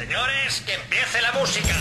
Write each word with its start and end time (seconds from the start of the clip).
Señores, 0.00 0.62
que 0.64 0.72
empiece 0.72 1.20
la 1.20 1.30
música. 1.38 1.74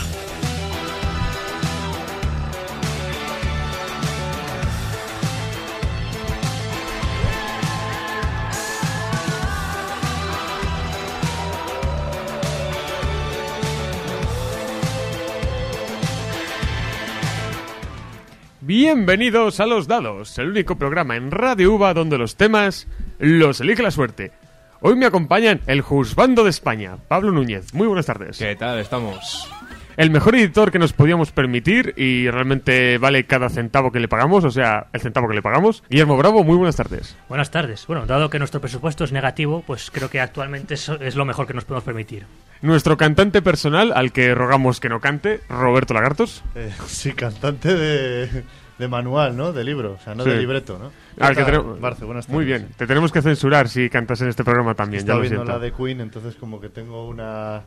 Bienvenidos 18.60 19.62
a 19.62 19.66
Los 19.66 19.88
Dados, 19.88 20.38
el 20.40 20.50
único 20.50 20.78
programa 20.78 21.16
en 21.16 21.32
Radio 21.32 21.74
UVA 21.76 21.94
donde 21.94 22.18
los 22.18 22.36
temas 22.36 22.86
los 23.18 23.62
elige 23.62 23.82
la 23.82 23.92
suerte. 23.92 24.34
Hoy 24.82 24.96
me 24.96 25.06
acompañan 25.06 25.60
el 25.68 25.82
Juzbando 25.82 26.46
de 26.46 26.52
España, 26.52 26.96
Pablo 27.10 27.34
Núñez. 27.34 27.74
Muy 27.74 27.86
buenas 27.86 28.06
tardes. 28.06 28.38
¿Qué 28.38 28.56
tal? 28.56 28.80
Estamos. 28.80 29.52
El 29.98 30.10
mejor 30.10 30.36
editor 30.36 30.72
que 30.72 30.80
nos 30.80 30.94
podíamos 30.94 31.34
permitir 31.34 31.94
y 31.98 32.30
realmente 32.30 32.98
vale 32.98 33.26
cada 33.26 33.50
centavo 33.50 33.92
que 33.92 34.00
le 34.00 34.08
pagamos, 34.08 34.46
o 34.46 34.52
sea, 34.52 34.88
el 34.94 35.02
centavo 35.02 35.28
que 35.28 35.34
le 35.34 35.42
pagamos. 35.42 35.84
Guillermo 35.90 36.16
Bravo, 36.16 36.46
muy 36.46 36.56
buenas 36.56 36.78
tardes. 36.78 37.18
Buenas 37.28 37.52
tardes. 37.52 37.86
Bueno, 37.88 38.06
dado 38.06 38.30
que 38.30 38.40
nuestro 38.40 38.62
presupuesto 38.62 39.04
es 39.04 39.12
negativo, 39.12 39.66
pues 39.68 39.92
creo 39.92 40.10
que 40.10 40.22
actualmente 40.22 40.76
es, 40.76 40.88
es 40.88 41.18
lo 41.18 41.26
mejor 41.26 41.46
que 41.46 41.54
nos 41.54 41.66
podemos 41.66 41.84
permitir. 41.84 42.26
Nuestro 42.62 42.96
cantante 42.96 43.42
personal, 43.42 43.92
al 43.94 44.14
que 44.14 44.34
rogamos 44.34 44.80
que 44.80 44.88
no 44.88 45.02
cante, 45.02 45.42
Roberto 45.50 45.94
Lagartos. 45.94 46.42
Eh, 46.56 46.72
sí, 46.88 47.12
cantante 47.12 47.76
de, 47.76 48.44
de 48.80 48.88
manual, 48.88 49.36
¿no? 49.38 49.52
De 49.54 49.64
libro, 49.64 49.98
o 50.00 50.04
sea, 50.04 50.16
no 50.16 50.24
Sí. 50.24 50.30
de 50.32 50.38
libreto, 50.38 50.80
¿no? 50.80 50.86
Al 51.24 51.36
que 51.36 51.42
Ah, 51.42 51.46
tenemos- 51.46 51.80
Barce, 51.80 52.06
buenas 52.06 52.26
tardes. 52.26 52.36
Muy 52.36 52.46
bien, 52.46 52.70
te 52.78 52.88
tenemos 52.88 53.12
que 53.12 53.22
censurar 53.22 53.68
si 53.70 53.90
cantas 53.90 54.22
en 54.22 54.30
este 54.30 54.44
programa 54.44 54.74
también, 54.74 55.00
ya 55.02 55.04
Estaba 55.04 55.18
lo 55.18 55.22
viendo 55.24 55.42
siento. 55.44 55.52
la 55.54 55.60
de 55.60 55.72
Queen, 55.74 56.02
entonces 56.02 56.36
como 56.36 56.60
que 56.62 56.70
tengo 56.70 57.08
una 57.08 57.62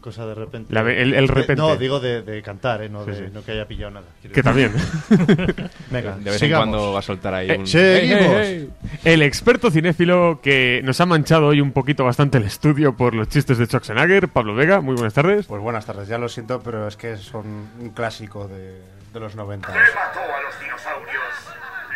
cosa 0.00 0.26
de 0.26 0.34
repente. 0.34 0.72
La 0.72 0.80
el- 0.82 1.12
el 1.14 1.26
De- 1.26 1.34
repente. 1.34 1.56
no, 1.56 1.76
digo 1.76 1.98
de, 2.00 2.22
de 2.22 2.40
cantar, 2.42 2.82
¿eh? 2.82 2.88
No, 2.88 3.04
Sí, 3.04 3.10
de, 3.10 3.16
sí. 3.16 3.24
no 3.34 3.42
que 3.42 3.52
haya 3.52 3.66
pillado 3.66 3.90
nada. 3.92 4.06
Que 4.22 4.28
decir. 4.28 4.44
también. 4.44 4.72
Venga, 5.90 6.16
De 6.18 6.30
vez 6.30 6.38
sigamos. 6.38 6.66
en 6.66 6.70
cuando 6.72 6.92
va 6.92 6.98
a 7.00 7.02
soltar 7.02 7.34
ahí 7.34 7.50
Eh, 7.50 7.58
un... 7.58 7.66
seguimos. 7.66 8.70
El 9.04 9.22
experto 9.22 9.70
cinéfilo 9.70 10.40
que 10.42 10.80
nos 10.84 11.00
ha 11.00 11.06
manchado 11.06 11.46
hoy 11.46 11.60
un 11.60 11.72
poquito 11.72 12.04
bastante 12.04 12.38
el 12.38 12.44
estudio 12.44 12.96
por 12.96 13.14
los 13.14 13.28
chistes 13.28 13.58
de 13.58 13.66
Schwarzenegger, 13.66 14.28
Pablo 14.28 14.54
Vega, 14.54 14.80
muy 14.80 14.94
buenas 14.94 15.14
tardes. 15.14 15.46
Pues 15.46 15.60
buenas 15.60 15.84
tardes, 15.84 16.08
ya 16.08 16.18
lo 16.18 16.28
siento, 16.28 16.60
pero 16.62 16.86
es 16.86 16.96
que 16.96 17.16
son 17.16 17.46
un 17.80 17.90
clásico 17.90 18.46
de, 18.48 18.80
de 19.12 19.20
los 19.20 19.34
90. 19.34 19.66
¿Qué 19.66 19.78
mató 19.94 20.20
a 20.20 20.42
los 20.42 20.60
dinosaurios? 20.60 21.24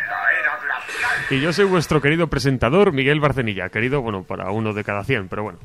La 0.07 0.39
era 0.39 0.59
glacial. 0.63 1.25
Y 1.29 1.41
yo 1.41 1.53
soy 1.53 1.65
vuestro 1.65 2.01
querido 2.01 2.27
presentador, 2.27 2.91
Miguel 2.91 3.19
Barcenilla. 3.19 3.69
Querido, 3.69 4.01
bueno, 4.01 4.23
para 4.23 4.51
uno 4.51 4.73
de 4.73 4.83
cada 4.83 5.03
100, 5.03 5.27
pero 5.29 5.43
bueno. 5.43 5.59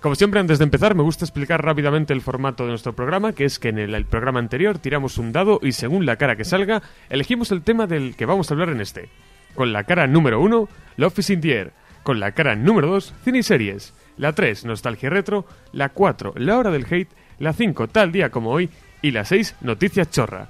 Como 0.00 0.16
siempre, 0.16 0.40
antes 0.40 0.58
de 0.58 0.64
empezar, 0.64 0.96
me 0.96 1.04
gusta 1.04 1.24
explicar 1.24 1.64
rápidamente 1.64 2.12
el 2.12 2.22
formato 2.22 2.64
de 2.64 2.70
nuestro 2.70 2.92
programa, 2.92 3.32
que 3.34 3.44
es 3.44 3.60
que 3.60 3.68
en 3.68 3.78
el, 3.78 3.94
el 3.94 4.04
programa 4.04 4.40
anterior 4.40 4.78
tiramos 4.78 5.16
un 5.16 5.30
dado 5.30 5.60
y 5.62 5.72
según 5.72 6.06
la 6.06 6.16
cara 6.16 6.34
que 6.34 6.44
salga, 6.44 6.82
elegimos 7.08 7.52
el 7.52 7.62
tema 7.62 7.86
del 7.86 8.16
que 8.16 8.26
vamos 8.26 8.50
a 8.50 8.54
hablar 8.54 8.70
en 8.70 8.80
este. 8.80 9.08
Con 9.54 9.72
la 9.72 9.84
cara 9.84 10.08
número 10.08 10.40
1, 10.40 10.68
Love 10.96 11.18
is 11.20 11.30
in 11.30 11.40
the 11.40 11.52
Air. 11.52 11.72
Con 12.02 12.18
la 12.18 12.32
cara 12.32 12.56
número 12.56 12.88
2, 12.88 13.14
cine 13.24 13.38
y 13.38 13.42
series. 13.44 13.94
La 14.16 14.32
3, 14.32 14.64
nostalgia 14.64 15.08
retro. 15.08 15.46
La 15.72 15.90
4, 15.90 16.34
la 16.36 16.58
hora 16.58 16.70
del 16.70 16.86
hate. 16.90 17.10
La 17.38 17.52
5, 17.52 17.86
tal 17.88 18.10
día 18.10 18.30
como 18.30 18.50
hoy. 18.50 18.70
Y 19.02 19.12
la 19.12 19.24
6, 19.24 19.56
noticias 19.60 20.10
chorra. 20.10 20.48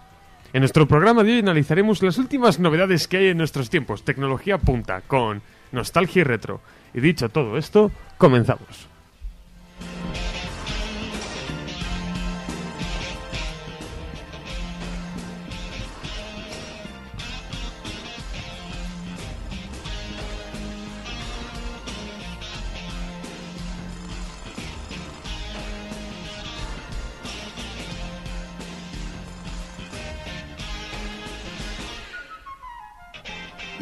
En 0.55 0.61
nuestro 0.61 0.87
programa 0.87 1.25
de 1.25 1.33
hoy 1.33 1.39
analizaremos 1.39 2.03
las 2.03 2.19
últimas 2.19 2.61
novedades 2.61 3.09
que 3.09 3.17
hay 3.17 3.29
en 3.29 3.39
nuestros 3.39 3.71
tiempos, 3.71 4.05
tecnología 4.05 4.59
punta, 4.59 5.01
con 5.01 5.41
nostalgia 5.73 6.21
y 6.21 6.25
retro. 6.25 6.61
Y 6.93 7.01
dicho 7.01 7.31
todo 7.31 7.57
esto, 7.57 7.91
comenzamos. 8.19 8.92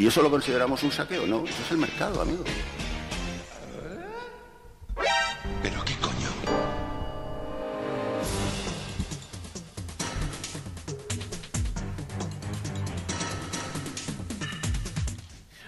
¿Y 0.00 0.06
eso 0.06 0.22
lo 0.22 0.30
consideramos 0.30 0.82
un 0.82 0.90
saqueo? 0.90 1.26
No, 1.26 1.44
eso 1.44 1.62
es 1.62 1.72
el 1.72 1.76
mercado, 1.76 2.22
amigo. 2.22 2.42
¿Pero 5.62 5.84
qué 5.84 5.94
coño? 5.96 6.28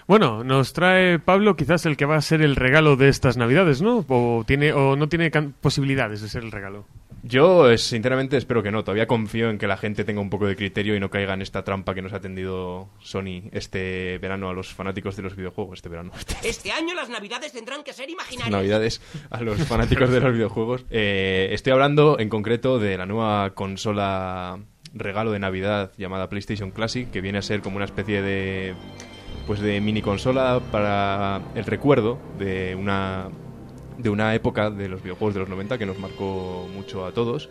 Bueno, 0.07 0.43
nos 0.43 0.73
trae 0.73 1.19
Pablo 1.19 1.55
quizás 1.55 1.85
el 1.85 1.95
que 1.95 2.05
va 2.05 2.15
a 2.15 2.21
ser 2.21 2.41
el 2.41 2.55
regalo 2.55 2.95
de 2.95 3.09
estas 3.09 3.37
navidades, 3.37 3.83
¿no? 3.83 4.03
O, 4.07 4.43
tiene, 4.47 4.73
o 4.73 4.95
no 4.95 5.09
tiene 5.09 5.29
posibilidades 5.29 6.23
de 6.23 6.29
ser 6.29 6.43
el 6.43 6.51
regalo. 6.51 6.87
Yo, 7.25 7.71
eh, 7.71 7.77
sinceramente, 7.77 8.35
espero 8.35 8.61
que 8.61 8.69
no. 8.69 8.83
Todavía 8.83 9.07
confío 9.07 9.49
en 9.49 9.57
que 9.57 9.65
la 9.65 9.77
gente 9.77 10.03
tenga 10.03 10.19
un 10.19 10.29
poco 10.29 10.45
de 10.45 10.57
criterio 10.57 10.93
y 10.93 10.99
no 10.99 11.09
caiga 11.09 11.33
en 11.33 11.41
esta 11.41 11.63
trampa 11.63 11.95
que 11.95 12.01
nos 12.01 12.11
ha 12.11 12.19
tendido 12.19 12.89
Sony 13.01 13.49
este 13.53 14.17
verano 14.17 14.49
a 14.49 14.53
los 14.53 14.73
fanáticos 14.73 15.15
de 15.15 15.23
los 15.23 15.35
videojuegos. 15.37 15.79
Este 15.79 15.87
verano, 15.87 16.11
este 16.17 16.35
Este 16.49 16.71
año 16.73 16.93
las 16.93 17.09
navidades 17.09 17.53
tendrán 17.53 17.83
que 17.83 17.93
ser 17.93 18.09
imaginarias. 18.09 18.51
Navidades 18.51 19.01
a 19.29 19.41
los 19.41 19.57
fanáticos 19.67 20.09
de 20.09 20.19
los 20.19 20.33
videojuegos. 20.33 20.85
Eh, 20.89 21.47
estoy 21.53 21.71
hablando 21.71 22.19
en 22.19 22.27
concreto 22.27 22.77
de 22.77 22.97
la 22.97 23.05
nueva 23.05 23.53
consola 23.53 24.59
regalo 24.93 25.31
de 25.31 25.39
Navidad 25.39 25.93
llamada 25.97 26.27
PlayStation 26.27 26.71
Classic, 26.71 27.09
que 27.09 27.21
viene 27.21 27.37
a 27.37 27.41
ser 27.41 27.61
como 27.61 27.77
una 27.77 27.85
especie 27.85 28.21
de 28.21 28.75
pues 29.47 29.59
de 29.59 29.79
mini 29.81 30.01
consola 30.01 30.61
para 30.71 31.41
el 31.55 31.65
recuerdo 31.65 32.19
de 32.37 32.75
una 32.75 33.29
de 33.97 34.09
una 34.09 34.33
época 34.35 34.69
de 34.69 34.89
los 34.89 35.01
videojuegos 35.01 35.33
de 35.33 35.39
los 35.41 35.49
90 35.49 35.77
que 35.77 35.85
nos 35.85 35.99
marcó 35.99 36.67
mucho 36.73 37.05
a 37.05 37.11
todos. 37.11 37.49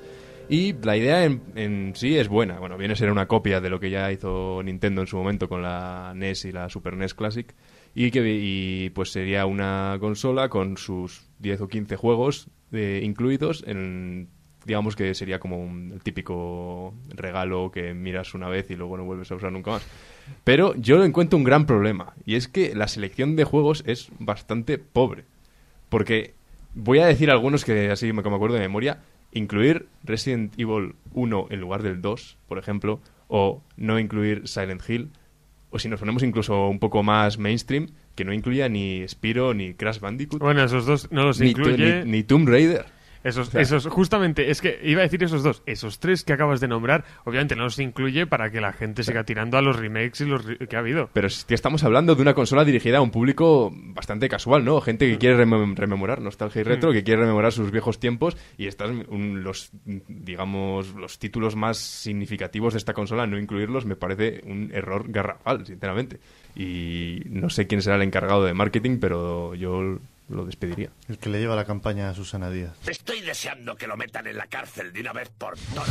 Y 0.49 0.75
la 0.83 0.97
idea 0.97 1.25
en, 1.25 1.41
en 1.55 1.93
sí 1.95 2.17
es 2.19 2.29
buena. 2.29 2.59
Bueno, 2.59 2.77
viene 2.77 2.95
a 2.95 2.97
ser 2.97 3.11
una 3.11 3.27
copia 3.27 3.61
de 3.61 3.71
lo 3.71 3.81
que 3.81 3.91
ya 3.91 4.11
hizo 4.13 4.61
Nintendo 4.63 5.01
en 5.01 5.07
su 5.07 5.17
momento 5.17 5.49
con 5.49 5.63
la 5.63 6.13
NES 6.15 6.47
y 6.47 6.53
la 6.53 6.69
Super 6.69 6.97
NES 6.97 7.15
Classic. 7.15 7.55
Y 7.95 8.11
que 8.11 8.91
pues 8.95 9.13
sería 9.13 9.47
una 9.47 9.97
consola 10.01 10.49
con 10.49 10.77
sus 10.77 11.23
10 11.39 11.63
o 11.63 11.69
15 11.69 11.97
juegos 11.97 12.49
eh, 12.73 13.01
incluidos 13.05 13.63
en 13.67 14.29
digamos 14.65 14.97
que 14.97 15.15
sería 15.15 15.41
como 15.41 15.59
un, 15.59 16.01
típico 16.03 16.95
regalo 17.09 17.71
que 17.71 17.95
miras 17.95 18.33
una 18.35 18.49
vez 18.49 18.71
y 18.71 18.77
luego 18.77 18.97
no 18.97 19.05
vuelves 19.05 19.31
a 19.31 19.35
usar 19.35 19.53
nunca 19.53 19.73
más. 19.73 19.87
Pero 20.45 20.75
yo 20.77 20.97
lo 20.97 21.05
encuentro 21.05 21.37
un 21.37 21.45
gran 21.45 21.67
problema 21.67 22.15
y 22.25 22.37
es 22.37 22.49
que 22.49 22.75
la 22.75 22.89
selección 22.89 23.37
de 23.37 23.45
juegos 23.45 23.83
es 23.87 24.11
bastante 24.19 24.79
pobre. 24.79 25.25
Porque 25.93 26.33
voy 26.75 27.01
a 27.01 27.07
decir 27.07 27.31
algunos 27.31 27.65
que 27.67 27.91
así 27.91 28.13
me, 28.15 28.23
que 28.23 28.31
me 28.31 28.37
acuerdo 28.37 28.57
de 28.57 28.63
memoria. 28.63 29.01
Incluir 29.35 29.87
Resident 30.05 30.53
Evil 30.59 30.95
1 31.13 31.47
en 31.51 31.61
lugar 31.61 31.83
del 31.83 32.01
2, 32.03 32.39
por 32.49 32.59
ejemplo, 32.59 33.01
o 33.29 33.63
no 33.77 33.99
incluir 33.99 34.49
Silent 34.49 34.83
Hill, 34.89 35.11
o 35.71 35.79
si 35.79 35.89
nos 35.89 36.01
ponemos 36.01 36.23
incluso 36.23 36.69
un 36.69 36.79
poco 36.79 37.03
más 37.03 37.37
mainstream, 37.39 37.89
que 38.15 38.25
no 38.25 38.33
incluya 38.33 38.69
ni 38.71 39.07
Spiro 39.07 39.53
ni 39.55 39.75
Crash 39.75 40.01
Bandicoot, 40.01 40.41
Bueno, 40.41 40.65
esos 40.65 40.85
dos 40.87 41.13
no 41.13 41.25
los 41.25 41.39
ni, 41.41 41.51
incluye. 41.51 42.05
ni- 42.05 42.11
ni 42.11 42.23
Tomb 42.25 42.49
Raider. 42.49 42.87
Esos, 43.25 43.49
sea- 43.49 43.61
esos, 43.61 43.87
justamente, 43.87 44.51
es 44.51 44.61
que 44.61 44.81
iba 44.83 45.01
a 45.01 45.05
decir 45.05 45.23
esos 45.23 45.43
dos. 45.43 45.63
Esos 45.67 45.99
tres 46.01 46.25
que 46.25 46.33
acabas 46.33 46.61
de 46.61 46.69
nombrar, 46.69 47.05
obviamente 47.25 47.55
no 47.57 47.65
los 47.65 47.79
incluye 47.79 48.27
para 48.27 48.51
que 48.51 48.61
la 48.61 48.73
gente 48.73 49.03
siga 49.05 49.25
tirando 49.25 49.57
a 49.59 49.63
los 49.63 49.77
remakes 49.77 50.21
y 50.23 50.25
los 50.27 50.45
re- 50.45 50.59
que 50.67 50.77
ha 50.77 50.81
habido. 50.81 51.11
Pero 51.13 51.27
es 51.27 51.45
que 51.45 51.55
estamos 51.55 51.85
hablando 51.85 52.15
de 52.15 52.23
una 52.23 52.35
consola 52.35 52.65
dirigida 52.65 52.99
a 52.99 53.01
un 53.01 53.11
público 53.11 53.73
bastante 53.75 54.29
casual, 54.29 54.65
¿no? 54.65 54.81
Gente 54.81 55.09
que 55.11 55.19
quiere 55.19 55.37
remem- 55.45 55.75
rememorar 55.77 56.21
nostalgia 56.21 56.61
y 56.61 56.65
retro, 56.65 56.93
que 56.93 57.05
quiere 57.05 57.21
rememorar 57.23 57.53
sus 57.53 57.71
viejos 57.71 58.01
tiempos 58.01 58.37
y 58.59 58.67
están 58.67 59.07
un- 59.09 59.43
los, 59.45 59.71
digamos, 60.09 60.95
los 60.95 61.19
títulos 61.19 61.57
más 61.57 61.79
significativos 61.79 62.75
de 62.75 62.79
esta 62.79 62.93
consola, 62.95 63.27
no 63.27 63.39
incluirlos, 63.39 63.87
me 63.87 63.97
parece 63.97 64.41
un 64.47 64.71
error 64.75 65.05
garrafal, 65.09 65.67
sinceramente. 65.67 66.19
Y 66.55 67.23
no 67.27 67.49
sé 67.51 67.67
quién 67.67 67.83
será 67.83 67.97
el 67.97 68.03
encargado 68.03 68.45
de 68.45 68.55
marketing, 68.55 68.99
pero 69.01 69.55
yo 69.55 69.99
lo 70.35 70.45
despediría. 70.45 70.91
El 71.09 71.19
que 71.19 71.29
le 71.29 71.39
lleva 71.41 71.57
la 71.57 71.65
campaña 71.65 72.11
a 72.11 72.15
Susana 72.15 72.51
Díaz. 72.51 72.73
Estoy 72.87 73.21
deseando 73.21 73.77
que 73.77 73.87
lo 73.87 73.97
metan 73.97 74.27
en 74.27 74.37
la 74.37 74.47
cárcel 74.47 74.93
de 74.93 75.01
una 75.01 75.13
vez 75.13 75.29
por 75.31 75.55
todas. 75.75 75.89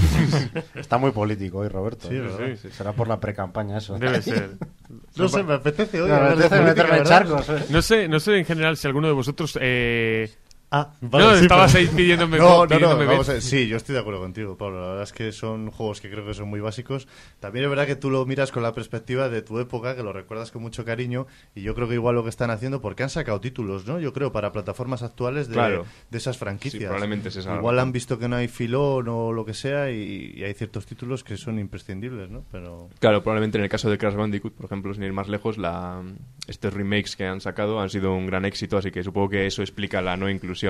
Está 0.76 0.98
muy 0.98 1.12
político 1.12 1.60
hoy, 1.60 1.68
Roberto. 1.68 2.10
Sí, 2.10 2.16
¿eh? 2.16 2.22
¿verdad? 2.22 2.58
Será 2.72 2.94
por 2.94 3.08
la 3.08 3.20
precampaña 3.20 3.78
eso. 3.78 3.98
Debe 3.98 4.22
ser. 4.22 4.52
No 5.16 5.30
sé, 5.30 5.42
me 5.44 5.54
apetece 5.54 6.02
hoy 6.02 6.10
No, 6.10 6.20
me 6.20 6.28
apetece 6.28 6.62
meterme 6.62 6.98
en 6.98 7.04
charcos. 7.06 7.48
¿eh? 7.48 7.66
No 7.70 7.82
sé, 7.82 8.10
no 8.10 8.20
sé 8.20 8.38
en 8.38 8.46
general 8.46 8.76
si 8.76 8.88
alguno 8.88 9.08
de 9.08 9.14
vosotros 9.14 9.58
eh, 9.62 10.30
Ah, 10.74 10.94
vale, 11.02 11.26
No, 11.26 11.36
sí, 11.36 11.42
estabas 11.44 11.74
pero- 11.74 11.90
ahí 11.90 11.94
pidiéndome 11.96 12.38
No, 12.40 12.66
no, 12.66 12.80
no, 12.80 12.98
vamos 12.98 13.28
a 13.28 13.34
ver, 13.34 13.42
Sí, 13.42 13.68
yo 13.68 13.76
estoy 13.76 13.94
de 13.94 14.00
acuerdo 14.00 14.22
contigo, 14.22 14.56
Pablo. 14.58 14.80
La 14.80 14.88
verdad 14.88 15.04
es 15.04 15.12
que 15.12 15.32
son 15.34 15.70
juegos 15.70 16.00
que 16.00 16.10
creo 16.10 16.26
que 16.26 16.34
son 16.34 16.48
muy 16.48 16.62
básicos. 16.62 17.10
También 17.42 17.66
es 17.66 17.70
verdad 17.70 17.86
que 17.86 17.98
tú 17.98 18.10
lo 18.10 18.26
miras 18.26 18.54
con 18.54 18.64
la 18.64 18.74
perspectiva 18.74 19.28
de 19.28 19.42
tu 19.42 19.60
época, 19.60 19.98
que 19.98 20.04
lo 20.04 20.14
recuerdas 20.14 20.50
con 20.52 20.62
mucho 20.62 20.86
cariño. 20.86 21.28
Y 21.56 21.62
yo 21.62 21.76
creo 21.76 21.90
que 21.90 21.96
igual 21.96 22.16
lo 22.16 22.24
que 22.24 22.30
están 22.30 22.52
haciendo, 22.52 22.80
porque 22.80 23.04
han 23.04 23.10
sacado 23.10 23.42
títulos, 23.42 23.86
¿no? 23.86 24.00
Yo 24.00 24.14
creo, 24.14 24.32
para 24.32 24.54
plataformas 24.54 25.04
actuales 25.04 25.50
de, 25.50 25.56
Claro. 25.56 25.86
de 26.10 26.18
esas 26.18 26.38
franquicias. 26.38 26.80
Sí, 26.80 26.86
probablemente 26.86 27.28
es 27.28 27.36
esa 27.36 27.56
Igual 27.58 27.78
han 27.78 27.92
visto 27.92 28.18
que 28.18 28.30
no 28.30 28.38
hay 28.38 28.48
filón 28.48 29.10
o 29.10 29.34
lo 29.34 29.44
que 29.44 29.54
sea, 29.54 29.92
y, 29.92 30.36
y 30.38 30.44
hay 30.46 30.54
ciertos 30.54 30.86
títulos 30.86 31.26
que 31.26 31.36
son 31.36 31.60
imprescindibles, 31.60 32.30
¿no? 32.30 32.46
Pero. 32.50 32.88
Claro, 33.00 33.22
probablemente 33.22 33.58
en 33.58 33.66
el 33.66 33.70
caso 33.70 33.90
de 33.90 33.98
Crash 33.98 34.16
Bandicoot, 34.16 34.54
por 34.54 34.68
ejemplo, 34.68 34.94
sin 34.94 35.04
ir 35.04 35.12
más 35.12 35.28
lejos, 35.28 35.58
la, 35.58 36.02
estos 36.48 36.74
remakes 36.74 37.18
que 37.18 37.26
han 37.26 37.42
sacado 37.42 37.82
han 37.82 37.90
sido 37.90 38.14
un 38.14 38.26
gran 38.26 38.46
éxito, 38.46 38.78
así 38.78 38.90
que 38.90 39.04
supongo 39.04 39.28
que 39.28 39.46
eso 39.48 39.62
explica 39.64 40.02
la 40.02 40.16
no 40.16 40.30
inclusión 40.30 40.61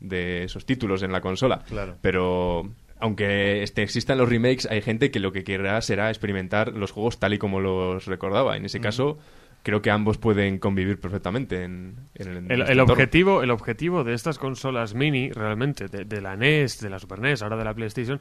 de 0.00 0.44
esos 0.44 0.66
títulos 0.66 1.02
en 1.02 1.12
la 1.12 1.20
consola. 1.20 1.64
Claro. 1.68 1.96
Pero 2.00 2.70
aunque 3.00 3.62
este, 3.62 3.82
existan 3.82 4.18
los 4.18 4.28
remakes, 4.28 4.66
hay 4.70 4.82
gente 4.82 5.10
que 5.10 5.20
lo 5.20 5.32
que 5.32 5.44
querrá 5.44 5.80
será 5.82 6.08
experimentar 6.10 6.72
los 6.74 6.90
juegos 6.90 7.18
tal 7.20 7.32
y 7.34 7.38
como 7.38 7.60
los 7.60 8.06
recordaba. 8.06 8.56
En 8.56 8.64
ese 8.64 8.80
caso, 8.80 9.18
creo 9.62 9.82
que 9.82 9.90
ambos 9.90 10.18
pueden 10.18 10.58
convivir 10.58 10.98
perfectamente 10.98 11.62
en, 11.62 11.96
en 12.16 12.28
el, 12.28 12.36
en 12.38 12.50
El, 12.50 12.62
el 12.62 12.80
objetivo, 12.80 13.42
el 13.42 13.50
objetivo 13.52 14.02
de 14.04 14.14
estas 14.14 14.38
consolas 14.38 14.94
mini, 14.94 15.30
realmente, 15.30 15.86
de, 15.88 16.04
de 16.04 16.20
la 16.20 16.36
NES, 16.36 16.80
de 16.80 16.90
la 16.90 16.98
Super 16.98 17.20
NES, 17.20 17.42
ahora 17.42 17.56
de 17.56 17.64
la 17.64 17.74
PlayStation, 17.74 18.20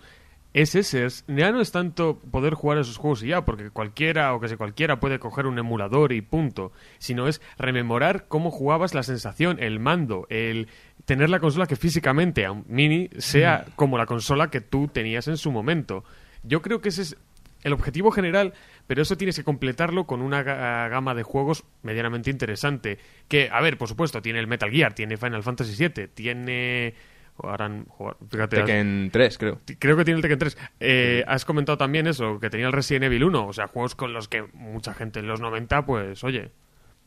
es 0.54 0.76
ese. 0.76 1.06
es- 1.06 1.26
ya 1.28 1.52
no 1.52 1.60
es 1.60 1.72
tanto 1.72 2.20
poder 2.32 2.54
jugar 2.54 2.78
esos 2.78 2.98
juegos 2.98 3.22
y 3.24 3.28
ya, 3.28 3.46
porque 3.46 3.70
cualquiera 3.72 4.34
o 4.34 4.40
que 4.40 4.48
sea 4.48 4.58
cualquiera 4.58 5.00
puede 5.00 5.20
coger 5.20 5.46
un 5.46 5.58
emulador 5.60 6.14
y 6.14 6.22
punto. 6.22 6.72
Sino 7.00 7.28
es 7.28 7.42
rememorar 7.58 8.28
cómo 8.28 8.50
jugabas 8.52 8.94
la 8.94 9.04
sensación, 9.04 9.58
el 9.60 9.80
mando, 9.80 10.26
el 10.30 10.68
tener 11.08 11.30
la 11.32 11.40
consola 11.40 11.66
que 11.66 11.76
físicamente, 11.78 12.46
aun 12.46 12.66
mini, 12.68 13.10
sea 13.18 13.66
como 13.78 13.98
la 13.98 14.06
consola 14.06 14.50
que 14.52 14.60
tú 14.62 14.90
tenías 14.90 15.28
en 15.30 15.38
su 15.38 15.52
momento. 15.52 16.04
Yo 16.44 16.62
creo 16.62 16.82
que 16.82 16.90
ese 16.90 17.02
es 17.04 17.18
el 17.64 17.72
objetivo 17.74 18.12
general, 18.12 18.54
pero 18.88 19.02
eso 19.02 19.16
tienes 19.18 19.38
que 19.38 19.44
completarlo 19.46 20.06
con 20.06 20.22
una 20.22 20.44
ga- 20.44 20.90
gama 20.90 21.16
de 21.16 21.24
juegos 21.24 21.64
medianamente 21.82 22.30
interesante. 22.30 22.98
Que, 23.30 23.50
a 23.52 23.62
ver, 23.62 23.78
por 23.78 23.88
supuesto, 23.88 24.22
tiene 24.22 24.40
el 24.40 24.48
Metal 24.48 24.70
Gear, 24.70 24.94
tiene 24.94 25.16
Final 25.18 25.44
Fantasy 25.44 25.76
VII, 25.88 26.08
tiene... 26.10 26.94
Joder, 27.38 27.72
fíjate, 28.30 28.58
has- 28.60 28.66
Tekken 28.66 29.10
3, 29.12 29.38
creo. 29.38 29.62
creo 29.80 29.96
que 29.96 30.04
tiene 30.06 30.18
el 30.18 30.22
Tekken 30.24 30.40
3. 30.40 30.58
Eh, 30.80 31.24
has 31.28 31.46
comentado 31.46 31.78
también 31.78 32.08
eso, 32.08 32.40
que 32.40 32.50
tenía 32.50 32.68
el 32.68 32.74
Resident 32.74 33.06
Evil 33.06 33.24
1, 33.26 33.48
o 33.48 33.54
sea, 33.54 33.68
juegos 33.68 33.96
con 33.96 34.12
los 34.12 34.28
que 34.28 34.44
mucha 34.54 34.94
gente 34.94 35.20
en 35.20 35.28
los 35.28 35.40
90, 35.40 35.86
pues, 35.86 36.24
oye, 36.24 36.52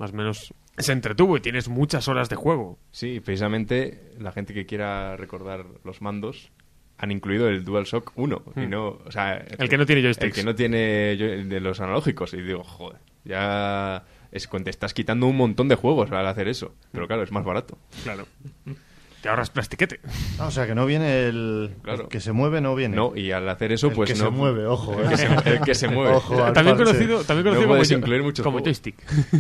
más 0.00 0.12
o 0.12 0.17
menos 0.17 0.52
se 0.79 0.93
entretuvo 0.93 1.37
y 1.37 1.41
tienes 1.41 1.69
muchas 1.69 2.08
horas 2.08 2.29
de 2.29 2.37
juego. 2.37 2.79
Sí, 2.91 3.20
precisamente 3.20 4.12
la 4.19 4.32
gente 4.32 4.55
que 4.55 4.67
quiera 4.67 5.17
recordar 5.17 5.67
los 5.85 6.00
mandos 6.02 6.50
han 6.99 7.12
incluido 7.12 7.49
el 7.49 7.64
DualShock 7.64 8.12
1 8.17 8.43
y 8.56 8.61
Hmm. 8.61 8.70
no, 8.70 8.88
o 9.05 9.11
sea, 9.11 9.37
El 9.37 9.69
que 9.69 9.79
no 9.79 9.87
tiene 9.87 10.02
joysticks. 10.02 10.26
El 10.26 10.32
que 10.32 10.43
no 10.44 10.55
tiene 10.55 10.79
de 11.17 11.61
los 11.61 11.81
analógicos 11.81 12.35
y 12.35 12.43
digo, 12.43 12.64
joder, 12.64 12.99
ya 13.25 14.05
es 14.32 14.49
cuando 14.49 14.64
te 14.64 14.70
estás 14.70 14.94
quitando 14.94 15.26
un 15.26 15.37
montón 15.37 15.69
de 15.69 15.75
juegos 15.76 16.11
al 16.12 16.26
hacer 16.26 16.49
eso, 16.49 16.75
pero 16.93 17.06
claro, 17.06 17.23
es 17.23 17.32
más 17.32 17.44
barato. 17.44 17.79
Claro. 18.02 18.26
Te 19.22 19.28
ahorras 19.28 19.50
plastiquete. 19.50 20.00
Ah, 20.38 20.46
o 20.46 20.50
sea, 20.50 20.67
que 20.67 20.75
no 20.75 20.87
viene 20.87 21.26
el. 21.26 21.75
Claro. 21.82 22.02
el 22.05 22.08
que 22.08 22.20
se 22.20 22.32
mueve, 22.32 22.61
no 22.62 22.75
viene. 22.75 22.96
No, 22.96 23.12
y 23.14 23.32
al 23.32 23.46
hacer 23.50 23.70
eso 23.72 23.88
El 23.88 23.93
pues 23.93 24.11
que 24.12 24.19
no 24.19 24.25
se 24.26 24.31
mueve, 24.31 24.64
ojo. 24.67 24.99
el 24.99 25.06
eh. 25.06 25.08
que 25.11 25.17
se, 25.19 25.26
el 25.50 25.61
que 25.61 25.75
se 25.75 25.88
mueve. 25.88 26.14
Ojo 26.14 26.37
También 26.52 26.76
conocido, 26.76 27.22
también 27.25 27.44
No 27.44 27.50
conocido 27.50 27.62
como, 27.62 27.69
puedes 27.75 27.88
jo- 27.90 27.99
incluir 27.99 28.22
muchos 28.22 28.43
como 28.43 28.58
juegos. 28.61 28.67
joystick. 28.81 28.96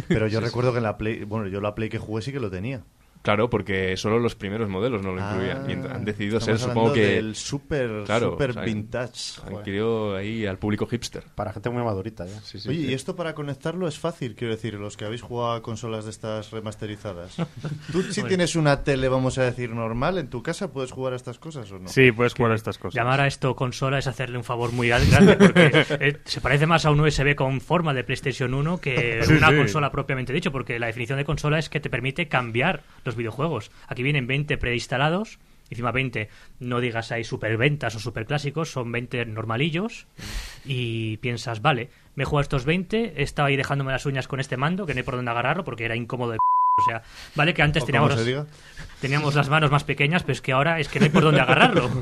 Pero 0.08 0.26
yo 0.26 0.40
recuerdo 0.40 0.72
que 0.72 0.78
en 0.78 0.84
la 0.84 0.98
Play. 0.98 1.24
Bueno, 1.24 1.46
yo 1.48 1.60
la 1.62 1.74
Play 1.74 1.88
que 1.88 1.98
jugué 1.98 2.20
sí 2.22 2.30
que 2.30 2.40
lo 2.40 2.50
tenía. 2.50 2.82
Claro, 3.22 3.50
porque 3.50 3.96
solo 3.98 4.18
los 4.18 4.34
primeros 4.34 4.68
modelos 4.70 5.02
no 5.02 5.12
lo 5.14 5.20
incluían 5.20 5.70
y 5.70 5.74
Ah, 5.74 5.94
han 5.96 6.04
decidido 6.06 6.40
ser, 6.40 6.54
estamos 6.54 6.74
supongo 6.74 6.92
que 6.94 7.06
del 7.06 7.34
super, 7.36 8.04
Claro, 8.06 8.30
super 8.30 8.50
o 8.50 8.52
sea, 8.54 8.62
vintage. 8.62 9.40
han 9.46 9.62
querido 9.62 10.16
ahí 10.16 10.46
al 10.46 10.58
público 10.58 10.86
hipster. 10.86 11.24
Para 11.34 11.52
gente 11.52 11.68
muy 11.70 11.82
madurita 11.82 12.24
ya. 12.26 12.40
Sí, 12.40 12.58
sí. 12.58 12.68
Oye, 12.70 12.78
y 12.80 12.94
esto 12.94 13.16
para 13.16 13.34
conectarlo 13.34 13.86
es 13.88 13.98
fácil, 13.98 14.34
quiero 14.34 14.54
decir, 14.54 14.74
los 14.74 14.96
que 14.96 15.04
habéis 15.04 15.20
jugado 15.22 15.52
a 15.52 15.62
consolas 15.62 16.04
de 16.04 16.10
estas 16.12 16.50
remasterizadas. 16.50 17.36
¿Tú 17.92 18.02
si 18.04 18.22
tienes 18.22 18.56
una 18.56 18.82
tele, 18.84 19.08
vamos 19.08 19.36
a 19.38 19.42
decir, 19.44 19.70
normal 19.70 20.16
en 20.18 20.28
tu 20.28 20.42
casa, 20.42 20.72
puedes 20.72 20.90
jugar 20.90 21.12
a 21.12 21.16
estas 21.16 21.38
cosas 21.38 21.70
o 21.72 21.78
no? 21.78 21.88
Sí, 21.88 22.12
puedes 22.12 22.34
jugar 22.34 22.52
a 22.52 22.54
estas 22.54 22.78
cosas. 22.78 22.94
Llamar 22.94 23.20
a 23.20 23.26
esto 23.26 23.54
consola 23.54 23.98
es 23.98 24.06
hacerle 24.06 24.38
un 24.38 24.44
favor 24.44 24.72
muy 24.72 24.88
grande 24.88 25.36
porque 25.36 25.70
eh, 26.00 26.16
se 26.24 26.40
parece 26.40 26.66
más 26.66 26.86
a 26.86 26.90
un 26.90 27.00
USB 27.00 27.34
con 27.34 27.60
forma 27.60 27.92
de 27.92 28.02
PlayStation 28.04 28.54
1 28.54 28.80
que 28.80 29.20
Sí, 29.24 29.34
una 29.34 29.50
sí. 29.50 29.56
consola 29.56 29.90
propiamente 29.92 30.32
dicho, 30.32 30.50
porque 30.52 30.78
la 30.78 30.86
definición 30.86 31.18
de 31.18 31.24
consola 31.24 31.58
es 31.58 31.68
que 31.68 31.80
te 31.80 31.90
permite 31.90 32.28
cambiar 32.28 32.82
los 33.04 33.09
videojuegos. 33.16 33.70
Aquí 33.86 34.02
vienen 34.02 34.26
20 34.26 34.58
preinstalados, 34.58 35.38
encima 35.70 35.92
20, 35.92 36.28
no 36.58 36.80
digas 36.80 37.12
ahí 37.12 37.24
superventas 37.24 37.94
o 37.94 38.00
superclásicos, 38.00 38.70
son 38.70 38.90
20 38.92 39.24
normalillos 39.26 40.06
y 40.64 41.16
piensas, 41.18 41.62
vale, 41.62 41.90
me 42.14 42.24
he 42.24 42.26
jugado 42.26 42.42
estos 42.42 42.64
20, 42.64 43.14
he 43.16 43.22
estado 43.22 43.46
ahí 43.46 43.56
dejándome 43.56 43.92
las 43.92 44.06
uñas 44.06 44.28
con 44.28 44.40
este 44.40 44.56
mando, 44.56 44.86
que 44.86 44.94
no 44.94 44.98
hay 44.98 45.04
por 45.04 45.16
dónde 45.16 45.30
agarrarlo 45.30 45.64
porque 45.64 45.84
era 45.84 45.96
incómodo 45.96 46.32
de 46.32 46.38
o 46.80 46.84
sea, 46.84 47.02
vale 47.34 47.54
que 47.54 47.62
antes 47.62 47.84
teníamos 47.84 48.16
teníamos 49.00 49.34
las 49.34 49.48
manos 49.48 49.70
más 49.70 49.84
pequeñas, 49.84 50.22
pero 50.22 50.32
es 50.32 50.40
que 50.40 50.52
ahora 50.52 50.80
es 50.80 50.88
que 50.88 50.98
no 50.98 51.04
hay 51.04 51.10
por 51.10 51.22
dónde 51.22 51.40
agarrarlo. 51.40 51.90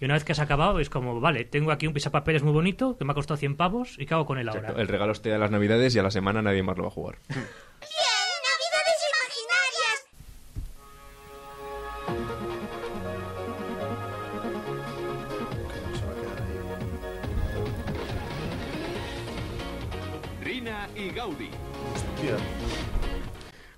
Y 0.00 0.04
una 0.04 0.14
vez 0.14 0.24
que 0.24 0.32
has 0.32 0.38
acabado, 0.38 0.78
es 0.78 0.90
como, 0.90 1.20
vale, 1.20 1.44
tengo 1.44 1.72
aquí 1.72 1.86
un 1.86 1.92
pisapapeles 1.92 2.42
muy 2.42 2.52
bonito 2.52 2.96
que 2.96 3.04
me 3.04 3.12
ha 3.12 3.14
costado 3.14 3.36
100 3.36 3.56
pavos 3.56 3.96
y 3.98 4.06
¿qué 4.06 4.14
hago 4.14 4.26
con 4.26 4.38
él 4.38 4.48
ahora? 4.48 4.60
Exacto, 4.60 4.80
El 4.80 4.88
regalo 4.88 5.12
esté 5.12 5.30
de 5.30 5.38
las 5.38 5.50
navidades 5.50 5.94
y 5.96 5.98
a 5.98 6.02
la 6.04 6.10
semana 6.10 6.40
nadie 6.40 6.62
más 6.62 6.76
lo 6.76 6.84
va 6.84 6.88
a 6.88 6.92
jugar. 6.92 7.18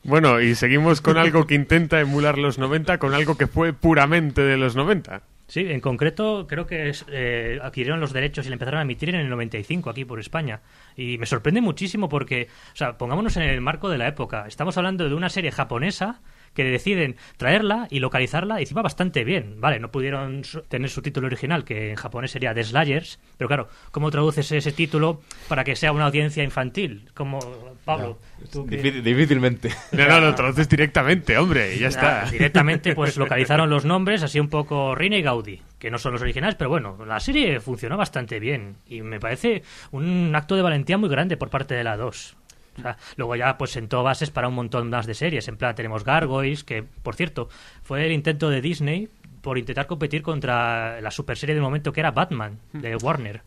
Bueno, 0.03 0.41
y 0.41 0.55
seguimos 0.55 1.01
con 1.01 1.19
algo 1.19 1.47
que 1.47 1.55
intenta 1.55 2.01
emular 2.01 2.39
los 2.39 2.59
90, 2.59 2.99
con 2.99 3.15
algo 3.15 3.37
que 3.37 3.47
fue 3.47 3.73
puramente 3.73 4.43
de 4.43 4.57
los 4.57 4.75
90. 4.75 5.23
Sí, 5.47 5.67
en 5.69 5.81
concreto 5.81 6.47
creo 6.49 6.67
que 6.67 6.89
es, 6.91 7.05
eh, 7.11 7.59
adquirieron 7.61 7.99
los 7.99 8.13
derechos 8.13 8.47
y 8.47 8.51
le 8.51 8.53
empezaron 8.53 8.79
a 8.79 8.83
emitir 8.83 9.09
en 9.09 9.17
el 9.17 9.29
95 9.29 9.91
aquí 9.91 10.05
por 10.05 10.21
España. 10.21 10.61
Y 10.97 11.19
me 11.19 11.27
sorprende 11.27 11.61
muchísimo 11.61 12.09
porque, 12.09 12.47
o 12.73 12.77
sea, 12.77 12.97
pongámonos 12.97 13.37
en 13.37 13.43
el 13.43 13.61
marco 13.61 13.89
de 13.89 13.99
la 13.99 14.07
época. 14.07 14.45
Estamos 14.47 14.79
hablando 14.79 15.09
de 15.09 15.15
una 15.15 15.29
serie 15.29 15.51
japonesa 15.51 16.21
que 16.55 16.65
deciden 16.65 17.17
traerla 17.37 17.87
y 17.91 18.01
localizarla 18.01 18.59
y 18.61 18.63
encima 18.65 18.83
bastante 18.83 19.25
bien. 19.25 19.61
Vale, 19.61 19.79
no 19.79 19.91
pudieron 19.91 20.43
tener 20.69 20.91
su 20.91 21.01
título 21.03 21.27
original, 21.29 21.65
que 21.65 21.91
en 21.91 21.97
japonés 21.97 22.33
sería 22.33 22.53
The 22.55 22.65
Slayers, 22.65 23.21
pero 23.39 23.49
claro, 23.49 23.69
¿cómo 23.93 24.11
traduces 24.11 24.51
ese 24.53 24.73
título 24.73 25.21
para 25.49 25.63
que 25.65 25.77
sea 25.77 25.93
una 25.93 26.07
audiencia 26.07 26.43
infantil? 26.43 27.09
Como, 27.15 27.39
Pablo, 27.85 28.19
tú 28.53 28.67
que- 28.67 28.83
Difí- 28.83 29.03
difícilmente. 29.03 29.71
No, 29.93 30.07
no, 30.09 30.21
lo 30.21 30.35
traduces 30.35 30.69
directamente, 30.69 31.39
hombre, 31.39 31.75
y 31.77 31.79
ya 31.79 31.89
está. 31.89 32.25
Directamente, 32.31 32.95
pues 32.95 33.17
localizaron 33.17 33.71
los 33.71 33.85
nombres, 33.85 34.23
así 34.23 34.41
un 34.41 34.49
poco 34.49 34.95
Rina 34.95 35.17
y 35.17 35.23
Gaudi, 35.23 35.63
que 35.79 35.91
no 35.91 35.99
son 35.99 36.13
los 36.13 36.23
originales, 36.23 36.57
pero 36.57 36.69
bueno, 36.71 36.99
la 37.07 37.21
serie 37.21 37.61
funcionó 37.61 37.97
bastante 37.97 38.41
bien 38.41 38.77
y 38.87 39.03
me 39.03 39.21
parece 39.21 39.63
un 39.93 40.33
acto 40.35 40.57
de 40.57 40.63
valentía 40.63 40.99
muy 40.99 41.09
grande 41.09 41.37
por 41.37 41.49
parte 41.51 41.75
de 41.75 41.85
la 41.85 41.97
2. 41.97 42.37
O 42.81 42.83
sea, 42.83 42.97
luego 43.17 43.37
ya 43.37 43.57
pues 43.57 43.71
sentó 43.71 44.03
bases 44.03 44.31
para 44.31 44.49
un 44.49 44.55
montón 44.55 44.91
más 44.91 45.07
de 45.07 45.15
series. 45.15 45.47
En 45.49 45.57
plan, 45.57 45.75
tenemos 45.75 46.05
Gargoyles, 46.05 46.65
que 46.65 46.83
por 46.83 47.15
cierto, 47.15 47.49
fue 47.83 48.05
el 48.07 48.13
intento 48.13 48.51
de 48.51 48.61
Disney 48.61 49.09
por 49.43 49.57
intentar 49.59 49.87
competir 49.87 50.23
contra 50.23 51.01
la 51.01 51.11
super 51.11 51.37
serie 51.39 51.55
del 51.55 51.63
momento 51.63 51.93
que 51.93 52.01
era 52.01 52.11
Batman, 52.11 52.59
de 52.73 52.97
Warner. 52.97 53.43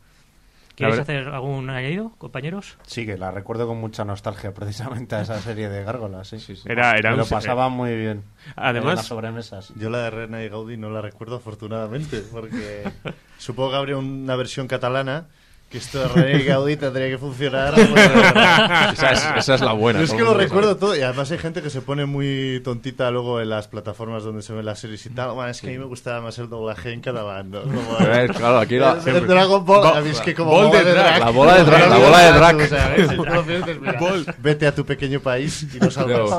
¿Quieres 0.76 0.98
hacer 0.98 1.28
algún 1.28 1.70
añadido, 1.70 2.14
compañeros? 2.18 2.80
Sí, 2.88 3.06
que 3.06 3.16
la 3.16 3.30
recuerdo 3.30 3.68
con 3.68 3.78
mucha 3.80 4.06
nostalgia 4.06 4.56
precisamente 4.56 5.14
a 5.14 5.22
esa 5.22 5.40
serie 5.40 5.70
de 5.70 5.84
gárgolas. 5.84 6.28
Sí, 6.30 6.40
sí, 6.40 6.56
sí. 6.56 6.64
Era- 6.66 6.98
era 6.98 7.12
Me 7.12 7.18
lo 7.18 7.26
pasaba 7.28 7.70
muy 7.70 7.96
bien. 7.96 8.24
Además- 8.56 8.90
en 8.90 8.96
las 8.96 9.06
sobremesas. 9.06 9.72
Yo 9.76 9.92
la 9.92 10.00
de 10.00 10.10
Rena 10.10 10.44
y 10.44 10.50
Gaudí 10.50 10.76
no 10.78 10.90
la 10.90 11.02
recuerdo 11.02 11.36
afortunadamente, 11.36 12.24
porque 12.32 12.90
supongo 13.38 13.70
que 13.70 13.76
habría 13.78 13.98
una 13.98 14.36
versión 14.36 14.68
catalana 14.68 15.28
que 15.74 15.80
esto 15.80 16.00
de 16.00 16.08
Rena 16.08 16.40
y 16.40 16.44
Gaudí 16.46 16.78
tendría 16.78 17.10
que 17.10 17.18
funcionar. 17.18 17.74
pues, 17.74 17.90
esa, 18.94 19.12
es, 19.12 19.28
esa 19.40 19.56
es 19.56 19.62
la 19.62 19.74
buena. 19.74 19.98
Yo 20.00 20.06
es 20.06 20.14
que 20.14 20.22
lo 20.22 20.36
recuerdo 20.36 20.78
todo 20.78 20.96
y 20.96 21.02
además 21.02 21.32
hay 21.32 21.40
gente 21.40 21.64
que 21.64 21.72
se 21.72 21.82
pone 21.82 22.06
muy 22.06 22.62
tontita 22.64 23.10
luego 23.10 23.42
en 23.42 23.50
las 23.50 23.68
plataformas 23.68 24.24
donde 24.24 24.44
se 24.44 24.54
ven 24.54 24.66
las 24.66 24.78
series 24.80 25.04
y 25.08 25.10
tal. 25.10 25.32
Bueno, 25.32 25.50
es 25.50 25.60
que 25.62 25.68
a 25.68 25.72
mí 25.72 25.80
me 25.80 25.86
gustaba 25.86 26.22
más 26.22 26.38
el 26.38 26.48
doblaje 26.48 26.94
en 26.94 27.02
cada 27.02 27.24
bando. 27.24 27.64
Como- 27.64 27.98
claro, 28.38 28.60
aquí 28.60 28.78
la- 28.78 29.00
El- 29.04 29.16
el 29.16 29.28
Dragon 29.28 29.66
Ball, 29.66 30.06
es 30.08 30.22
que 30.22 30.36
como 30.36 30.52
Ball 30.52 30.68
bola 30.68 30.84
de 30.84 30.92
drag, 30.94 31.20
la 31.20 31.30
bola 31.32 31.56
de 31.58 31.64
drag, 31.64 31.90
la 31.90 31.98
bola 31.98 32.22
de 32.22 33.60
drag. 33.60 34.36
Vete 34.40 34.68
a 34.68 34.76
tu 34.76 34.86
pequeño 34.86 35.20
país 35.22 35.66
y 35.74 35.80
no 35.80 35.90
salgas. 35.92 36.30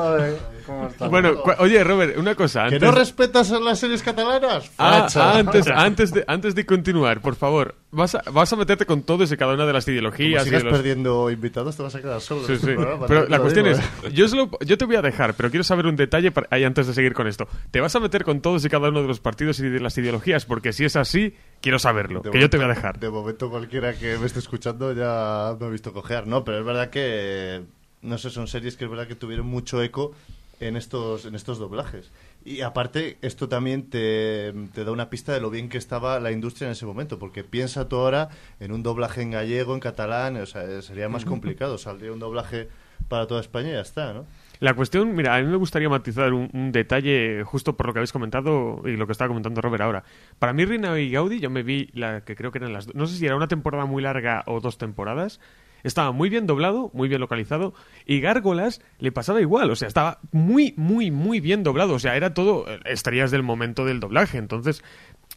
Bueno, 1.09 1.43
oye, 1.59 1.83
Robert, 1.83 2.17
una 2.17 2.35
cosa. 2.35 2.67
¿Que 2.69 2.79
no 2.79 2.91
respetas 2.91 3.51
a 3.51 3.59
las 3.59 3.79
series 3.79 4.01
catalanas? 4.03 4.71
Ah, 4.77 5.07
ah, 5.15 5.33
antes, 5.37 5.67
antes, 5.73 6.11
de, 6.13 6.23
antes 6.27 6.55
de 6.55 6.65
continuar, 6.65 7.21
por 7.21 7.35
favor, 7.35 7.75
vas 7.91 8.15
a, 8.15 8.23
vas 8.31 8.51
a 8.51 8.55
meterte 8.55 8.85
con 8.85 9.03
todos 9.03 9.31
y 9.31 9.37
cada 9.37 9.53
una 9.53 9.65
de 9.65 9.73
las 9.73 9.87
ideologías. 9.87 10.43
y 10.43 10.45
sigas 10.49 10.63
los- 10.63 10.73
perdiendo 10.73 11.29
invitados, 11.29 11.75
te 11.77 11.83
vas 11.83 11.95
a 11.95 12.01
quedar 12.01 12.21
solo. 12.21 12.45
Sí, 12.47 12.57
sí. 12.57 12.65
programa, 12.75 13.05
Pero 13.07 13.27
la 13.27 13.39
cuestión 13.39 13.65
digo, 13.65 13.77
es, 13.77 13.83
¿eh? 14.05 14.11
yo, 14.13 14.27
solo, 14.27 14.49
yo 14.65 14.77
te 14.77 14.85
voy 14.85 14.95
a 14.95 15.01
dejar, 15.01 15.33
pero 15.35 15.49
quiero 15.49 15.63
saber 15.63 15.85
un 15.87 15.95
detalle 15.95 16.31
para- 16.31 16.47
ahí 16.51 16.63
antes 16.63 16.87
de 16.87 16.93
seguir 16.93 17.13
con 17.13 17.27
esto. 17.27 17.47
¿Te 17.71 17.79
vas 17.81 17.95
a 17.95 17.99
meter 17.99 18.23
con 18.23 18.41
todos 18.41 18.63
y 18.65 18.69
cada 18.69 18.89
uno 18.89 19.01
de 19.01 19.07
los 19.07 19.19
partidos 19.19 19.59
y 19.59 19.69
de 19.69 19.79
las 19.79 19.97
ideologías? 19.97 20.45
Porque 20.45 20.73
si 20.73 20.85
es 20.85 20.95
así, 20.95 21.35
quiero 21.61 21.79
saberlo, 21.79 22.21
De 22.21 22.31
que 22.31 22.39
yo 22.39 22.49
te 22.49 22.57
voy 22.57 22.65
a 22.65 22.69
dejar. 22.69 22.99
De 22.99 23.09
momento 23.09 23.49
cualquiera 23.49 23.93
que 23.93 24.17
me 24.17 24.25
esté 24.25 24.39
escuchando 24.39 24.93
ya 24.93 25.55
me 25.59 25.65
ha 25.65 25.69
visto 25.69 25.93
cojear, 25.93 26.27
¿no? 26.27 26.43
Pero 26.43 26.59
es 26.59 26.65
verdad 26.65 26.89
que, 26.89 27.63
no 28.01 28.17
sé, 28.17 28.29
son 28.29 28.47
series 28.47 28.77
que 28.77 28.85
es 28.85 28.89
verdad 28.89 29.07
que 29.07 29.15
tuvieron 29.15 29.45
mucho 29.47 29.81
eco 29.81 30.13
en 30.59 30.77
estos, 30.77 31.25
en 31.25 31.35
estos 31.35 31.59
doblajes. 31.59 32.11
Y 32.43 32.61
aparte, 32.61 33.17
esto 33.21 33.49
también 33.49 33.89
te, 33.89 34.53
te 34.73 34.83
da 34.83 34.91
una 34.91 35.09
pista 35.09 35.33
de 35.33 35.41
lo 35.41 35.49
bien 35.49 35.67
que 35.67 35.77
estaba 35.77 36.19
la 36.19 36.31
industria 36.31 36.67
en 36.67 36.73
ese 36.73 36.85
momento, 36.85 37.17
porque 37.17 37.43
piensa 37.43 37.89
tú 37.89 37.97
ahora 37.97 38.29
en 38.59 38.71
un 38.71 38.83
doblaje 38.83 39.21
en 39.21 39.31
gallego, 39.31 39.73
en 39.73 39.79
catalán, 39.79 40.37
o 40.37 40.45
sea, 40.45 40.81
sería 40.81 41.09
más 41.09 41.25
complicado, 41.25 41.77
saldría 41.77 42.11
un 42.11 42.19
doblaje 42.19 42.69
para 43.07 43.27
toda 43.27 43.41
España 43.41 43.69
y 43.69 43.73
ya 43.73 43.81
está, 43.81 44.13
¿no? 44.13 44.25
La 44.59 44.73
cuestión, 44.73 45.15
mira, 45.15 45.35
a 45.35 45.41
mí 45.41 45.47
me 45.47 45.57
gustaría 45.57 45.89
matizar 45.89 46.33
un, 46.33 46.49
un 46.53 46.71
detalle 46.71 47.43
justo 47.43 47.75
por 47.75 47.87
lo 47.87 47.93
que 47.93 47.99
habéis 47.99 48.13
comentado 48.13 48.81
y 48.85 48.95
lo 48.95 49.05
que 49.05 49.11
estaba 49.11 49.27
comentando 49.27 49.59
Robert 49.61 49.83
ahora. 49.83 50.03
Para 50.39 50.53
mí, 50.53 50.63
Rina 50.63 50.97
y 50.97 51.11
Gaudi, 51.11 51.39
yo 51.39 51.49
me 51.49 51.61
vi 51.61 51.89
la 51.93 52.23
que 52.23 52.35
creo 52.35 52.51
que 52.51 52.59
eran 52.59 52.71
las... 52.71 52.93
No 52.95 53.05
sé 53.05 53.17
si 53.17 53.25
era 53.25 53.35
una 53.35 53.49
temporada 53.49 53.85
muy 53.85 54.01
larga 54.01 54.43
o 54.47 54.61
dos 54.61 54.77
temporadas. 54.77 55.41
Estaba 55.85 56.11
muy 56.11 56.29
bien 56.29 56.47
doblado, 56.47 56.89
muy 56.93 57.07
bien 57.07 57.21
localizado. 57.21 57.75
Y 58.07 58.19
Gárgolas 58.19 58.81
le 58.97 59.11
pasaba 59.11 59.39
igual. 59.39 59.69
O 59.69 59.75
sea, 59.75 59.87
estaba 59.87 60.19
muy, 60.31 60.73
muy, 60.77 61.11
muy 61.11 61.39
bien 61.39 61.61
doblado. 61.61 61.93
O 61.93 61.99
sea, 61.99 62.15
era 62.15 62.33
todo 62.33 62.67
eh, 62.67 62.79
estrellas 62.85 63.29
del 63.29 63.43
momento 63.43 63.85
del 63.85 63.99
doblaje. 63.99 64.39
Entonces, 64.39 64.83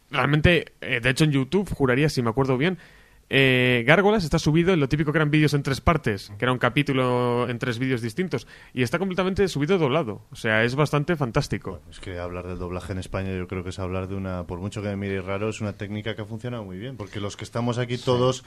realmente, 0.09 0.73
eh, 0.81 1.01
de 1.01 1.09
hecho 1.09 1.25
en 1.25 1.31
YouTube, 1.31 1.71
juraría, 1.71 2.09
si 2.09 2.23
me 2.23 2.31
acuerdo 2.31 2.57
bien, 2.57 2.79
eh, 3.29 3.83
Gárgolas 3.85 4.23
está 4.23 4.39
subido 4.39 4.73
en 4.73 4.79
lo 4.79 4.89
típico 4.89 5.11
que 5.11 5.19
eran 5.19 5.29
vídeos 5.29 5.53
en 5.53 5.61
tres 5.61 5.81
partes, 5.81 6.33
que 6.39 6.45
era 6.45 6.51
un 6.51 6.57
capítulo 6.57 7.47
en 7.47 7.59
tres 7.59 7.77
vídeos 7.77 8.01
distintos, 8.01 8.47
y 8.73 8.81
está 8.81 8.97
completamente 8.97 9.47
subido 9.47 9.77
doblado. 9.77 10.23
O 10.31 10.35
sea, 10.35 10.63
es 10.63 10.73
bastante 10.73 11.15
fantástico. 11.15 11.79
Es 11.91 11.99
que 11.99 12.17
hablar 12.17 12.47
del 12.47 12.57
doblaje 12.57 12.91
en 12.91 12.97
España 12.97 13.31
yo 13.31 13.47
creo 13.47 13.63
que 13.63 13.69
es 13.69 13.77
hablar 13.77 14.07
de 14.07 14.15
una, 14.15 14.47
por 14.47 14.59
mucho 14.59 14.81
que 14.81 14.87
me 14.89 14.95
mire 14.95 15.21
raro, 15.21 15.49
es 15.49 15.61
una 15.61 15.73
técnica 15.73 16.15
que 16.15 16.23
ha 16.23 16.25
funcionado 16.25 16.65
muy 16.65 16.79
bien, 16.79 16.97
porque 16.97 17.19
los 17.19 17.37
que 17.37 17.43
estamos 17.43 17.77
aquí 17.77 17.99
todos 17.99 18.43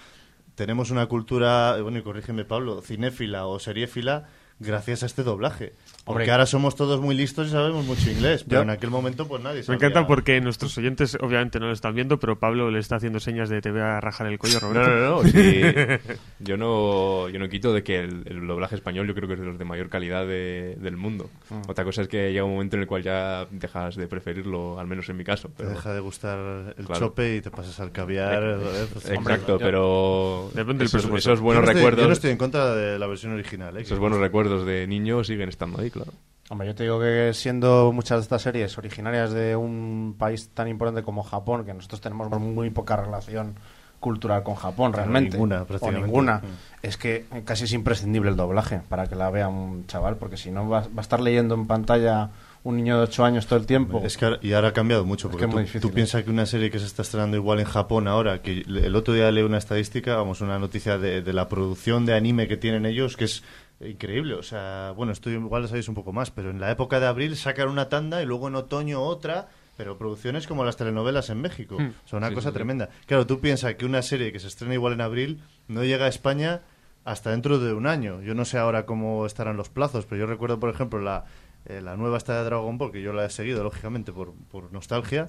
tenemos 0.55 0.91
una 0.91 1.07
cultura, 1.07 1.81
bueno, 1.81 1.99
y 1.99 2.03
corrígeme 2.03 2.45
Pablo, 2.45 2.83
cinéfila 2.83 3.47
o 3.47 3.59
seriéfila 3.59 4.29
gracias 4.59 5.03
a 5.03 5.07
este 5.07 5.23
doblaje. 5.23 5.75
Porque 6.05 6.31
ahora 6.33 6.47
somos 6.47 6.75
todos 6.75 7.01
muy 7.01 7.15
listos 7.15 7.47
y 7.49 7.51
sabemos 7.51 7.85
mucho 7.87 8.11
inglés, 8.11 8.45
pero 8.49 8.63
en 8.63 8.71
aquel 8.71 8.91
momento 8.91 9.29
pues 9.29 9.41
nadie 9.43 9.59
Me 9.59 9.63
sabía. 9.63 9.77
encanta 9.77 10.07
porque 10.07 10.41
nuestros 10.41 10.77
oyentes 10.77 11.17
obviamente 11.21 11.61
no 11.61 11.67
lo 11.67 11.73
están 11.73 11.95
viendo, 11.95 12.19
pero 12.19 12.39
Pablo 12.39 12.71
le 12.73 12.81
está 12.81 12.97
haciendo 12.97 13.21
señas 13.21 13.49
de 13.49 13.61
te 13.61 13.71
voy 13.71 13.81
a 13.83 14.01
rajar 14.01 14.27
el 14.27 14.37
cuello, 14.39 14.59
No, 14.63 14.69
Roberto. 14.73 14.91
no, 14.91 15.23
no. 15.23 15.29
sí. 15.29 15.63
Yo 16.41 16.57
no, 16.57 17.29
yo 17.29 17.39
no 17.39 17.49
quito 17.49 17.73
de 17.73 17.85
que 17.85 18.01
el, 18.01 18.23
el 18.27 18.45
doblaje 18.49 18.75
español 18.75 19.07
yo 19.07 19.15
creo 19.15 19.29
que 19.29 19.35
es 19.35 19.41
de 19.41 19.47
los 19.47 19.59
de 19.59 19.65
mayor 19.65 19.89
calidad 19.89 20.27
de- 20.27 20.77
del 20.81 20.97
mundo. 20.97 21.31
Mm. 21.51 21.71
Otra 21.71 21.85
cosa 21.85 22.03
es 22.03 22.09
que 22.09 22.33
llega 22.33 22.43
un 22.45 22.51
momento 22.55 22.75
en 22.75 22.83
el 22.83 22.89
cual 22.89 23.05
ya 23.05 23.47
dejas 23.53 23.95
de 23.95 24.09
preferirlo, 24.09 24.81
al 24.81 24.89
menos 24.89 25.09
en 25.09 25.17
mi 25.19 25.23
caso. 25.23 25.51
Te 25.57 25.65
deja 25.65 25.95
de 25.95 26.01
gustar 26.01 26.75
el 26.77 26.85
Claro. 26.85 26.99
chope 26.99 27.37
y 27.37 27.41
te 27.43 27.53
pasas 27.53 27.79
al 27.79 27.93
caviar. 27.93 28.59
pues, 28.93 29.09
Exacto, 29.09 29.57
pero 29.59 30.51
Depende 30.53 30.79
del 30.79 30.87
esos, 30.87 30.93
presupuesto. 31.03 31.31
esos 31.31 31.41
buenos 31.41 31.61
yo 31.63 31.67
no 31.67 31.71
estoy- 31.71 31.81
recuerdos, 31.81 32.03
Yo 32.03 32.07
no 32.09 32.13
estoy 32.13 32.31
en 32.33 32.39
contra 32.39 32.75
de 32.75 32.99
la 32.99 33.07
versión 33.07 33.33
original, 33.35 33.77
¿eh? 33.77 33.83
esos 33.83 34.01
buenos 34.01 34.19
recuerdos 34.19 34.67
de 34.67 34.85
niño 34.89 35.23
siguen 35.23 35.49
estando 35.49 35.81
ahí, 35.81 35.91
claro. 35.93 36.13
Hombre, 36.51 36.67
yo 36.67 36.75
te 36.75 36.83
digo 36.83 37.01
que 37.01 37.31
siendo 37.35 37.93
muchas 37.93 38.19
de 38.19 38.23
estas 38.23 38.43
series 38.43 38.77
originarias 38.77 39.33
de 39.33 39.57
un 39.57 40.17
país 40.19 40.51
tan 40.53 40.69
importante 40.69 41.03
como 41.03 41.23
Japón, 41.23 41.65
que 41.65 41.73
nosotros 41.73 42.01
tenemos 42.01 42.29
muy 42.41 42.69
poca 42.71 42.97
relación 42.97 43.55
cultural 44.01 44.43
con 44.43 44.57
Japón 44.57 44.93
realmente, 44.93 45.37
ninguna, 45.37 45.63
o 45.63 45.67
prácticamente. 45.67 46.07
ninguna, 46.07 46.39
Mm. 46.39 46.45
es 46.83 46.97
que 46.97 47.25
casi 47.45 47.65
es 47.65 47.73
imprescindible 47.73 48.31
el 48.31 48.37
doblaje 48.37 48.81
para 48.89 49.07
que 49.07 49.15
la 49.15 49.31
vea 49.31 49.49
un 49.49 49.87
chaval, 49.87 50.17
porque 50.17 50.37
si 50.37 50.51
no 50.51 50.69
va, 50.69 50.81
va 50.81 50.87
a 50.97 51.01
estar 51.01 51.21
leyendo 51.21 51.55
en 51.55 51.69
pantalla 51.69 52.31
un 52.65 52.77
niño 52.77 52.97
de 52.97 53.05
8 53.05 53.25
años 53.25 53.47
todo 53.47 53.59
el 53.61 53.67
tiempo. 53.67 54.03
Es 54.05 54.17
que 54.17 54.25
ahora- 54.25 54.39
y 54.43 54.53
ahora 54.53 54.69
ha 54.69 54.73
cambiado 54.73 55.05
mucho, 55.05 55.29
porque 55.31 55.45
que 55.47 55.51
es 55.51 55.55
tú, 55.55 55.59
difícil, 55.61 55.81
tú 55.81 55.89
¿eh? 55.89 55.93
piensas 55.93 56.23
que 56.25 56.31
una 56.31 56.47
serie 56.47 56.71
que 56.71 56.79
se 56.81 56.87
está 56.87 57.03
estrenando 57.03 57.37
igual 57.37 57.61
en 57.61 57.67
Japón 57.67 58.07
ahora, 58.09 58.43
que 58.43 58.61
el 58.67 58.95
otro 58.97 59.15
día 59.15 59.31
leí 59.31 59.43
una 59.45 59.59
estadística, 59.59 60.17
vamos, 60.17 60.41
una 60.41 60.59
noticia 60.59 60.99
de, 60.99 61.23
de 61.23 61.33
la 61.33 61.49
producción 61.49 62.05
de 62.05 62.15
anime 62.15 62.47
que 62.49 62.57
tienen 62.57 62.87
ellos, 62.87 63.17
que 63.17 63.25
es 63.25 63.43
increíble. 63.87 64.35
O 64.35 64.43
sea, 64.43 64.93
bueno, 64.97 65.13
esto 65.13 65.31
igual 65.31 65.63
lo 65.63 65.69
sabéis 65.69 65.89
un 65.89 65.95
poco 65.95 66.13
más, 66.13 66.31
pero 66.31 66.51
en 66.51 66.61
la 66.61 66.71
época 66.71 67.01
de 67.01 67.07
abril 67.07 67.37
sacan 67.37 67.69
una 67.69 67.89
tanda 67.89 68.23
y 68.23 68.27
luego 68.27 68.49
en 68.49 68.55
otoño 68.57 69.01
otra, 69.03 69.49
pero 69.77 69.99
producciones 69.99 70.47
como 70.47 70.65
las 70.65 70.77
telenovelas 70.77 71.31
en 71.31 71.41
México. 71.41 71.77
O 71.77 72.09
sea, 72.09 72.19
una 72.19 72.29
Sí, 72.29 72.35
cosa 72.35 72.49
sí, 72.49 72.53
sí. 72.53 72.55
tremenda. 72.55 72.89
Claro, 73.07 73.27
tú 73.27 73.41
piensas 73.41 73.75
que 73.75 73.85
una 73.87 74.03
serie 74.03 74.33
que 74.33 74.39
se 74.41 74.49
estrena 74.49 74.75
igual 74.75 74.93
en 74.95 75.01
abril 75.01 75.41
no 75.69 75.83
llega 75.85 76.05
a 76.07 76.09
España 76.09 76.61
hasta 77.05 77.31
dentro 77.31 77.59
de 77.59 77.73
un 77.73 77.87
año. 77.87 78.23
Yo 78.23 78.35
no 78.35 78.45
sé 78.45 78.59
ahora 78.59 78.87
cómo 78.87 79.27
estarán 79.27 79.57
los 79.57 79.69
plazos, 79.69 80.07
pero 80.07 80.21
yo 80.21 80.27
recuerdo, 80.27 80.61
por 80.61 80.71
ejemplo, 80.71 81.01
la, 81.01 81.25
eh, 81.67 81.81
la 81.81 81.97
nueva 81.97 82.19
esta 82.19 82.39
de 82.39 82.45
Dragon 82.45 82.79
Ball, 82.79 82.93
que 82.93 83.03
yo 83.03 83.13
la 83.13 83.25
he 83.25 83.31
seguido, 83.31 83.65
lógicamente, 83.65 84.13
por, 84.13 84.33
por 84.51 84.73
nostalgia. 84.73 85.29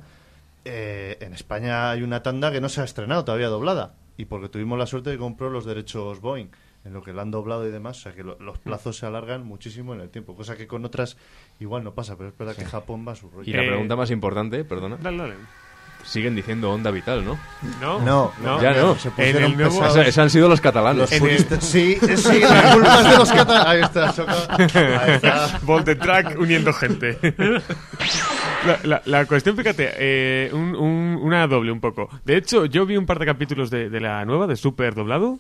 Eh, 0.66 1.18
en 1.20 1.34
España 1.34 1.92
hay 1.92 2.04
una 2.04 2.24
tanda 2.24 2.52
que 2.52 2.62
no 2.62 2.70
se 2.70 2.82
ha 2.82 2.84
estrenado 2.84 3.26
todavía 3.26 3.48
doblada. 3.48 3.96
Y 4.18 4.26
porque 4.26 4.48
tuvimos 4.50 4.78
la 4.78 4.86
suerte 4.86 5.10
de 5.10 5.18
comprar 5.18 5.50
los 5.50 5.66
derechos 5.66 6.22
Boeing, 6.22 6.50
en 6.86 6.94
lo 6.94 7.02
que 7.02 7.14
la 7.14 7.22
han 7.22 7.32
doblado 7.32 7.68
y 7.68 7.72
demás. 7.72 7.98
O 7.98 8.02
sea 8.02 8.14
que 8.14 8.24
lo- 8.24 8.38
los 8.40 8.58
plazos 8.60 8.98
se 8.98 9.06
alargan 9.06 9.44
muchísimo 9.46 9.94
en 9.94 10.02
el 10.02 10.10
tiempo, 10.10 10.36
cosa 10.36 10.56
que 10.58 10.68
con 10.68 10.84
otras 10.86 11.18
igual 11.60 11.84
no 11.84 11.94
pasa, 11.94 12.16
pero 12.18 12.30
es 12.30 12.38
verdad 12.38 12.56
que 12.56 12.66
Japón 12.66 13.06
va 13.08 13.14
a 13.14 13.16
su 13.16 13.30
rollo. 13.30 13.50
Y 13.50 13.54
la 13.54 13.64
Eh, 13.64 13.68
pregunta 13.68 13.96
más 13.96 14.12
importante, 14.12 14.64
perdona, 14.66 14.98
Dale, 15.02 15.18
dale. 15.18 15.36
siguen 16.04 16.36
diciendo 16.36 16.70
onda 16.72 16.92
vital, 16.92 17.24
¿no? 17.24 17.40
No, 17.80 18.02
No, 18.02 18.34
no. 18.44 18.62
Ya 18.62 18.74
no. 18.74 18.96
Se 18.96 19.10
En 19.18 19.38
el 19.44 19.56
nuevo-. 19.56 19.86
Esa- 19.86 20.02
esos 20.02 20.18
han 20.18 20.30
sido 20.30 20.50
los 20.50 20.60
catalanes. 20.60 21.10
Los 21.10 21.20
puristas- 21.22 21.64
Sí, 21.64 21.98
sí, 22.18 22.40
la 22.42 22.74
culpa 22.74 23.00
es 23.02 23.10
de 23.12 23.18
los 23.18 23.32
catalanes. 23.32 23.68
Ahí 23.68 23.82
está, 23.82 24.12
Soca. 24.12 24.56
Ahí 24.58 25.12
está. 25.16 25.60
Volt 25.64 25.86
the 25.86 25.96
track 25.96 26.38
uniendo 26.38 26.74
gente. 26.74 27.18
La, 28.66 28.80
la- 28.84 29.02
la 29.06 29.26
cuestión, 29.26 29.58
fíjate, 29.58 29.90
eh, 29.98 30.50
un- 30.54 30.76
un- 30.76 31.20
una 31.22 31.46
doble 31.48 31.72
un 31.72 31.80
poco. 31.82 32.10
De 32.26 32.38
hecho, 32.38 32.66
yo 32.66 32.86
vi 32.86 32.96
un 32.98 33.06
par 33.06 33.20
de 33.20 33.26
capítulos 33.26 33.70
de, 33.70 33.90
de 33.90 34.00
la 34.00 34.24
nueva, 34.26 34.48
de 34.48 34.56
Super 34.56 34.96
doblado, 34.96 35.40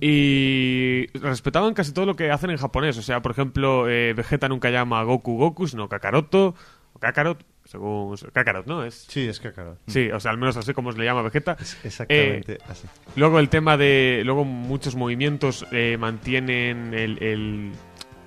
y 0.00 1.06
respetaban 1.18 1.74
casi 1.74 1.92
todo 1.92 2.06
lo 2.06 2.14
que 2.16 2.30
hacen 2.30 2.50
en 2.50 2.56
japonés. 2.58 2.96
O 2.98 3.02
sea, 3.02 3.20
por 3.22 3.32
ejemplo, 3.32 3.88
eh, 3.88 4.12
Vegeta 4.14 4.48
nunca 4.48 4.70
llama 4.70 5.00
a 5.00 5.04
Goku 5.04 5.36
Goku, 5.36 5.66
sino 5.66 5.88
Kakaroto, 5.88 6.54
o 6.92 6.98
Kakarot, 7.00 7.44
según... 7.64 8.16
Kakarot, 8.32 8.66
¿no? 8.66 8.84
Es... 8.84 9.06
Sí, 9.08 9.26
es 9.26 9.40
claro. 9.40 9.76
Sí, 9.88 10.10
o 10.12 10.20
sea, 10.20 10.30
al 10.30 10.38
menos 10.38 10.56
así 10.56 10.72
como 10.74 10.92
se 10.92 10.98
le 10.98 11.04
llama 11.04 11.20
a 11.20 11.24
Vegeta. 11.24 11.56
Exactamente 11.82 12.52
Eh, 12.54 12.58
así. 12.68 12.86
Luego 13.16 13.40
el 13.40 13.48
tema 13.48 13.76
de... 13.76 14.22
Luego 14.24 14.44
muchos 14.44 14.94
movimientos 14.94 15.66
eh, 15.72 15.96
mantienen 15.98 16.94
el, 16.94 17.20
el- 17.22 17.72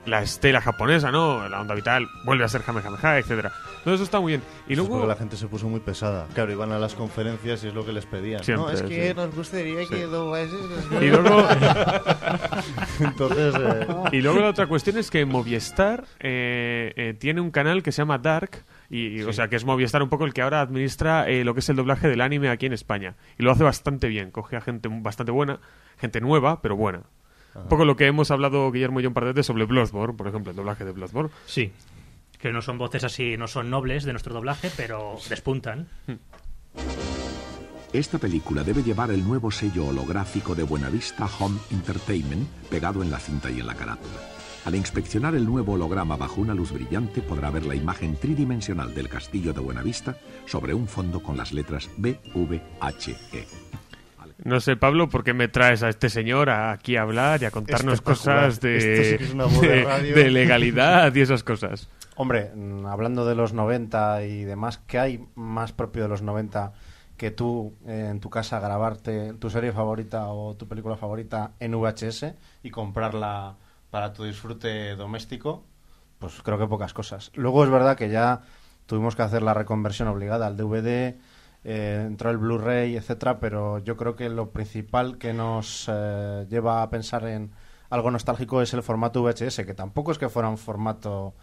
la 0.07 0.21
estela 0.21 0.61
japonesa, 0.61 1.11
¿no? 1.11 1.47
La 1.49 1.61
onda 1.61 1.75
vital 1.75 2.07
vuelve 2.23 2.45
a 2.45 2.47
ser 2.47 2.61
Kamehameha, 2.61 3.19
etcétera. 3.19 3.51
Todo 3.83 3.93
eso 3.93 4.03
está 4.03 4.19
muy 4.19 4.33
bien. 4.33 4.43
Y 4.67 4.75
Supongo 4.75 4.95
luego... 4.95 5.07
que 5.07 5.13
la 5.13 5.19
gente 5.19 5.37
se 5.37 5.47
puso 5.47 5.69
muy 5.69 5.79
pesada. 5.79 6.27
Claro, 6.33 6.51
iban 6.51 6.71
a 6.71 6.79
las 6.79 6.93
conferencias 6.93 7.63
y 7.63 7.67
es 7.67 7.73
lo 7.73 7.85
que 7.85 7.93
les 7.93 8.05
pedían. 8.05 8.43
Siempre, 8.43 8.65
no, 8.65 8.71
es 8.71 8.81
que 8.81 9.09
sí. 9.09 9.13
nos 9.15 9.35
gustaría 9.35 9.85
que 9.85 10.05
doblases 10.05 10.59
Y 11.01 11.07
luego, 11.07 11.47
Entonces, 12.99 13.55
eh, 13.59 13.87
y 14.11 14.21
luego 14.21 14.39
la 14.39 14.49
otra 14.49 14.67
cuestión 14.67 14.97
es 14.97 15.11
que 15.11 15.25
Movistar 15.25 16.05
eh, 16.19 16.93
eh, 16.95 17.13
tiene 17.17 17.41
un 17.41 17.51
canal 17.51 17.83
que 17.83 17.91
se 17.91 18.01
llama 18.01 18.17
Dark, 18.17 18.63
y, 18.89 19.19
y, 19.19 19.21
o 19.23 19.33
sea 19.33 19.47
que 19.47 19.55
es 19.55 19.65
Movistar 19.65 20.01
un 20.01 20.09
poco 20.09 20.25
el 20.25 20.33
que 20.33 20.41
ahora 20.41 20.61
administra 20.61 21.27
eh, 21.29 21.43
lo 21.43 21.53
que 21.53 21.59
es 21.59 21.69
el 21.69 21.75
doblaje 21.75 22.07
del 22.07 22.21
anime 22.21 22.49
aquí 22.49 22.65
en 22.65 22.73
España. 22.73 23.15
Y 23.37 23.43
lo 23.43 23.51
hace 23.51 23.63
bastante 23.63 24.07
bien, 24.07 24.31
coge 24.31 24.55
a 24.55 24.61
gente 24.61 24.89
bastante 24.91 25.31
buena, 25.31 25.59
gente 25.97 26.21
nueva, 26.21 26.61
pero 26.61 26.75
buena. 26.75 27.03
Un 27.55 27.67
poco 27.67 27.85
lo 27.85 27.95
que 27.95 28.05
hemos 28.05 28.29
hablado 28.31 28.71
Guillermo 28.71 28.99
y 28.99 29.03
yo 29.03 29.09
un 29.09 29.13
par 29.13 29.25
de 29.25 29.31
veces 29.31 29.47
sobre 29.47 29.65
Bloodborne, 29.65 30.15
por 30.15 30.27
ejemplo, 30.27 30.51
el 30.51 30.55
doblaje 30.55 30.85
de 30.85 30.91
Bloodborne. 30.91 31.31
Sí. 31.45 31.71
Que 32.39 32.51
no 32.51 32.61
son 32.61 32.77
voces 32.77 33.03
así, 33.03 33.35
no 33.35 33.47
son 33.47 33.69
nobles 33.69 34.03
de 34.03 34.13
nuestro 34.13 34.33
doblaje, 34.33 34.69
pero 34.77 35.17
despuntan. 35.29 35.87
Esta 37.93 38.19
película 38.19 38.63
debe 38.63 38.83
llevar 38.83 39.11
el 39.11 39.25
nuevo 39.25 39.49
sello 39.49 39.87
holográfico 39.87 40.53
de 40.53 40.63
Buenavista 40.63 41.27
Home 41.39 41.57
Entertainment 41.71 42.47
pegado 42.69 43.01
en 43.01 43.09
la 43.09 43.17
cinta 43.17 43.49
y 43.49 43.59
en 43.59 43.67
la 43.67 43.75
carátula. 43.75 44.21
Al 44.65 44.75
inspeccionar 44.75 45.33
el 45.33 45.45
nuevo 45.45 45.73
holograma 45.73 46.17
bajo 46.17 46.41
una 46.41 46.53
luz 46.53 46.73
brillante 46.73 47.21
podrá 47.21 47.49
ver 47.49 47.65
la 47.65 47.73
imagen 47.73 48.17
tridimensional 48.17 48.93
del 48.93 49.07
castillo 49.07 49.53
de 49.53 49.61
Buenavista 49.61 50.17
sobre 50.45 50.73
un 50.73 50.87
fondo 50.87 51.23
con 51.23 51.37
las 51.37 51.53
letras 51.53 51.89
B, 51.95 52.19
V, 52.35 52.61
H, 52.81 53.15
E. 53.31 53.47
No 54.47 54.61
sé, 54.61 54.77
Pablo, 54.77 55.09
¿por 55.09 55.25
qué 55.25 55.33
me 55.33 55.49
traes 55.49 55.83
a 55.83 55.89
este 55.89 56.09
señor 56.09 56.49
a- 56.49 56.71
aquí 56.71 56.95
a 56.95 57.01
hablar 57.01 57.41
y 57.43 57.45
a 57.45 57.51
contarnos 57.51 57.99
cosas 57.99 58.55
sí 58.55 58.61
de 58.61 60.29
legalidad 60.31 61.13
y 61.13 61.19
esas 61.19 61.43
cosas? 61.43 61.89
Hombre, 62.15 62.51
mm, 62.55 62.85
hablando 62.85 63.25
de 63.25 63.35
los 63.35 63.51
90 63.51 64.23
y 64.23 64.45
demás, 64.45 64.79
¿qué 64.87 64.99
hay 64.99 65.27
más 65.35 65.73
propio 65.73 66.03
de 66.03 66.09
los 66.09 66.21
90 66.21 66.71
que 67.17 67.29
tú 67.29 67.73
eh, 67.85 68.07
en 68.09 68.21
tu 68.21 68.29
casa 68.29 68.61
grabarte 68.61 69.33
tu 69.33 69.49
serie 69.49 69.73
favorita 69.73 70.27
o 70.27 70.55
tu 70.55 70.65
película 70.65 70.95
favorita 70.95 71.51
en 71.59 71.73
VHS 71.75 72.33
y 72.63 72.69
comprarla 72.71 73.55
para 73.91 74.13
tu 74.13 74.23
disfrute 74.23 74.95
doméstico? 74.95 75.65
pues 76.19 76.41
creo 76.41 76.57
que 76.57 76.65
pocas 76.67 76.93
cosas. 76.93 77.31
Luego 77.35 77.63
es 77.63 77.69
verdad 77.69 77.95
que 77.97 78.09
ya 78.09 78.41
tuvimos 78.87 79.15
que 79.15 79.21
hacer 79.21 79.43
la 79.43 79.53
reconversión 79.53 80.07
obligada 80.07 80.47
al 80.47 80.57
DVD, 80.57 81.15
eh, 81.69 82.05
entró 82.07 82.29
el 82.29 82.37
Blu-ray, 82.37 82.95
etcétera, 82.95 83.41
pero 83.41 83.79
yo 83.79 83.97
creo 83.97 84.15
que 84.15 84.29
lo 84.29 84.51
principal 84.51 85.17
que 85.17 85.33
nos 85.33 85.89
eh, 85.91 86.45
lleva 86.49 86.81
a 86.81 86.89
pensar 86.89 87.27
en 87.27 87.51
algo 87.89 88.09
nostálgico 88.09 88.61
es 88.61 88.73
el 88.73 88.83
formato 88.83 89.21
VHS, 89.21 89.65
que 89.65 89.73
tampoco 89.73 90.13
es 90.13 90.17
que 90.17 90.29
fuera 90.29 90.47
un 90.47 90.57
formato 90.57 91.33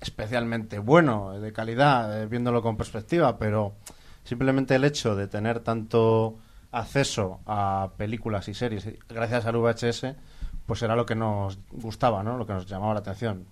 especialmente 0.00 0.78
bueno, 0.78 1.38
de 1.38 1.52
calidad, 1.52 2.22
eh, 2.22 2.26
viéndolo 2.26 2.62
con 2.62 2.78
perspectiva, 2.78 3.38
pero 3.38 3.74
simplemente 4.22 4.74
el 4.74 4.84
hecho 4.84 5.16
de 5.16 5.28
tener 5.28 5.60
tanto 5.60 6.38
acceso 6.72 7.40
a 7.44 7.90
películas 7.98 8.48
y 8.48 8.54
series 8.54 8.88
gracias 9.06 9.44
al 9.44 9.58
VHS, 9.58 10.16
pues 10.64 10.80
era 10.80 10.96
lo 10.96 11.04
que 11.04 11.14
nos 11.14 11.58
gustaba, 11.70 12.22
¿no? 12.22 12.38
Lo 12.38 12.46
que 12.46 12.54
nos 12.54 12.64
llamaba 12.64 12.94
la 12.94 13.00
atención. 13.00 13.44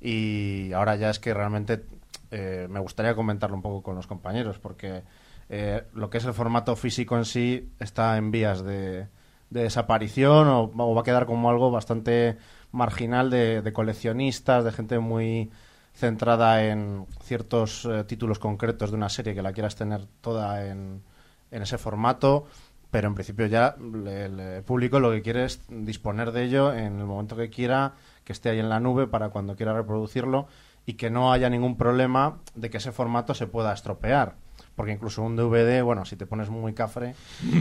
Y 0.00 0.72
ahora 0.72 0.96
ya 0.96 1.10
es 1.10 1.20
que 1.20 1.32
realmente 1.32 1.84
eh, 2.32 2.66
me 2.68 2.80
gustaría 2.80 3.14
comentarlo 3.14 3.54
un 3.54 3.62
poco 3.62 3.80
con 3.80 3.94
los 3.94 4.08
compañeros, 4.08 4.58
porque 4.58 5.04
eh, 5.48 5.84
lo 5.94 6.10
que 6.10 6.18
es 6.18 6.24
el 6.24 6.34
formato 6.34 6.76
físico 6.76 7.16
en 7.16 7.24
sí 7.24 7.70
está 7.78 8.16
en 8.16 8.30
vías 8.30 8.62
de, 8.64 9.06
de 9.50 9.62
desaparición 9.62 10.48
o, 10.48 10.94
va 10.94 11.00
a 11.00 11.04
quedar 11.04 11.26
como 11.26 11.50
algo 11.50 11.70
bastante 11.70 12.36
marginal 12.72 13.30
de, 13.30 13.62
de 13.62 13.72
coleccionistas, 13.72 14.64
de 14.64 14.72
gente 14.72 14.98
muy 14.98 15.50
centrada 15.94 16.64
en 16.64 17.06
ciertos 17.22 17.84
eh, 17.84 18.04
títulos 18.04 18.38
concretos 18.38 18.90
de 18.90 18.96
una 18.96 19.10
serie 19.10 19.34
que 19.34 19.42
la 19.42 19.52
quieras 19.52 19.76
tener 19.76 20.06
toda 20.22 20.66
en, 20.66 21.02
en 21.50 21.62
ese 21.62 21.76
formato, 21.76 22.46
pero 22.90 23.08
en 23.08 23.14
principio 23.14 23.46
ya 23.46 23.76
le- 23.78 24.56
el 24.56 24.62
público 24.64 25.00
lo 25.00 25.10
que 25.10 25.20
quiere 25.22 25.44
es 25.44 25.60
disponer 25.68 26.32
de 26.32 26.44
ello 26.44 26.72
en 26.72 26.98
el 26.98 27.04
momento 27.04 27.36
que 27.36 27.50
quiera, 27.50 27.92
que 28.24 28.32
esté 28.32 28.48
ahí 28.48 28.58
en 28.58 28.70
la 28.70 28.80
nube 28.80 29.06
para 29.06 29.28
cuando 29.28 29.54
quiera 29.54 29.74
reproducirlo 29.74 30.46
y 30.86 30.94
que 30.94 31.10
no 31.10 31.32
haya 31.32 31.48
ningún 31.50 31.76
problema 31.76 32.38
de 32.54 32.70
que 32.70 32.78
ese 32.78 32.92
formato 32.92 33.34
se 33.34 33.46
pueda 33.46 33.72
estropear. 33.72 34.34
Porque 34.74 34.92
incluso 34.92 35.22
un 35.22 35.36
DVD, 35.36 35.82
bueno, 35.82 36.06
si 36.06 36.16
te 36.16 36.24
pones 36.24 36.48
muy 36.48 36.72
cafre, 36.72 37.14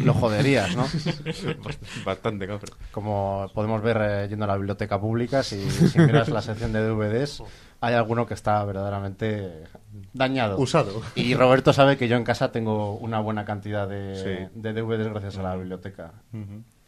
lo 0.05 0.13
joderías, 0.13 0.75
¿no? 0.77 0.85
Bastante 2.05 2.47
cafre. 2.47 2.71
Como 2.91 3.49
podemos 3.53 3.81
ver 3.81 3.97
eh, 4.01 4.27
yendo 4.29 4.45
a 4.45 4.47
la 4.47 4.55
biblioteca 4.55 4.99
pública, 4.99 5.43
si, 5.43 5.69
si 5.69 5.99
miras 5.99 6.29
la 6.29 6.41
sección 6.41 6.71
de 6.71 6.79
DVDs, 6.87 7.43
hay 7.81 7.95
alguno 7.95 8.25
que 8.25 8.33
está 8.33 8.63
verdaderamente 8.63 9.63
dañado. 10.13 10.57
Usado. 10.57 11.01
Y 11.15 11.33
Roberto 11.35 11.73
sabe 11.73 11.97
que 11.97 12.07
yo 12.07 12.15
en 12.15 12.23
casa 12.23 12.51
tengo 12.53 12.95
una 12.95 13.19
buena 13.19 13.43
cantidad 13.43 13.87
de, 13.89 14.15
Sí. 14.15 14.59
de 14.59 14.73
DVDs 14.73 15.07
gracias 15.09 15.37
a 15.37 15.43
la 15.43 15.55
biblioteca. 15.55 16.13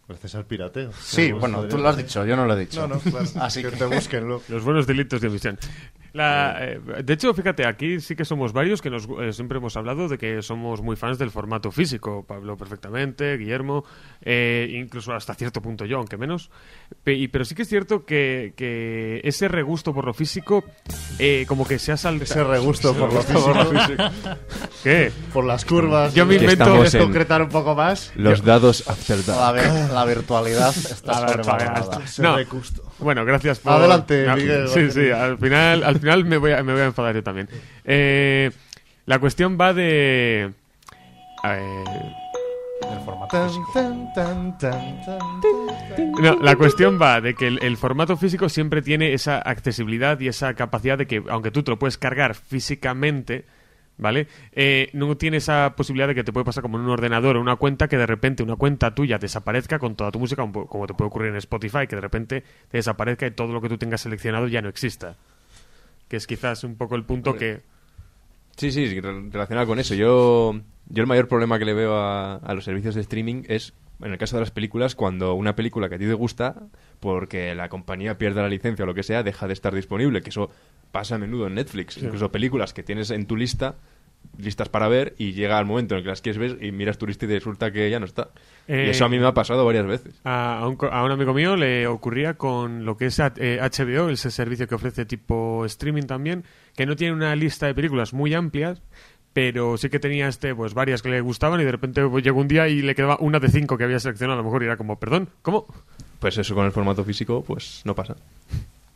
Gracias 0.07 0.35
al 0.35 0.45
pirateo. 0.45 0.91
Sí, 0.93 1.31
bueno, 1.33 1.63
tú 1.65 1.77
lo 1.77 1.89
has 1.89 1.97
dicho, 1.97 2.25
yo 2.25 2.35
no 2.35 2.45
lo 2.45 2.53
he 2.55 2.59
dicho. 2.61 2.87
No, 2.87 2.95
no, 2.95 3.01
claro. 3.01 3.25
Así 3.41 3.61
que 3.61 3.71
que- 3.71 3.77
te 3.77 3.85
búsquenlo. 3.85 4.41
Los 4.47 4.63
buenos 4.63 4.87
delitos 4.87 5.19
de 5.21 5.27
omisión. 5.27 5.57
La, 6.13 6.58
eh, 6.60 6.79
de 7.03 7.13
hecho, 7.13 7.34
fíjate, 7.34 7.65
aquí 7.65 8.00
sí 8.00 8.15
que 8.15 8.24
somos 8.24 8.53
varios 8.53 8.84
que 8.84 8.91
nos, 8.91 9.08
eh, 9.20 9.34
siempre 9.34 9.58
hemos 9.58 9.75
hablado 9.77 10.08
de 10.08 10.20
que 10.20 10.43
somos 10.43 10.82
muy 10.84 10.96
fans 10.96 11.17
del 11.17 11.32
formato 11.32 11.72
físico. 11.72 12.24
Pablo 12.27 12.55
perfectamente, 12.55 13.36
Guillermo, 13.36 13.84
eh, 14.22 14.70
incluso 14.79 15.13
hasta 15.13 15.34
cierto 15.34 15.60
punto 15.62 15.86
yo, 15.86 15.98
aunque 15.98 16.17
menos. 16.17 16.51
Pe- 17.03 17.15
y- 17.15 17.27
pero 17.29 17.46
sí 17.46 17.55
que 17.55 17.63
es 17.63 17.67
cierto 17.67 18.05
que, 18.05 18.53
que 18.55 19.22
ese 19.24 19.48
regusto 19.48 19.91
por 19.91 20.05
lo 20.05 20.13
físico, 20.13 20.63
eh, 21.17 21.46
como 21.48 21.65
que 21.65 21.79
se 21.79 21.91
ha 21.91 21.98
saltado. 21.98 22.25
Ese 22.25 22.43
regusto 22.43 22.93
por 22.93 23.12
lo 23.12 23.22
físico. 23.24 24.03
¿Qué? 24.84 25.12
Por 25.34 25.46
las 25.46 25.65
curvas. 25.65 26.13
Yo 26.13 26.27
me 26.27 26.36
invento. 26.36 26.53
estamos 26.53 26.74
¿Quieres 26.75 26.93
en- 26.93 27.01
concretar 27.01 27.41
un 27.41 27.50
poco 27.50 27.74
más? 27.74 28.12
Los 28.15 28.43
dados 28.43 28.88
After 28.88 29.17
La, 29.27 29.51
Dark. 29.51 29.58
vir- 29.65 29.89
la 29.91 30.05
virtualidad 30.05 30.70
está 30.77 31.17
A 31.17 31.22
ver, 31.22 31.29
sobrevalorada. 31.43 31.89
paga, 31.89 32.05
Ese 32.05 32.22
No. 32.22 32.36
Bueno, 33.03 33.24
gracias 33.25 33.60
por... 33.60 33.74
Adelante, 33.74 34.27
Ah, 34.29 34.36
Miguel. 34.36 34.67
Sí, 34.69 34.89
sí, 34.91 35.10
al 35.12 35.38
final, 35.38 35.83
al 35.83 36.00
final 36.00 36.25
me, 36.25 36.38
voy 36.38 36.51
a, 36.53 36.63
me 36.63 36.74
voy 36.74 36.81
a 36.81 36.86
enfadar 36.86 37.13
yo 37.15 37.24
también. 37.24 37.48
Eh, 37.86 38.50
la 39.05 39.19
cuestión 39.19 39.57
va 39.60 39.74
de... 39.74 40.51
eh, 41.43 41.83
Del 42.89 43.00
formato 43.05 43.48
físico. 43.48 43.72
no, 46.22 46.36
la 46.41 46.55
cuestión 46.55 47.00
va 47.01 47.22
de 47.22 47.33
que 47.33 47.48
el, 47.48 47.60
el 47.63 47.77
formato 47.77 48.17
físico 48.17 48.50
siempre 48.50 48.81
tiene 48.81 49.13
esa 49.13 49.38
accesibilidad 49.39 50.19
y 50.19 50.27
esa 50.27 50.53
capacidad 50.53 50.98
de 50.98 51.07
que, 51.07 51.22
aunque 51.29 51.51
tú 51.51 51.63
te 51.63 51.72
lo 51.72 51.79
puedes 51.79 51.98
cargar 51.98 52.36
físicamente, 52.36 53.45
¿vale? 54.03 54.27
Eh, 54.51 54.89
no 54.93 55.17
tiene 55.17 55.38
esa 55.38 55.74
posibilidad 55.75 56.07
de 56.07 56.13
que 56.13 56.24
te 56.24 56.31
puede 56.31 56.43
pasar 56.45 56.62
como 56.62 56.77
en 56.77 56.83
un 56.83 56.91
ordenador 56.91 57.38
o 57.38 57.41
una 57.41 57.55
cuenta 57.55 57.88
que 57.88 57.98
de 57.98 58.05
repente 58.05 58.43
una 58.43 58.55
cuenta 58.57 58.93
tuya 58.93 59.17
desaparezca 59.17 59.79
con 59.79 59.95
toda 59.95 60.12
tu 60.12 60.19
música, 60.19 60.43
como 60.51 60.86
te 60.86 60.93
puede 60.93 61.07
ocurrir 61.07 61.29
en 61.29 61.38
Spotify, 61.38 61.88
que 61.88 61.95
de 61.95 62.01
repente 62.01 62.43
te 62.69 62.77
desaparezca 62.77 63.25
y 63.25 63.31
todo 63.31 63.51
lo 63.51 63.62
que 63.62 63.69
tú 63.69 63.79
tengas 63.79 64.01
seleccionado 64.01 64.48
ya 64.48 64.62
no 64.62 64.69
exista. 64.69 65.15
Que 66.07 66.17
es 66.17 66.27
quizás 66.27 66.63
un 66.63 66.75
poco 66.75 66.95
el 66.95 67.05
punto 67.05 67.31
Hombre. 67.31 67.55
que... 67.55 67.62
Sí, 68.57 68.72
sí, 68.72 68.88
sí, 68.88 69.00
re- 69.00 69.29
relacionado 69.31 69.65
con 69.65 69.79
eso. 69.79 69.95
Yo, 69.95 70.53
yo 70.89 71.01
el 71.01 71.07
mayor 71.07 71.27
problema 71.27 71.57
que 71.57 71.65
le 71.65 71.74
veo 71.74 71.95
a, 71.95 72.36
a 72.36 72.53
los 72.53 72.65
servicios 72.65 72.93
de 72.93 73.01
streaming 73.01 73.43
es, 73.48 73.74
en 74.00 74.12
el 74.12 74.17
caso 74.19 74.36
de 74.36 74.41
las 74.41 74.51
películas, 74.51 74.93
cuando 74.93 75.33
una 75.33 75.55
película 75.55 75.89
que 75.89 75.95
a 75.95 75.98
ti 75.98 76.05
te 76.05 76.13
gusta, 76.13 76.61
porque 77.00 77.55
la 77.55 77.70
compañía 77.70 78.18
pierde 78.20 78.42
la 78.42 78.50
licencia 78.50 78.83
o 78.83 78.85
lo 78.85 78.94
que 78.94 79.01
sea, 79.01 79.24
deja 79.24 79.48
de 79.48 79.53
estar 79.53 79.74
disponible, 79.74 80.22
que 80.22 80.29
eso 80.29 80.51
pasa 80.92 81.16
a 81.16 81.18
menudo 81.18 81.48
en 81.48 81.55
Netflix. 81.55 81.98
Incluso 81.98 82.31
películas 82.31 82.74
que 82.74 82.83
tienes 82.83 83.09
en 83.09 83.25
tu 83.25 83.35
lista, 83.35 83.74
listas 84.38 84.68
para 84.70 84.88
ver, 84.88 85.14
y 85.18 85.33
llega 85.33 85.59
el 85.59 85.66
momento 85.66 85.94
en 85.94 86.00
el 86.00 86.03
que 86.03 86.09
las 86.09 86.22
quieres 86.22 86.40
ver 86.40 86.64
y 86.66 86.72
miras 86.72 86.98
tu 86.98 87.05
lista 87.07 87.25
y 87.25 87.29
resulta 87.29 87.72
que 87.72 87.90
ya 87.90 88.00
no 88.00 88.05
está. 88.05 88.29
Eh, 88.68 88.86
y 88.88 88.90
eso 88.90 89.05
a 89.05 89.09
mí 89.09 89.20
me 89.20 89.27
ha 89.27 89.33
pasado 89.33 89.66
varias 89.66 89.86
veces. 89.86 90.16
A, 90.24 90.66
un, 90.68 90.75
co- 90.75 90.92
a 90.92 91.03
un 91.03 91.12
amigo 91.12 91.33
mío 91.33 91.55
le 91.55 91.86
ocurría 91.88 92.33
con 92.36 92.86
lo 92.86 92.98
que 92.98 93.05
es 93.07 93.20
eh, 93.20 93.59
HBO, 93.62 94.09
ese 94.09 94.31
servicio 94.31 94.68
que 94.68 94.75
ofrece 94.75 95.05
tipo 95.05 95.66
streaming 95.66 96.03
también, 96.03 96.44
que 96.75 96.86
no 96.86 96.96
tiene 96.96 97.14
una 97.14 97.36
lista 97.36 97.68
de 97.68 97.75
películas 97.75 98.14
muy 98.14 98.33
amplias, 98.33 98.81
pero 99.33 99.77
sí 99.77 99.90
que 99.90 100.00
tenía 100.00 100.27
este 100.27 100.53
pues 100.55 100.74
varias 100.74 101.01
que 101.01 101.09
le 101.09 101.22
gustaban 101.22 101.59
y 101.62 101.64
de 101.64 101.72
repente 101.72 102.05
pues, 102.07 102.24
llegó 102.24 102.40
un 102.40 102.48
día 102.48 102.68
y 102.68 102.81
le 102.81 102.96
quedaba 102.96 103.18
una 103.20 103.40
de 103.40 103.50
cinco 103.50 103.77
que 103.77 103.83
había 103.83 104.00
seleccionado 104.00 104.40
a 104.40 104.42
lo 104.42 104.46
mejor 104.46 104.64
y 104.64 104.66
era 104.68 104.77
como, 104.77 105.00
perdón, 105.00 105.29
¿cómo? 105.42 105.66
Pues 106.20 106.38
eso 106.38 106.55
con 106.55 106.66
el 106.66 106.72
formato 106.72 107.03
físico, 107.03 107.44
pues 107.46 107.81
no 107.83 107.94
pasa. 107.96 108.16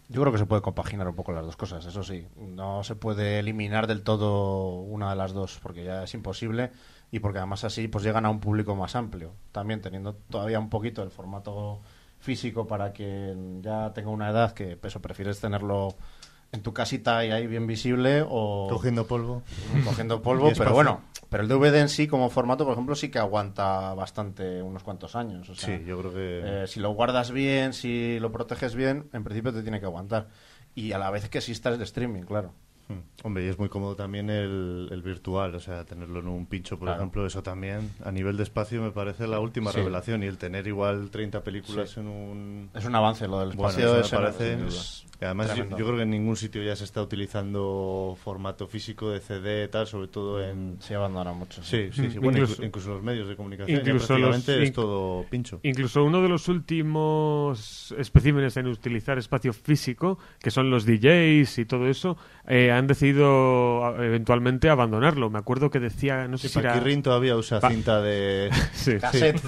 Yo 0.09 0.21
creo 0.21 0.31
que 0.31 0.39
se 0.39 0.45
puede 0.45 0.61
compaginar 0.61 1.07
un 1.07 1.15
poco 1.15 1.33
las 1.33 1.43
dos 1.43 1.57
cosas, 1.57 1.85
eso 1.85 2.01
sí. 2.01 2.27
No 2.37 2.83
se 2.83 2.95
puede 2.95 3.39
eliminar 3.39 3.87
del 3.87 4.03
todo 4.03 4.79
una 4.79 5.09
de 5.09 5.17
las 5.17 5.33
dos, 5.33 5.59
porque 5.61 5.83
ya 5.83 6.03
es 6.03 6.13
imposible 6.13 6.71
y 7.11 7.19
porque 7.19 7.39
además 7.39 7.65
así 7.65 7.87
pues 7.89 8.03
llegan 8.05 8.25
a 8.25 8.29
un 8.29 8.39
público 8.39 8.75
más 8.75 8.95
amplio. 8.95 9.33
También 9.51 9.81
teniendo 9.81 10.15
todavía 10.15 10.59
un 10.59 10.69
poquito 10.69 11.03
el 11.03 11.11
formato 11.11 11.81
físico 12.19 12.67
para 12.67 12.93
quien 12.93 13.61
ya 13.61 13.91
tenga 13.93 14.09
una 14.09 14.29
edad 14.29 14.53
que 14.53 14.79
eso 14.81 15.01
prefieres 15.01 15.39
tenerlo 15.41 15.95
en 16.51 16.61
tu 16.61 16.73
casita 16.73 17.25
y 17.25 17.31
ahí 17.31 17.45
bien 17.47 17.67
visible 17.67 18.23
o 18.27 18.67
Cogiendo 18.69 19.05
polvo. 19.05 19.43
cogiendo 19.85 20.21
polvo, 20.23 20.49
pero 20.57 20.71
bueno, 20.73 21.01
pero 21.29 21.43
el 21.43 21.49
DVD 21.49 21.75
en 21.81 21.89
sí 21.89 22.07
como 22.07 22.29
formato, 22.29 22.63
por 22.63 22.73
ejemplo, 22.73 22.95
sí 22.95 23.09
que 23.09 23.19
aguanta 23.19 23.93
bastante 23.93 24.61
unos 24.61 24.83
cuantos 24.83 25.15
años. 25.15 25.49
O 25.49 25.55
sea, 25.55 25.77
Sí, 25.77 25.83
yo 25.85 25.99
creo 25.99 26.13
que. 26.13 26.63
eh, 26.63 26.67
si 26.67 26.79
lo 26.79 26.91
guardas 26.91 27.31
bien, 27.31 27.73
si 27.73 28.19
lo 28.19 28.31
proteges 28.31 28.75
bien, 28.75 29.09
en 29.13 29.23
principio 29.23 29.51
te 29.53 29.61
tiene 29.61 29.79
que 29.79 29.85
aguantar. 29.85 30.27
Y 30.73 30.91
a 30.93 30.99
la 30.99 31.09
vez 31.11 31.27
que 31.29 31.39
exista 31.39 31.69
el 31.69 31.81
streaming, 31.81 32.21
claro. 32.23 32.53
Hmm. 32.87 33.01
Hombre, 33.25 33.43
y 33.45 33.49
es 33.49 33.59
muy 33.59 33.67
cómodo 33.67 33.97
también 33.97 34.29
el, 34.29 34.87
el 34.89 35.01
virtual, 35.01 35.53
o 35.55 35.59
sea, 35.59 35.83
tenerlo 35.83 36.19
en 36.21 36.29
un 36.29 36.45
pincho, 36.45 36.77
por 36.79 36.85
Claro. 36.87 37.01
ejemplo, 37.01 37.25
eso 37.27 37.43
también, 37.43 37.91
a 38.05 38.11
nivel 38.13 38.37
de 38.37 38.43
espacio, 38.43 38.81
me 38.81 38.91
parece 38.91 39.27
la 39.27 39.41
última 39.41 39.71
Sí. 39.73 39.79
revelación. 39.79 40.23
Y 40.23 40.27
el 40.27 40.37
tener 40.37 40.65
igual 40.67 41.09
30 41.09 41.43
películas 41.43 41.89
Sí. 41.89 41.99
en 41.99 42.07
un. 42.07 42.69
Es 42.73 42.85
un 42.85 42.95
avance 42.95 43.27
lo 43.27 43.39
del 43.41 43.49
Bueno, 43.57 43.69
espacio. 43.71 43.99
eso 43.99 44.15
me 44.15 44.21
parece. 44.21 44.53
es- 44.67 45.03
además, 45.25 45.55
yo, 45.55 45.65
creo 45.67 45.95
que 45.95 46.01
en 46.03 46.09
ningún 46.11 46.35
sitio 46.35 46.61
ya 46.63 46.75
se 46.75 46.83
está 46.83 47.01
utilizando 47.01 48.17
formato 48.23 48.67
físico 48.67 49.09
de 49.09 49.19
CD, 49.19 49.67
tal, 49.67 49.87
sobre 49.87 50.07
todo 50.07 50.43
en. 50.43 50.77
Sí, 50.79 50.93
abandona 50.93 51.33
mucho. 51.33 51.63
Sí, 51.63 51.89
sí, 51.91 52.09
sí. 52.11 52.19
Mm, 52.19 52.21
Bueno, 52.23 52.45
incluso- 52.61 52.91
los 52.93 53.03
medios 53.03 53.27
de 53.27 53.35
comunicación. 53.35 53.79
incluso 53.79 54.17
los- 54.17 54.29
prácticamente 54.29 54.63
es 54.63 54.71
inc- 54.71 54.75
todo 54.75 55.25
pincho. 55.29 55.59
Incluso 55.63 56.03
uno 56.03 56.21
de 56.21 56.29
los 56.29 56.47
últimos 56.47 57.93
especímenes 57.97 58.55
en 58.57 58.67
utilizar 58.67 59.17
espacio 59.17 59.53
físico, 59.53 60.19
que 60.39 60.51
son 60.51 60.69
los 60.69 60.85
DJs 60.85 61.57
y 61.59 61.65
todo 61.65 61.87
eso, 61.87 62.17
eh, 62.47 62.71
han 62.71 62.87
decidido 62.87 63.95
eventualmente 64.01 64.69
abandonarlo. 64.69 65.29
Me 65.29 65.39
acuerdo 65.39 65.69
que 65.69 65.79
decía, 65.79 66.27
no 66.27 66.37
sé 66.37 66.47
Sí, 66.47 66.53
si 66.53 66.59
era... 66.59 66.79
Todavía 67.01 67.35
usa 67.35 67.59
Pa- 67.59 67.69
cinta 67.69 68.01
de. 68.01 68.49
Sí. 68.73 68.97
Cassette. 69.01 69.39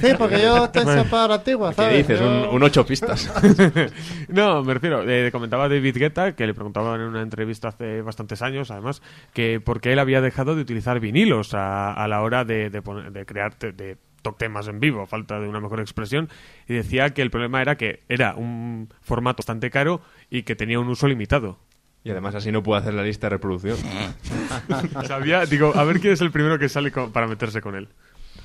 sí, 0.00 0.08
porque 0.18 0.40
yo 0.42 0.68
te 0.70 0.82
Bueno. 0.84 1.04
para 1.10 1.34
antigua, 1.36 1.70
¿Qué 1.70 1.74
¿sabes? 1.76 1.98
dices? 1.98 2.20
Yo- 2.20 2.50
Un, 2.50 2.56
un 2.56 2.62
ocho 2.62 2.84
pistas. 2.86 3.32
no, 4.28 4.62
me 4.62 4.74
refiero, 4.74 5.08
eh, 5.08 5.30
comentaba 5.32 5.68
David 5.68 5.96
Guetta, 5.96 6.34
que 6.34 6.46
le 6.46 6.54
preguntaban 6.54 7.00
en 7.00 7.06
una 7.08 7.22
entrevista 7.22 7.68
hace 7.68 8.02
bastantes 8.02 8.42
años, 8.42 8.70
además, 8.70 9.02
que 9.32 9.60
por 9.60 9.80
qué 9.80 9.92
él 9.92 9.98
había 9.98 10.20
dejado 10.20 10.54
de 10.54 10.62
utilizar 10.62 11.00
vinilos 11.00 11.54
a, 11.54 11.92
a 11.92 12.08
la 12.08 12.22
hora 12.22 12.44
de, 12.44 12.70
de, 12.70 12.82
poner- 12.82 13.10
de 13.12 13.26
crear 13.26 13.56
de 13.58 13.96
temas 14.38 14.68
en 14.68 14.80
vivo, 14.80 15.02
a 15.02 15.06
falta 15.06 15.38
de 15.38 15.46
una 15.48 15.60
mejor 15.60 15.80
expresión, 15.80 16.30
y 16.66 16.72
decía 16.74 17.10
que 17.10 17.20
el 17.20 17.30
problema 17.30 17.60
era 17.60 17.76
que 17.76 18.00
era 18.08 18.34
un 18.34 18.88
formato 19.02 19.42
bastante 19.42 19.68
caro 19.70 20.00
y 20.30 20.44
que 20.44 20.56
tenía 20.56 20.80
un 20.80 20.88
uso 20.88 21.06
limitado. 21.08 21.58
Y 22.04 22.10
además 22.10 22.34
así 22.34 22.50
no 22.50 22.62
puedo 22.62 22.78
hacer 22.78 22.94
la 22.94 23.02
lista 23.02 23.26
de 23.26 23.30
reproducción. 23.36 23.76
Sabía, 25.06 25.44
digo, 25.46 25.72
a 25.74 25.84
ver 25.84 26.00
quién 26.00 26.12
es 26.14 26.20
el 26.20 26.30
primero 26.30 26.58
que 26.58 26.68
sale 26.68 26.90
con- 26.90 27.12
para 27.12 27.26
meterse 27.26 27.60
con 27.60 27.74
él. 27.74 27.88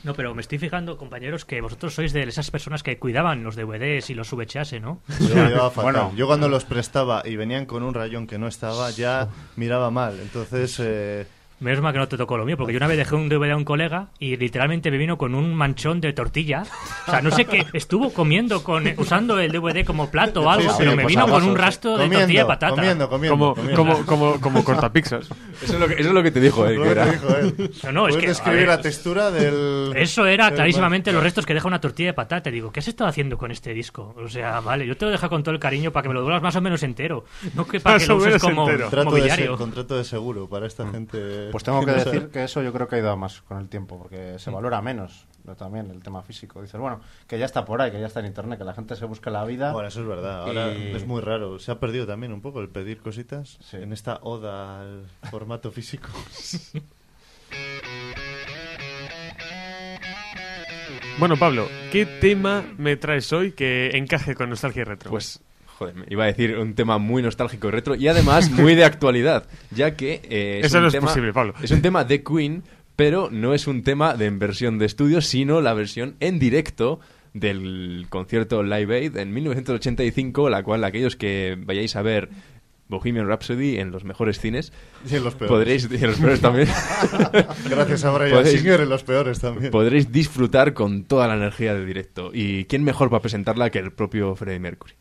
No, 0.04 0.14
pero 0.14 0.34
me 0.34 0.42
estoy 0.42 0.58
fijando, 0.60 0.98
compañeros, 0.98 1.46
que 1.46 1.62
vosotros 1.62 1.94
sois 1.94 2.14
de 2.14 2.24
esas 2.24 2.52
personas 2.52 2.84
que 2.84 2.98
cuidaban 2.98 3.44
los 3.44 3.56
DVDs 3.56 4.10
y 4.10 4.14
los 4.14 4.32
VHS, 4.32 4.82
¿no? 4.82 5.02
Yo, 5.20 5.70
fatal. 5.72 5.84
Bueno. 5.84 6.14
Yo 6.16 6.28
cuando 6.28 6.48
los 6.48 6.64
prestaba 6.64 7.22
y 7.26 7.36
venían 7.36 7.66
con 7.66 7.84
un 7.84 7.94
rayón 7.94 8.26
que 8.26 8.38
no 8.38 8.48
estaba, 8.48 8.92
ya 8.92 9.28
miraba 9.56 9.92
mal. 9.92 10.20
Entonces, 10.22 10.80
eh, 10.84 11.26
Menos 11.60 11.82
mal 11.82 11.92
que 11.92 12.00
no 12.00 12.08
te 12.08 12.16
tocó 12.16 12.38
lo 12.38 12.46
mío, 12.46 12.56
porque 12.56 12.72
yo 12.72 12.78
una 12.78 12.88
vez 12.88 12.98
dejé 12.98 13.16
un 13.16 13.28
DVD 13.28 13.52
a 13.52 13.58
un 13.58 13.66
colega 13.66 14.08
y 14.18 14.38
literalmente 14.38 14.92
me 14.92 14.98
vino 14.98 15.18
con 15.18 15.36
un 15.36 15.54
manchón 15.54 16.00
de 16.00 16.14
tortilla. 16.14 16.64
O 17.08 17.12
sea, 17.12 17.22
no 17.22 17.32
sé 17.32 17.46
qué, 17.46 17.66
estuvo 17.74 18.14
comiendo, 18.14 18.64
con 18.64 18.86
usando 18.98 19.40
el 19.40 19.52
DVD 19.52 19.86
como 19.86 20.10
plato 20.10 20.44
o 20.44 20.50
algo, 20.50 20.64
Sí, 20.64 20.70
sí, 20.70 20.76
pero 20.80 20.92
me 20.92 21.04
pues 21.04 21.16
vino 21.16 21.28
con 21.28 21.44
un 21.44 21.58
rastro 21.58 21.92
de 21.92 21.98
Comiendo, 21.98 22.20
tortilla 22.20 22.42
de 22.42 22.48
patata. 22.48 22.76
Comiendo, 22.76 23.10
comiendo. 23.10 23.38
Como, 23.38 23.56
comiendo. 23.56 23.76
como, 23.76 24.06
como, 24.06 24.42
como 24.42 24.64
cortapizzas. 24.64 25.30
Eso 25.62 25.74
es 25.74 25.80
lo 25.80 25.88
que, 25.88 25.96
eso 25.96 26.08
es 26.08 26.14
lo 26.14 26.24
que 26.24 26.32
te 26.32 26.40
dijo, 26.40 26.66
eh, 26.66 26.76
Lo 26.76 26.84
que 26.84 26.90
era. 26.90 27.06
dijo 27.06 27.36
él. 27.36 27.72
No, 27.84 27.92
no, 27.92 28.08
es 28.08 28.16
que, 28.16 28.28
describir 28.28 28.60
ver, 28.60 28.68
la 28.70 28.82
textura 28.82 29.30
del... 29.30 29.92
Eso 29.94 30.26
era 30.26 30.46
del 30.46 30.56
clarísimamente 30.56 31.12
los 31.12 31.22
restos 31.22 31.46
que 31.46 31.54
deja 31.54 31.68
una 31.68 31.82
tortilla 31.82 32.10
de 32.10 32.14
patata. 32.14 32.50
Digo, 32.50 32.72
¿qué 32.72 32.80
has 32.80 32.88
estado 32.88 33.10
haciendo 33.10 33.38
con 33.38 33.52
este 33.52 33.74
disco? 33.74 34.16
O 34.18 34.30
sea, 34.30 34.62
vale, 34.62 34.88
yo 34.88 34.96
te 34.96 35.06
lo 35.06 35.12
dejo 35.12 35.30
con 35.30 35.44
todo 35.44 35.54
el 35.54 35.60
cariño 35.60 35.92
para 35.92 36.04
que 36.04 36.10
me 36.10 36.14
lo 36.14 36.22
devuelvas 36.22 36.42
más 36.42 36.56
o 36.56 36.62
menos 36.62 36.82
entero. 36.84 37.26
No 37.56 37.68
que 37.68 37.82
para 37.82 37.96
Más 37.96 38.04
que 38.04 38.08
lo 38.08 38.16
uses 38.18 38.42
como. 38.42 38.66
Contrato 38.66 39.12
de, 39.12 39.48
contrato 39.58 39.98
de 39.98 40.04
seguro 40.04 40.48
para 40.48 40.66
esta 40.66 40.90
gente. 40.90 41.50
Pues 41.52 41.64
tengo 41.64 41.86
que 41.86 41.92
decir 41.92 42.30
que 42.30 42.44
eso 42.44 42.62
yo 42.64 42.72
creo 42.72 42.88
que 42.88 42.96
ha 42.96 43.00
ido 43.00 43.12
a 43.12 43.16
más 43.16 43.42
con 43.42 43.58
el 43.58 43.68
tiempo, 43.68 43.98
porque 44.00 44.40
se 44.40 44.50
valora 44.50 44.82
menos 44.82 45.28
también 45.56 45.90
el 45.92 46.02
tema 46.02 46.22
físico. 46.24 46.62
Dices, 46.62 46.80
bueno, 46.80 47.02
que 47.28 47.38
ya 47.40 47.46
está 47.46 47.66
por 47.66 47.82
ahí, 47.82 47.92
que 47.92 48.00
ya 48.00 48.08
está 48.08 48.20
en 48.20 48.26
internet, 48.28 48.58
que 48.60 48.66
la 48.66 48.74
gente 48.74 48.96
se 48.96 49.06
busca 49.06 49.30
la 49.30 49.44
vida. 49.46 49.72
Bueno, 49.72 49.88
eso 49.88 50.02
es 50.02 50.08
verdad. 50.08 50.44
Ahora 50.44 50.72
Y- 50.74 50.96
es 50.96 51.06
muy 51.06 51.22
raro. 51.22 51.60
Se 51.60 51.72
ha 51.72 51.80
perdido 51.80 52.06
también 52.08 52.34
un 52.34 52.42
poco 52.42 52.60
el 52.62 52.70
pedir 52.70 53.00
cositas 53.02 53.58
Sí. 53.62 53.78
en 53.78 53.94
esta 53.94 54.20
oda 54.24 54.82
al 54.82 55.06
formato 55.30 55.72
físico. 55.72 56.10
Bueno, 61.18 61.36
Pablo, 61.36 61.68
¿qué 61.92 62.06
tema 62.06 62.64
me 62.78 62.96
traes 62.96 63.34
hoy 63.34 63.52
que 63.52 63.90
encaje 63.98 64.36
con 64.36 64.50
Nostalgia 64.50 64.82
y 64.82 64.86
Retro? 64.86 65.12
Pues, 65.12 65.42
joder, 65.78 65.96
me 65.96 66.06
iba 66.10 66.24
a 66.24 66.28
decir 66.28 66.58
un 66.58 66.76
tema 66.76 66.98
muy 66.98 67.22
nostálgico 67.22 67.68
y 67.68 67.72
retro 67.72 67.96
y 67.96 68.08
además 68.08 68.50
muy 68.52 68.74
de 68.76 68.86
actualidad, 68.86 69.46
ya 69.72 69.96
que 69.98 70.22
eh, 70.24 70.60
es 70.60 70.68
Eso 70.68 70.78
un 70.78 70.84
no 70.84 70.88
es 70.88 70.94
tema- 70.94 71.08
posible, 71.08 71.34
Pablo. 71.34 71.54
Es 71.62 71.72
un 71.72 71.82
tema 71.82 72.06
de 72.06 72.24
Queen, 72.24 72.64
pero 73.00 73.30
no 73.32 73.54
es 73.54 73.66
un 73.66 73.82
tema 73.84 74.16
de 74.18 74.26
en 74.26 74.40
versión 74.40 74.78
de 74.78 74.86
estudio, 74.86 75.22
sino 75.22 75.62
la 75.62 75.74
versión 75.74 76.16
en 76.20 76.38
directo 76.38 77.00
del 77.34 78.08
concierto 78.10 78.62
Live 78.62 78.94
Aid 78.94 79.16
en 79.16 79.34
1985, 79.34 80.50
la 80.50 80.64
cual 80.64 80.84
aquellos 80.84 81.16
que 81.16 81.56
vayáis 81.58 81.96
a 81.96 82.02
ver 82.02 82.28
Bohemian 82.90 83.26
Rhapsody 83.28 83.78
en 83.78 83.92
los 83.92 84.04
mejores 84.04 84.40
cines 84.42 84.74
Y 85.10 85.16
en 85.16 85.24
los 85.24 85.36
peores. 85.36 85.50
podréis 85.50 85.88
y 85.90 85.96
en 86.04 86.08
los 86.10 86.18
peores 86.20 86.42
también 86.42 86.68
Gracias 87.70 88.04
a 88.04 88.12
Brian 88.12 88.32
Podéis- 88.44 88.58
Singer 88.58 88.82
en 88.82 88.90
los 88.90 89.04
peores 89.04 89.40
también. 89.40 89.72
podréis 89.72 90.12
disfrutar 90.12 90.74
con 90.74 91.04
toda 91.06 91.28
la 91.28 91.36
energía 91.36 91.74
del 91.74 91.86
directo 91.88 92.32
y 92.34 92.66
quién 92.66 92.84
mejor 92.84 93.10
para 93.10 93.22
presentarla 93.22 93.70
que 93.70 93.80
el 93.80 93.92
propio 93.94 94.36
Freddie 94.36 94.60
Mercury 94.60 94.94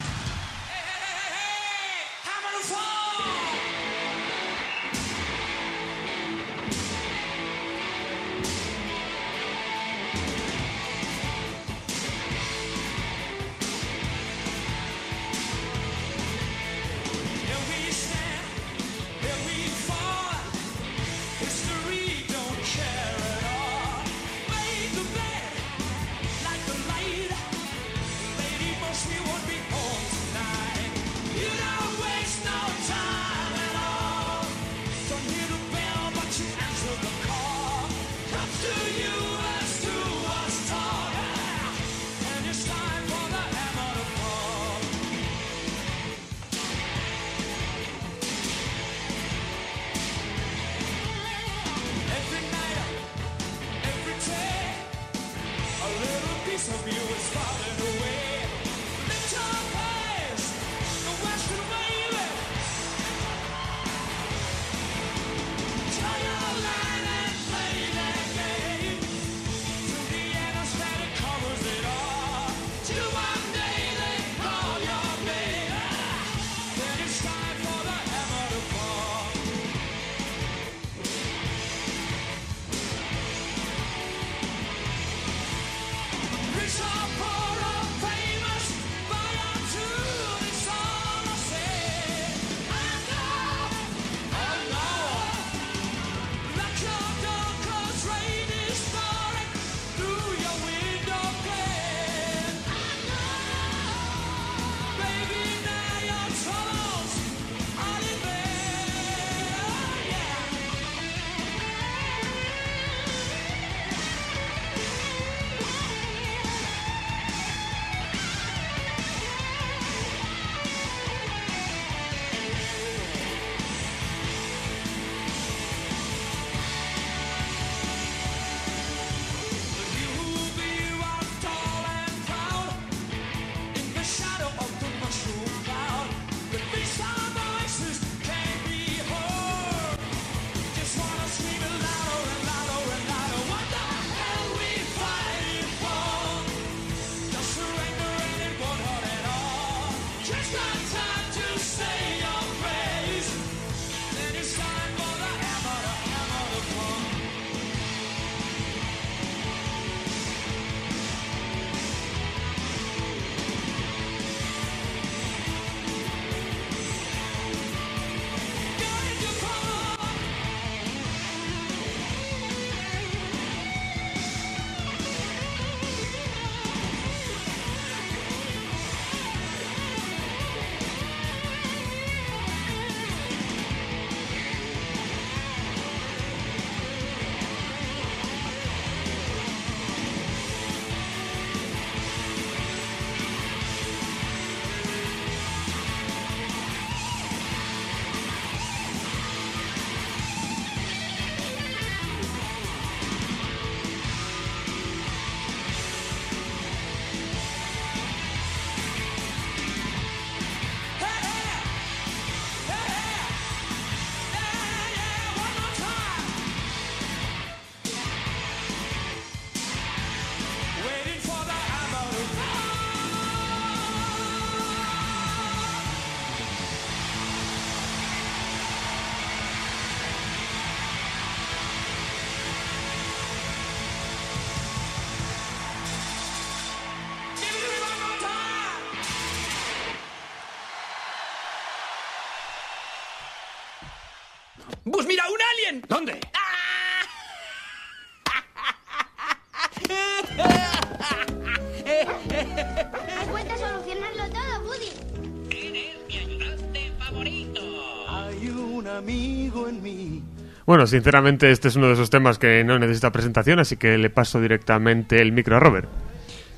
sinceramente 260.89 261.51
este 261.51 261.69
es 261.69 261.77
uno 261.77 261.87
de 261.87 261.95
esos 261.95 262.11
temas 262.11 262.39
que 262.39 262.65
no 262.65 262.79
necesita 262.79 263.13
presentación, 263.13 263.59
así 263.59 263.77
que 263.77 263.99
le 263.99 264.11
paso 264.11 264.41
directamente 264.41 265.21
el 265.21 265.33
micro 265.33 265.57
a 265.57 265.61
Robert. 265.61 265.89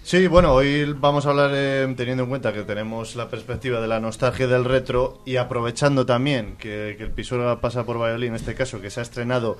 Sí, 0.03 0.27
bueno, 0.27 0.55
hoy 0.55 0.93
vamos 0.99 1.27
a 1.27 1.31
hablar 1.31 1.51
eh, 1.55 1.93
teniendo 1.97 2.25
en 2.25 2.31
cuenta 2.31 2.53
que 2.53 2.63
tenemos 2.63 3.17
la 3.17 3.29
perspectiva 3.29 3.81
de 3.81 3.87
la 3.87 4.01
nostalgia 4.01 4.47
del 4.47 4.65
retro 4.65 5.21
y 5.27 5.37
aprovechando 5.37 6.07
también 6.07 6.57
que, 6.57 6.97
el 6.99 7.11
Pisuerga 7.11 7.61
pasa 7.61 7.85
por 7.85 8.01
Valladolid, 8.01 8.29
en 8.29 8.35
este 8.35 8.55
caso, 8.55 8.81
que 8.81 8.91
se 8.91 9.01
ha 9.01 9.03
estrenado, 9.03 9.59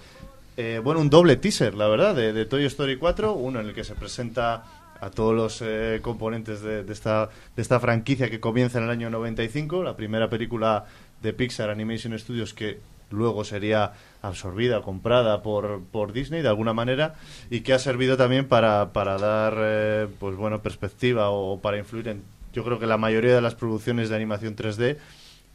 eh, 0.57 0.81
bueno, 0.83 1.01
un 1.01 1.11
doble 1.11 1.37
teaser, 1.37 1.75
la 1.75 1.89
verdad, 1.89 2.15
de, 2.15 2.33
de 2.33 2.47
Toy 2.47 2.65
Story 2.65 2.97
4, 2.97 3.35
uno 3.35 3.61
en 3.61 3.69
el 3.69 3.75
que 3.75 3.85
se 3.85 3.95
presenta 3.95 4.65
a 5.01 5.11
todos 5.11 5.35
los 5.35 5.63
eh, 5.63 6.01
componentes 6.03 6.63
de, 6.63 6.85
de 6.85 6.93
esta, 6.93 7.29
de 7.55 7.63
esta 7.63 7.79
franquicia 7.79 8.29
que 8.31 8.41
comienza 8.41 8.79
en 8.79 8.85
el 8.85 8.91
año 8.91 9.11
95, 9.11 9.83
la 9.83 9.95
primera 9.95 10.29
película 10.29 10.87
de 11.23 11.33
Pixar 11.33 11.71
Animation 11.71 12.19
Studios 12.19 12.55
que 12.55 12.79
luego 13.11 13.45
sería 13.45 13.93
absorbida, 14.23 14.83
comprada 14.83 15.43
por, 15.43 15.83
por 15.91 16.13
Disney 16.13 16.43
de 16.43 16.49
alguna 16.49 16.73
manera 16.73 17.15
y 17.51 17.61
que 17.61 17.73
ha 17.73 17.79
servido 17.79 18.17
también 18.17 18.49
para, 18.49 18.93
para 18.93 19.19
dar 19.19 19.55
eh, 19.59 20.09
pues 20.19 20.37
bueno 20.37 20.63
perspectiva 20.63 21.31
o, 21.31 21.61
para 21.61 21.79
influir 21.79 22.09
en 22.09 22.23
yo 22.53 22.65
creo 22.65 22.81
que 22.81 22.87
la 22.87 22.97
mayoría 22.97 23.35
de 23.35 23.41
las 23.41 23.55
producciones 23.55 24.09
de 24.09 24.17
animación 24.17 24.57
3D 24.57 24.97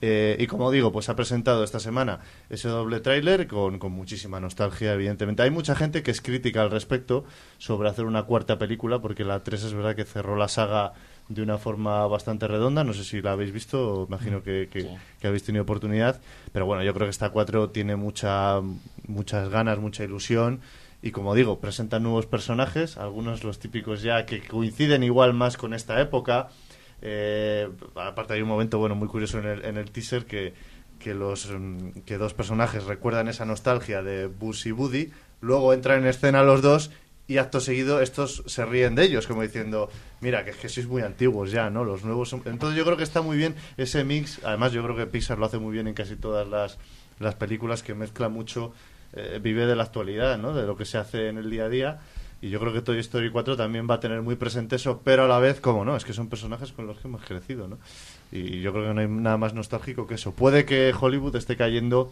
eh, 0.01 0.35
y 0.39 0.47
como 0.47 0.71
digo, 0.71 0.91
pues 0.91 1.09
ha 1.09 1.15
presentado 1.15 1.63
esta 1.63 1.79
semana 1.79 2.19
ese 2.49 2.67
doble 2.67 2.99
tráiler 2.99 3.47
con, 3.47 3.79
con 3.79 3.93
muchísima 3.93 4.39
nostalgia, 4.39 4.93
evidentemente. 4.93 5.43
Hay 5.43 5.51
mucha 5.51 5.75
gente 5.75 6.03
que 6.03 6.11
es 6.11 6.21
crítica 6.21 6.61
al 6.61 6.69
respecto 6.69 7.23
sobre 7.57 7.89
hacer 7.89 8.05
una 8.05 8.23
cuarta 8.23 8.57
película, 8.57 8.99
porque 8.99 9.23
la 9.23 9.43
3 9.43 9.63
es 9.63 9.73
verdad 9.73 9.95
que 9.95 10.03
cerró 10.03 10.35
la 10.35 10.49
saga 10.49 10.93
de 11.27 11.41
una 11.41 11.57
forma 11.57 12.05
bastante 12.07 12.47
redonda. 12.47 12.83
No 12.83 12.93
sé 12.93 13.03
si 13.03 13.21
la 13.21 13.31
habéis 13.31 13.51
visto, 13.51 14.05
imagino 14.07 14.43
que, 14.43 14.69
que, 14.71 14.87
que 15.19 15.27
habéis 15.27 15.43
tenido 15.43 15.63
oportunidad. 15.63 16.21
Pero 16.51 16.65
bueno, 16.65 16.83
yo 16.83 16.93
creo 16.93 17.07
que 17.07 17.11
esta 17.11 17.29
4 17.29 17.69
tiene 17.69 17.95
mucha, 17.95 18.61
muchas 19.07 19.49
ganas, 19.49 19.79
mucha 19.79 20.03
ilusión. 20.03 20.61
Y 21.01 21.11
como 21.11 21.35
digo, 21.35 21.59
presentan 21.59 22.03
nuevos 22.03 22.25
personajes, 22.25 22.97
algunos 22.97 23.43
los 23.43 23.59
típicos 23.59 24.01
ya 24.01 24.25
que 24.25 24.41
coinciden 24.41 25.03
igual 25.03 25.33
más 25.33 25.57
con 25.57 25.73
esta 25.73 26.01
época. 26.01 26.49
Eh, 27.01 27.69
aparte 27.95 28.33
hay 28.33 28.41
un 28.41 28.47
momento 28.47 28.79
bueno 28.79 28.95
muy 28.95 29.07
curioso 29.07 29.37
en 29.39 29.45
el, 29.45 29.65
en 29.65 29.77
el 29.77 29.91
teaser 29.91 30.25
que, 30.25 30.53
que 30.97 31.13
los 31.13 31.51
mm, 31.51 32.01
que 32.05 32.17
dos 32.17 32.33
personajes 32.33 32.85
recuerdan 32.85 33.27
esa 33.27 33.45
nostalgia 33.45 34.01
de 34.01 34.27
Buzz 34.27 34.65
y 34.65 34.71
Woody, 34.71 35.11
luego 35.41 35.73
entran 35.73 35.99
en 35.99 36.07
escena 36.07 36.41
los 36.43 36.61
dos 36.61 36.91
y 37.27 37.37
acto 37.37 37.59
seguido 37.59 38.01
estos 38.01 38.43
se 38.45 38.65
ríen 38.65 38.95
de 38.95 39.03
ellos 39.03 39.25
como 39.27 39.41
diciendo 39.41 39.89
mira 40.21 40.45
que 40.45 40.51
es 40.51 40.57
que 40.57 40.69
sois 40.69 40.87
muy 40.87 41.01
antiguos 41.01 41.51
ya 41.51 41.69
no 41.69 41.83
los 41.83 42.03
nuevos 42.03 42.29
son... 42.29 42.41
entonces 42.45 42.77
yo 42.77 42.85
creo 42.85 42.97
que 42.97 43.03
está 43.03 43.21
muy 43.21 43.37
bien 43.37 43.55
ese 43.77 44.03
mix 44.03 44.39
además 44.43 44.71
yo 44.73 44.83
creo 44.83 44.95
que 44.95 45.07
Pixar 45.07 45.39
lo 45.39 45.45
hace 45.45 45.57
muy 45.57 45.73
bien 45.73 45.87
en 45.87 45.93
casi 45.93 46.15
todas 46.15 46.47
las, 46.47 46.77
las 47.19 47.35
películas 47.35 47.81
que 47.81 47.95
mezcla 47.95 48.29
mucho 48.29 48.73
eh, 49.13 49.39
vive 49.41 49.65
de 49.65 49.75
la 49.75 49.83
actualidad 49.83 50.37
no 50.37 50.53
de 50.53 50.67
lo 50.67 50.77
que 50.77 50.85
se 50.85 50.97
hace 50.97 51.29
en 51.29 51.37
el 51.37 51.49
día 51.49 51.65
a 51.65 51.69
día 51.69 51.99
y 52.41 52.49
yo 52.49 52.59
creo 52.59 52.73
que 52.73 52.81
Toy 52.81 52.99
Story 52.99 53.31
4 53.31 53.55
también 53.55 53.87
va 53.89 53.95
a 53.95 53.99
tener 53.99 54.21
muy 54.21 54.35
presente 54.35 54.75
eso, 54.75 55.01
pero 55.03 55.23
a 55.23 55.27
la 55.27 55.39
vez, 55.39 55.59
como 55.61 55.83
no, 55.85 55.95
es 55.95 56.05
que 56.05 56.13
son 56.13 56.29
personajes 56.29 56.73
con 56.73 56.85
los 56.85 56.99
que 56.99 57.07
hemos 57.07 57.23
crecido, 57.23 57.67
¿no? 57.67 57.79
Y 58.31 58.61
yo 58.61 58.71
creo 58.71 58.89
que 58.89 58.93
no 58.93 59.01
hay 59.01 59.07
nada 59.07 59.37
más 59.37 59.55
nostálgico 59.55 60.05
que 60.05 60.13
eso. 60.13 60.33
Puede 60.33 60.65
que 60.65 60.93
Hollywood 60.93 61.35
esté 61.37 61.55
cayendo 61.55 62.11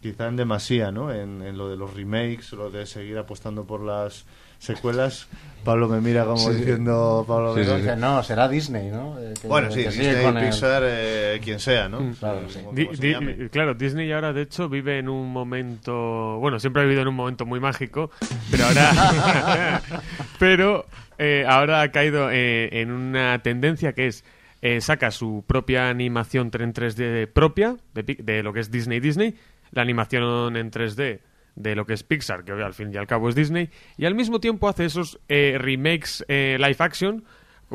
quizá 0.00 0.28
en 0.28 0.36
demasía, 0.36 0.90
¿no? 0.90 1.12
En, 1.12 1.42
en 1.42 1.58
lo 1.58 1.68
de 1.68 1.76
los 1.76 1.92
remakes, 1.92 2.52
lo 2.52 2.70
de 2.70 2.86
seguir 2.86 3.18
apostando 3.18 3.64
por 3.64 3.82
las 3.82 4.24
secuelas. 4.64 5.28
Pablo 5.64 5.88
me 5.88 5.98
mira 6.02 6.26
como 6.26 6.36
Sí. 6.36 6.56
diciendo... 6.56 7.24
Pablo 7.26 7.54
Sí, 7.54 7.60
me- 7.60 7.66
sí, 7.78 7.82
sí. 7.84 7.88
No, 7.96 8.22
será 8.22 8.48
Disney, 8.48 8.90
¿no? 8.90 9.18
Eh, 9.18 9.32
que- 9.40 9.48
Bueno, 9.48 9.70
sí, 9.70 9.82
Disney, 9.84 10.22
con 10.22 10.36
el- 10.36 10.44
Pixar, 10.44 10.82
eh, 10.84 11.40
quien 11.42 11.58
sea, 11.58 11.88
¿no? 11.88 12.12
Claro, 12.20 12.42
sí. 12.50 12.58
Como- 12.58 12.72
Di- 12.74 12.88
di- 12.98 13.48
claro, 13.48 13.72
Disney 13.72 14.12
ahora 14.12 14.34
de 14.34 14.42
hecho 14.42 14.68
vive 14.68 14.98
en 14.98 15.08
un 15.08 15.32
momento, 15.32 16.36
bueno, 16.38 16.60
siempre 16.60 16.82
ha 16.82 16.84
vivido 16.84 17.00
en 17.00 17.08
un 17.08 17.14
momento 17.14 17.46
muy 17.46 17.60
mágico, 17.60 18.10
pero 18.50 18.66
ahora, 18.66 18.90
pero 20.38 20.84
eh, 21.18 21.44
ahora 21.48 21.80
ha 21.80 21.90
caído 21.90 22.30
eh, 22.30 22.68
en 22.82 22.90
una 22.90 23.38
tendencia 23.42 23.94
que 23.94 24.08
es 24.08 24.22
eh, 24.60 24.80
saca 24.80 25.10
su 25.10 25.44
propia 25.46 25.88
animación 25.88 26.50
en 26.58 26.72
3D 26.74 27.26
propia 27.32 27.76
de, 27.94 28.02
de 28.02 28.42
lo 28.42 28.52
que 28.52 28.60
es 28.60 28.70
Disney 28.70 29.00
Disney, 29.00 29.34
la 29.72 29.80
animación 29.82 30.56
en 30.56 30.70
3D 30.70 31.20
de 31.56 31.74
lo 31.74 31.86
que 31.86 31.94
es 31.94 32.02
Pixar, 32.02 32.44
que 32.44 32.52
al 32.52 32.74
fin 32.74 32.92
y 32.92 32.96
al 32.96 33.06
cabo 33.06 33.28
es 33.28 33.34
Disney, 33.34 33.70
y 33.96 34.06
al 34.06 34.14
mismo 34.14 34.40
tiempo 34.40 34.68
hace 34.68 34.84
esos 34.84 35.20
eh, 35.28 35.56
remakes 35.58 36.24
eh, 36.28 36.56
live 36.58 36.76
action 36.78 37.24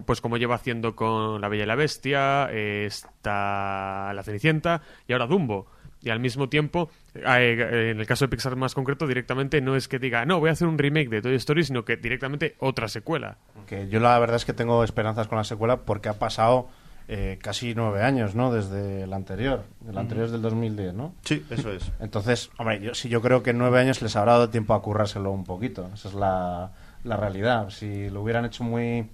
pues 0.06 0.22
como 0.22 0.38
lleva 0.38 0.56
haciendo 0.56 0.96
con 0.96 1.42
La 1.42 1.50
Bella 1.50 1.64
y 1.64 1.66
la 1.66 1.76
Bestia, 1.76 2.50
está 2.54 4.14
La 4.14 4.24
Cenicienta 4.24 4.82
y 5.08 5.14
ahora 5.14 5.26
Dumbo. 5.26 5.68
Y 6.02 6.10
al 6.10 6.20
mismo 6.20 6.48
tiempo, 6.48 6.90
eh, 7.14 7.24
eh, 7.28 7.90
en 7.92 8.00
el 8.00 8.08
caso 8.08 8.26
de 8.26 8.30
Pixar 8.30 8.56
más 8.56 8.74
concreto, 8.74 9.06
directamente 9.06 9.60
no 9.60 9.76
es 9.76 9.88
que 9.88 10.00
diga, 10.00 10.26
no, 10.26 10.40
voy 10.40 10.50
a 10.50 10.54
hacer 10.54 10.68
un 10.68 10.78
remake 10.78 11.10
de 11.10 11.22
Toy 11.22 11.36
Story, 11.36 11.66
sino 11.66 11.84
que 11.84 11.98
directamente 11.98 12.56
otra 12.60 12.88
secuela. 12.88 13.38
Que 13.68 13.90
yo 13.90 14.00
la 14.00 14.18
verdad 14.18 14.38
es 14.38 14.46
que 14.46 14.54
tengo 14.54 14.84
esperanzas 14.84 15.28
con 15.28 15.38
la 15.38 15.44
secuela 15.44 15.82
porque 15.82 16.08
ha 16.08 16.18
pasado 16.18 16.70
eh, 17.12 17.40
casi 17.42 17.74
nueve 17.74 18.04
años, 18.04 18.36
¿no? 18.36 18.54
Desde 18.54 19.02
el 19.02 19.14
anterior. 19.14 19.64
El 19.90 19.98
anterior 19.98 20.28
es 20.28 20.32
del 20.32 20.44
2010, 20.44 20.94
¿no? 20.94 21.16
Sí, 21.24 21.44
eso 21.50 21.72
es. 21.72 21.92
Entonces, 22.00 22.52
hombre, 22.60 22.80
yo, 22.82 22.94
sí, 22.94 23.10
yo 23.10 23.20
creo 23.20 23.42
que 23.42 23.50
en 23.50 23.58
nueve 23.58 23.80
años 23.80 24.00
les 24.04 24.16
habrá 24.16 24.34
dado 24.34 24.50
tiempo 24.50 24.76
a 24.76 24.82
currárselo 24.84 25.32
un 25.32 25.44
poquito. 25.44 25.90
Esa 25.92 26.10
es 26.10 26.14
la, 26.14 26.72
la 27.04 27.18
realidad. 27.18 27.72
Si 27.72 28.12
lo 28.12 28.22
hubieran 28.22 28.46
hecho 28.46 28.64
muy 28.64 29.10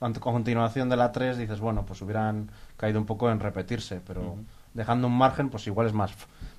a 0.00 0.12
continuación 0.12 0.88
de 0.88 0.96
la 0.96 1.10
3, 1.10 1.36
dices, 1.36 1.58
bueno, 1.58 1.84
pues 1.84 2.00
hubieran 2.02 2.48
caído 2.76 3.00
un 3.00 3.06
poco 3.06 3.28
en 3.28 3.40
repetirse, 3.40 4.00
pero 4.06 4.36
dejando 4.72 5.08
un 5.08 5.18
margen, 5.18 5.48
pues 5.48 5.66
igual 5.66 5.88
es 5.88 5.92
más, 5.92 6.12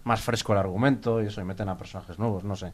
más 0.03 0.19
fresco 0.19 0.51
el 0.51 0.59
argumento 0.59 1.23
y 1.23 1.27
eso, 1.27 1.39
y 1.39 1.45
meten 1.45 1.69
a 1.69 1.77
personajes 1.77 2.19
nuevos, 2.19 2.43
no 2.43 2.57
sé. 2.57 2.73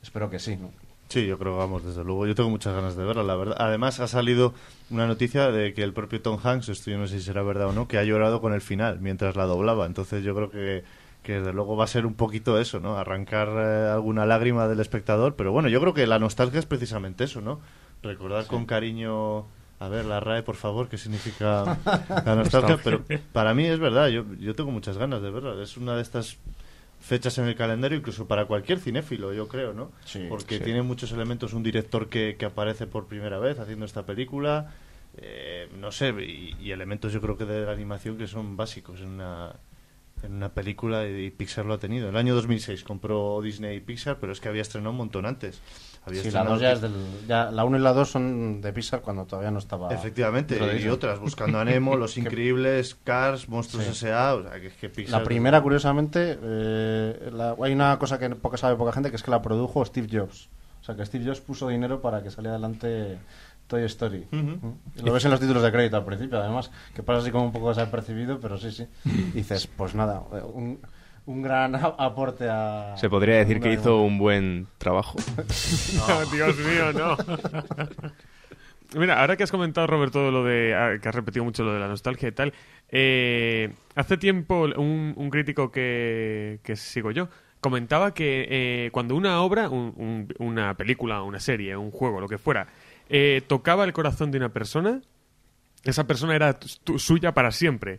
Espero 0.00 0.30
que 0.30 0.38
sí, 0.38 0.56
¿no? 0.56 0.70
Sí, 1.08 1.26
yo 1.26 1.38
creo, 1.38 1.56
vamos, 1.56 1.84
desde 1.84 2.04
luego. 2.04 2.26
Yo 2.26 2.34
tengo 2.34 2.50
muchas 2.50 2.74
ganas 2.74 2.94
de 2.94 3.02
verla, 3.02 3.22
la 3.22 3.34
verdad. 3.34 3.56
Además, 3.58 3.98
ha 3.98 4.08
salido 4.08 4.52
una 4.90 5.06
noticia 5.06 5.50
de 5.50 5.72
que 5.72 5.82
el 5.82 5.94
propio 5.94 6.20
Tom 6.20 6.38
Hanks, 6.42 6.68
esto 6.68 6.90
yo 6.90 6.98
no 6.98 7.06
sé 7.06 7.18
si 7.18 7.24
será 7.24 7.42
verdad 7.42 7.68
o 7.68 7.72
no, 7.72 7.88
que 7.88 7.96
ha 7.96 8.04
llorado 8.04 8.42
con 8.42 8.52
el 8.52 8.60
final 8.60 9.00
mientras 9.00 9.34
la 9.34 9.46
doblaba. 9.46 9.86
Entonces, 9.86 10.22
yo 10.22 10.34
creo 10.34 10.50
que, 10.50 10.84
que 11.22 11.40
desde 11.40 11.54
luego 11.54 11.76
va 11.76 11.84
a 11.84 11.88
ser 11.88 12.04
un 12.04 12.12
poquito 12.12 12.60
eso, 12.60 12.78
¿no? 12.78 12.98
Arrancar 12.98 13.48
eh, 13.48 13.88
alguna 13.90 14.26
lágrima 14.26 14.68
del 14.68 14.80
espectador. 14.80 15.34
Pero 15.34 15.50
bueno, 15.50 15.70
yo 15.70 15.80
creo 15.80 15.94
que 15.94 16.06
la 16.06 16.18
nostalgia 16.18 16.58
es 16.58 16.66
precisamente 16.66 17.24
eso, 17.24 17.40
¿no? 17.40 17.60
Recordar 18.02 18.46
con 18.46 18.66
cariño. 18.66 19.46
A 19.80 19.88
ver, 19.88 20.04
la 20.04 20.20
RAE, 20.20 20.42
por 20.42 20.56
favor, 20.56 20.88
qué 20.88 20.98
significa 20.98 21.78
la 22.26 22.34
nostalgia. 22.34 22.78
Pero 22.84 23.02
para 23.32 23.54
mí 23.54 23.64
es 23.64 23.78
verdad, 23.78 24.08
yo, 24.08 24.24
yo 24.38 24.54
tengo 24.54 24.72
muchas 24.72 24.98
ganas 24.98 25.22
de 25.22 25.30
verla. 25.30 25.62
Es 25.62 25.78
una 25.78 25.96
de 25.96 26.02
estas 26.02 26.36
fechas 27.00 27.38
en 27.38 27.46
el 27.46 27.54
calendario, 27.54 27.98
incluso 27.98 28.26
para 28.26 28.46
cualquier 28.46 28.78
cinéfilo, 28.80 29.32
yo 29.32 29.48
creo, 29.48 29.72
¿no? 29.72 29.92
Sí, 30.04 30.26
Porque 30.28 30.58
sí. 30.58 30.64
tiene 30.64 30.82
muchos 30.82 31.12
elementos, 31.12 31.52
un 31.52 31.62
director 31.62 32.08
que, 32.08 32.36
que 32.38 32.46
aparece 32.46 32.86
por 32.86 33.06
primera 33.06 33.38
vez 33.38 33.58
haciendo 33.58 33.84
esta 33.84 34.04
película, 34.04 34.74
eh, 35.16 35.68
no 35.78 35.90
sé, 35.92 36.10
y, 36.10 36.56
y 36.60 36.72
elementos 36.72 37.12
yo 37.12 37.20
creo 37.20 37.36
que 37.36 37.44
de 37.44 37.66
la 37.66 37.72
animación 37.72 38.18
que 38.18 38.26
son 38.26 38.56
básicos 38.56 39.00
en 39.00 39.08
una, 39.08 39.54
en 40.22 40.34
una 40.34 40.52
película 40.52 41.08
y, 41.08 41.30
Pixar 41.30 41.64
lo 41.64 41.74
ha 41.74 41.78
tenido. 41.78 42.08
En 42.08 42.14
el 42.14 42.18
año 42.18 42.34
2006 42.34 42.82
compró 42.84 43.40
Disney 43.42 43.80
Pixar, 43.80 44.18
pero 44.20 44.32
es 44.32 44.40
que 44.40 44.48
había 44.48 44.62
estrenado 44.62 44.90
un 44.90 44.96
montón 44.96 45.26
antes. 45.26 45.60
Había 46.04 46.22
Sí, 46.22 46.30
la 46.30 46.40
estrenado 46.40 46.50
2 46.54 46.60
ya 46.60 46.72
es 46.72 46.80
del, 46.80 46.92
ya, 47.26 47.50
la 47.50 47.64
1 47.64 47.76
y 47.76 47.80
la 47.80 47.92
2 47.92 48.10
son 48.10 48.60
de 48.60 48.72
Pixar 48.72 49.00
cuando 49.02 49.24
todavía 49.26 49.50
no 49.50 49.58
estaba... 49.58 49.92
Efectivamente, 49.92 50.58
y 50.82 50.88
otras, 50.88 51.18
Buscando 51.18 51.58
a 51.58 51.64
Nemo, 51.66 51.96
Los 51.96 52.16
Increíbles, 52.16 52.96
Cars, 53.04 53.48
Monstruos 53.48 53.84
Sí. 53.86 53.90
S.A., 53.92 54.34
o 54.34 54.42
sea, 54.42 54.52
que 54.60 54.70
que 54.70 54.88
Pixar... 54.88 55.20
La 55.20 55.24
primera, 55.24 55.60
curiosamente, 55.62 56.38
eh, 56.42 57.30
la- 57.32 57.54
hay 57.62 57.72
una 57.72 57.98
cosa 57.98 58.18
que 58.18 58.30
poca 58.30 58.56
sabe 58.56 58.76
poca 58.76 58.92
gente, 58.92 59.10
que 59.10 59.16
es 59.16 59.22
que 59.22 59.30
la 59.30 59.42
produjo 59.42 59.84
Steve 59.84 60.08
Jobs. 60.10 60.48
O 60.80 60.84
sea, 60.84 60.94
que 60.96 61.04
Steve 61.04 61.24
Jobs 61.26 61.40
puso 61.40 61.68
dinero 61.68 62.00
para 62.00 62.22
que 62.22 62.30
saliera 62.30 62.54
adelante 62.54 63.18
Toy 63.66 63.82
Story. 63.84 64.26
¿Mm? 64.30 65.02
Lo 65.04 65.12
ves 65.12 65.24
en 65.26 65.30
los 65.32 65.40
títulos 65.40 65.62
de 65.62 65.70
crédito 65.70 65.96
al 65.98 66.04
principio, 66.04 66.38
además, 66.40 66.70
que 66.94 67.02
pasa 67.02 67.20
así 67.20 67.30
como 67.30 67.44
un 67.44 67.52
poco 67.52 67.68
desapercibido, 67.68 68.40
pero 68.40 68.56
sí, 68.56 68.70
sí. 68.72 68.86
Y 69.04 69.10
dices, 69.32 69.66
pues 69.66 69.94
nada, 69.94 70.22
eh, 70.32 70.40
un, 70.54 70.80
un 71.28 71.42
gran 71.42 71.74
a- 71.74 71.94
aporte 71.98 72.48
a... 72.48 72.94
Se 72.96 73.08
podría 73.10 73.36
decir 73.36 73.60
que 73.60 73.72
hizo 73.72 74.00
un 74.02 74.16
buen 74.18 74.66
trabajo. 74.78 75.18
No, 75.96 76.26
Dios 76.32 76.56
mío, 76.58 76.92
no. 76.94 77.16
Mira, 78.94 79.20
ahora 79.20 79.36
que 79.36 79.42
has 79.42 79.50
comentado, 79.50 79.86
Robert, 79.86 80.12
todo 80.12 80.30
lo 80.30 80.44
de. 80.44 80.74
ah, 80.74 80.98
que 81.00 81.08
has 81.08 81.14
repetido 81.14 81.44
mucho 81.44 81.62
lo 81.62 81.74
de 81.74 81.80
la 81.80 81.88
nostalgia 81.88 82.28
y 82.28 82.32
tal. 82.32 82.54
eh, 82.90 83.74
hace 83.94 84.16
tiempo, 84.16 84.62
un, 84.76 85.12
un 85.16 85.30
crítico 85.30 85.70
que, 85.70 86.60
que 86.62 86.74
sigo 86.76 87.10
yo 87.10 87.28
comentaba 87.60 88.14
que 88.14 88.46
eh, 88.48 88.90
cuando 88.92 89.14
una 89.16 89.42
obra, 89.42 89.68
un- 89.68 89.92
un- 89.96 90.34
una 90.38 90.74
película, 90.74 91.22
una 91.22 91.40
serie, 91.40 91.76
un 91.76 91.90
juego, 91.90 92.20
lo 92.20 92.28
que 92.28 92.38
fuera, 92.38 92.68
eh, 93.10 93.42
tocaba 93.46 93.84
el 93.84 93.92
corazón 93.92 94.30
de 94.30 94.38
una 94.38 94.48
persona, 94.50 95.02
esa 95.84 96.06
persona 96.06 96.34
era 96.36 96.56
suya 96.96 97.32
para 97.34 97.50
siempre. 97.50 97.98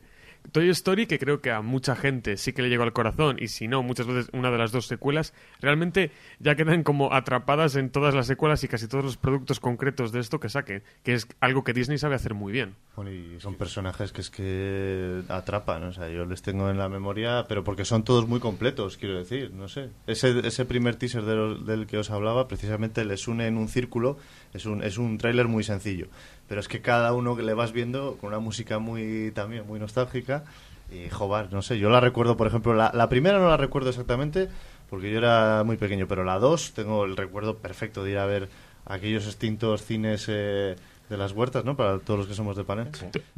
Toy 0.51 0.69
Story, 0.69 1.05
que 1.05 1.19
creo 1.19 1.41
que 1.41 1.51
a 1.51 1.61
mucha 1.61 1.95
gente 1.95 2.37
sí 2.37 2.53
que 2.53 2.61
le 2.61 2.69
llegó 2.69 2.83
al 2.83 2.93
corazón, 2.93 3.37
y 3.39 3.47
si 3.49 3.67
no, 3.67 3.83
muchas 3.83 4.07
veces 4.07 4.29
una 4.33 4.51
de 4.51 4.57
las 4.57 4.71
dos 4.71 4.87
secuelas, 4.87 5.33
realmente 5.61 6.11
ya 6.39 6.55
quedan 6.55 6.83
como 6.83 7.13
atrapadas 7.13 7.75
en 7.75 7.89
todas 7.89 8.15
las 8.15 8.27
secuelas 8.27 8.63
y 8.63 8.67
casi 8.67 8.87
todos 8.87 9.03
los 9.03 9.17
productos 9.17 9.59
concretos 9.59 10.11
de 10.11 10.19
esto 10.19 10.39
que 10.39 10.49
saquen, 10.49 10.83
que 11.03 11.13
es 11.13 11.27
algo 11.39 11.63
que 11.63 11.73
Disney 11.73 11.97
sabe 11.97 12.15
hacer 12.15 12.33
muy 12.33 12.51
bien. 12.51 12.75
Bueno, 12.95 13.11
y 13.11 13.39
son 13.39 13.55
personajes 13.55 14.11
que 14.11 14.21
es 14.21 14.29
que 14.29 15.21
atrapan, 15.29 15.83
o 15.83 15.93
sea, 15.93 16.09
yo 16.09 16.25
les 16.25 16.41
tengo 16.41 16.69
en 16.69 16.77
la 16.77 16.89
memoria, 16.89 17.45
pero 17.47 17.63
porque 17.63 17.85
son 17.85 18.03
todos 18.03 18.27
muy 18.27 18.39
completos, 18.39 18.97
quiero 18.97 19.17
decir, 19.17 19.51
no 19.51 19.67
sé. 19.67 19.89
Ese, 20.07 20.45
ese 20.45 20.65
primer 20.65 20.95
teaser 20.95 21.23
del 21.23 21.87
que 21.87 21.97
os 21.97 22.09
hablaba, 22.09 22.47
precisamente 22.47 23.05
les 23.05 23.27
une 23.27 23.47
en 23.47 23.57
un 23.57 23.67
círculo, 23.67 24.17
es 24.53 24.65
un, 24.65 24.83
es 24.83 24.97
un 24.97 25.17
tráiler 25.17 25.47
muy 25.47 25.63
sencillo, 25.63 26.07
pero 26.49 26.59
es 26.59 26.67
que 26.67 26.81
cada 26.81 27.13
uno 27.13 27.37
que 27.37 27.43
le 27.43 27.53
vas 27.53 27.71
viendo 27.71 28.17
con 28.19 28.29
una 28.29 28.39
música 28.39 28.79
muy 28.79 29.31
también 29.33 29.65
muy 29.65 29.79
nostálgica. 29.79 30.43
Y 30.91 31.07
joder, 31.09 31.53
no 31.53 31.61
sé, 31.61 31.77
yo 31.77 31.89
la 31.91 31.99
recuerdo, 31.99 32.35
por 32.35 32.47
ejemplo, 32.47 32.73
la, 32.73 32.91
la 32.93 33.07
primera 33.07 33.37
no 33.37 33.47
la 33.47 33.57
recuerdo 33.57 33.89
exactamente 33.89 34.49
porque 34.89 35.11
yo 35.11 35.19
era 35.19 35.63
muy 35.63 35.77
pequeño, 35.77 36.07
pero 36.07 36.23
la 36.23 36.39
dos 36.39 36.73
tengo 36.73 37.05
el 37.05 37.15
recuerdo 37.15 37.57
perfecto 37.57 38.03
de 38.03 38.11
ir 38.11 38.17
a 38.17 38.25
ver 38.25 38.49
aquellos 38.85 39.27
extintos 39.27 39.83
cines 39.85 40.25
eh, 40.27 40.75
de 41.09 41.17
las 41.17 41.31
huertas, 41.31 41.65
¿no? 41.65 41.75
Para 41.75 41.97
todos 41.99 42.19
los 42.19 42.27
que 42.27 42.35
somos 42.35 42.55
de 42.55 42.63
panel. 42.63 42.89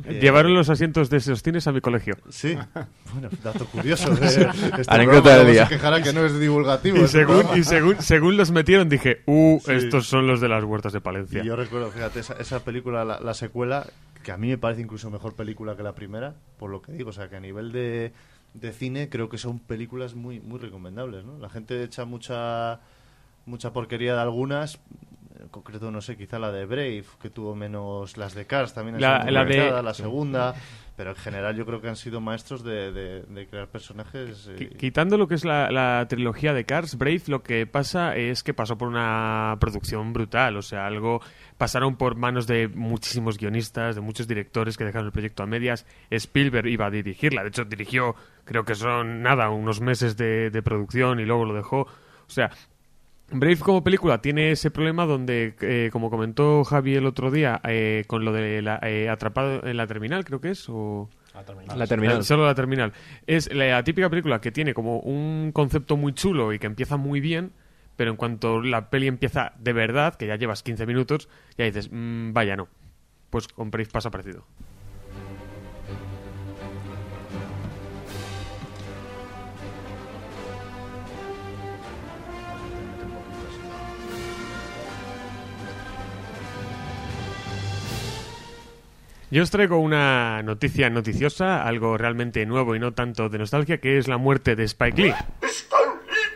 Eh, 0.06 0.20
Llevaron 0.22 0.54
los 0.54 0.70
asientos 0.70 1.10
de 1.10 1.18
esos 1.18 1.42
cines 1.42 1.66
a 1.68 1.72
mi 1.72 1.80
colegio. 1.80 2.16
Sí, 2.30 2.58
bueno, 3.14 3.30
dato 3.44 3.66
curioso. 3.66 4.14
de 4.16 4.26
este 4.28 4.84
Anécdota 4.88 5.38
del 5.38 5.54
día. 5.54 5.68
Se 5.68 5.78
que 6.04 6.14
no 6.14 6.26
es 6.26 6.38
divulgativo. 6.38 6.98
Y 6.98 7.02
este 7.02 7.20
según, 7.26 7.58
y 7.58 7.64
según, 7.64 8.02
según 8.02 8.38
los 8.38 8.52
metieron 8.52 8.90
dije, 8.90 9.22
uh, 9.26 9.60
Sí. 9.64 9.72
estos 9.72 10.08
son 10.08 10.28
los 10.28 10.42
de 10.42 10.50
las 10.50 10.64
huertas 10.64 10.92
de 10.92 11.00
Palencia. 11.02 11.42
Y 11.44 11.48
yo 11.48 11.56
recuerdo, 11.56 11.90
fíjate, 11.92 12.20
esa, 12.20 12.34
esa 12.34 12.64
película, 12.64 13.06
la, 13.06 13.20
la 13.20 13.34
secuela, 13.34 13.88
que 14.24 14.32
a 14.32 14.38
mí 14.38 14.50
me 14.50 14.58
parece 14.58 14.82
incluso 14.82 15.10
mejor 15.10 15.36
película 15.36 15.76
que 15.78 15.84
la 15.84 15.96
primera, 15.96 16.36
por 16.60 16.70
lo 16.70 16.82
que 16.82 16.92
digo, 16.92 17.10
o 17.12 17.14
sea, 17.14 17.30
que 17.30 17.38
a 17.38 17.40
nivel 17.40 17.72
de, 17.72 18.12
de 18.54 18.74
cine 18.74 19.08
creo 19.10 19.30
que 19.30 19.38
son 19.38 19.60
películas 19.60 20.14
muy 20.14 20.40
muy 20.42 20.60
recomendables, 20.60 21.24
¿no? 21.24 21.38
La 21.40 21.50
gente 21.50 21.82
echa 21.84 22.04
mucha 22.06 22.82
mucha 23.46 23.72
porquería 23.74 24.14
de 24.16 24.22
algunas, 24.22 24.80
en 25.42 25.50
concreto, 25.50 25.90
no 25.92 26.02
sé, 26.02 26.16
quizá 26.18 26.38
la 26.40 26.52
de 26.52 26.66
Brave, 26.66 27.04
que 27.22 27.30
tuvo 27.30 27.56
menos 27.56 28.16
las 28.18 28.34
de 28.36 28.46
Cars, 28.46 28.74
también 28.74 29.02
La- 29.02 29.24
la 29.30 29.44
de- 29.46 29.82
la 29.84 29.94
segunda, 29.94 30.54
pero 30.96 31.10
en 31.12 31.16
general 31.16 31.56
yo 31.56 31.66
creo 31.66 31.82
que 31.82 31.90
han 31.90 31.96
sido 31.96 32.22
maestros 32.22 32.64
de, 32.64 32.92
de- 32.92 33.24
de 33.24 33.48
crear 33.48 33.68
personajes. 33.68 34.48
eh, 34.48 34.56
Qui- 34.58 34.78
Quitando 34.78 35.18
lo 35.18 35.28
que 35.28 35.36
es 35.36 35.44
la, 35.46 35.72
la 35.72 36.06
trilogía 36.08 36.54
de 36.54 36.64
Cars, 36.66 36.98
Brave, 36.98 37.24
lo 37.28 37.42
que 37.42 37.66
pasa 37.66 38.16
es 38.16 38.44
que 38.44 38.54
pasó 38.54 38.78
por 38.78 38.88
una 38.88 39.58
producción 39.60 40.14
brutal. 40.14 40.58
O 40.58 40.62
sea, 40.62 40.86
algo. 40.86 41.22
Pasaron 41.58 41.96
por 41.96 42.16
manos 42.16 42.48
de 42.48 42.68
muchísimos 42.68 43.38
guionistas, 43.38 43.96
de 43.96 44.02
muchos 44.02 44.28
directores 44.28 44.78
que 44.78 44.84
dejaron 44.86 45.08
el 45.08 45.12
proyecto 45.12 45.44
a 45.44 45.48
medias. 45.48 45.86
Spielberg 46.12 46.68
iba 46.68 46.86
a 46.88 46.90
dirigirla. 46.92 47.42
De 47.44 47.50
hecho, 47.50 47.66
dirigió, 47.66 48.16
creo 48.46 48.64
que 48.66 48.76
son 48.76 49.22
nada, 49.22 49.50
unos 49.50 49.82
meses 49.82 50.18
de, 50.18 50.50
de 50.52 50.62
producción 50.64 51.20
y 51.20 51.26
luego 51.26 51.46
lo 51.46 51.54
dejó. 51.56 51.82
O 51.82 51.90
sea. 52.34 52.52
Brave 53.32 53.58
como 53.58 53.84
película 53.84 54.22
tiene 54.22 54.52
ese 54.52 54.72
problema 54.72 55.06
donde, 55.06 55.56
eh, 55.62 55.90
como 55.92 56.10
comentó 56.10 56.64
Javi 56.64 56.96
el 56.96 57.06
otro 57.06 57.32
día, 57.32 57.62
eh, 57.64 58.04
con 58.08 58.26
lo 58.26 58.32
de 58.34 58.62
la, 58.62 58.80
eh, 58.84 59.10
atrapado 59.10 59.66
en 59.66 59.78
la 59.78 59.88
terminal, 59.88 60.26
creo 60.26 60.42
que 60.42 60.52
es, 60.52 60.68
o... 60.70 61.10
La 61.78 61.88
terminal. 61.88 62.20
Eh, 62.20 62.24
Solo 62.24 62.46
la 62.46 62.56
terminal. 62.56 62.92
Es 63.26 63.54
la 63.54 63.84
típica 63.84 64.10
película 64.10 64.42
que 64.42 64.52
tiene 64.52 64.74
como 64.74 65.00
un 65.00 65.52
concepto 65.54 65.96
muy 65.96 66.14
chulo 66.14 66.52
y 66.52 66.60
que 66.60 66.68
empieza 66.68 66.98
muy 66.98 67.22
bien, 67.22 67.54
pero 67.96 68.12
en 68.12 68.18
cuanto 68.18 68.62
la 68.62 68.90
peli 68.90 69.08
empieza 69.08 69.54
de 69.58 69.72
verdad, 69.74 70.16
que 70.16 70.28
ya 70.28 70.36
llevas 70.36 70.62
15 70.62 70.86
minutos, 70.86 71.30
ya 71.58 71.66
dices, 71.66 71.90
"Mm, 71.92 72.34
vaya, 72.34 72.58
no. 72.58 72.68
Pues 73.30 73.48
con 73.48 73.72
Brave 73.72 73.90
pasa 73.92 74.12
parecido. 74.12 74.46
Yo 89.32 89.44
os 89.44 89.50
traigo 89.50 89.80
una 89.80 90.44
noticia 90.44 90.90
noticiosa, 90.90 91.64
algo 91.64 91.98
realmente 91.98 92.46
nuevo 92.46 92.76
y 92.76 92.80
no 92.80 92.92
tanto 92.94 93.30
de 93.30 93.38
nostalgia, 93.40 93.80
que 93.80 93.98
es 93.98 94.10
la 94.10 94.18
muerte 94.18 94.58
de 94.58 94.66
Spike 94.66 95.02
Lee. 95.02 95.14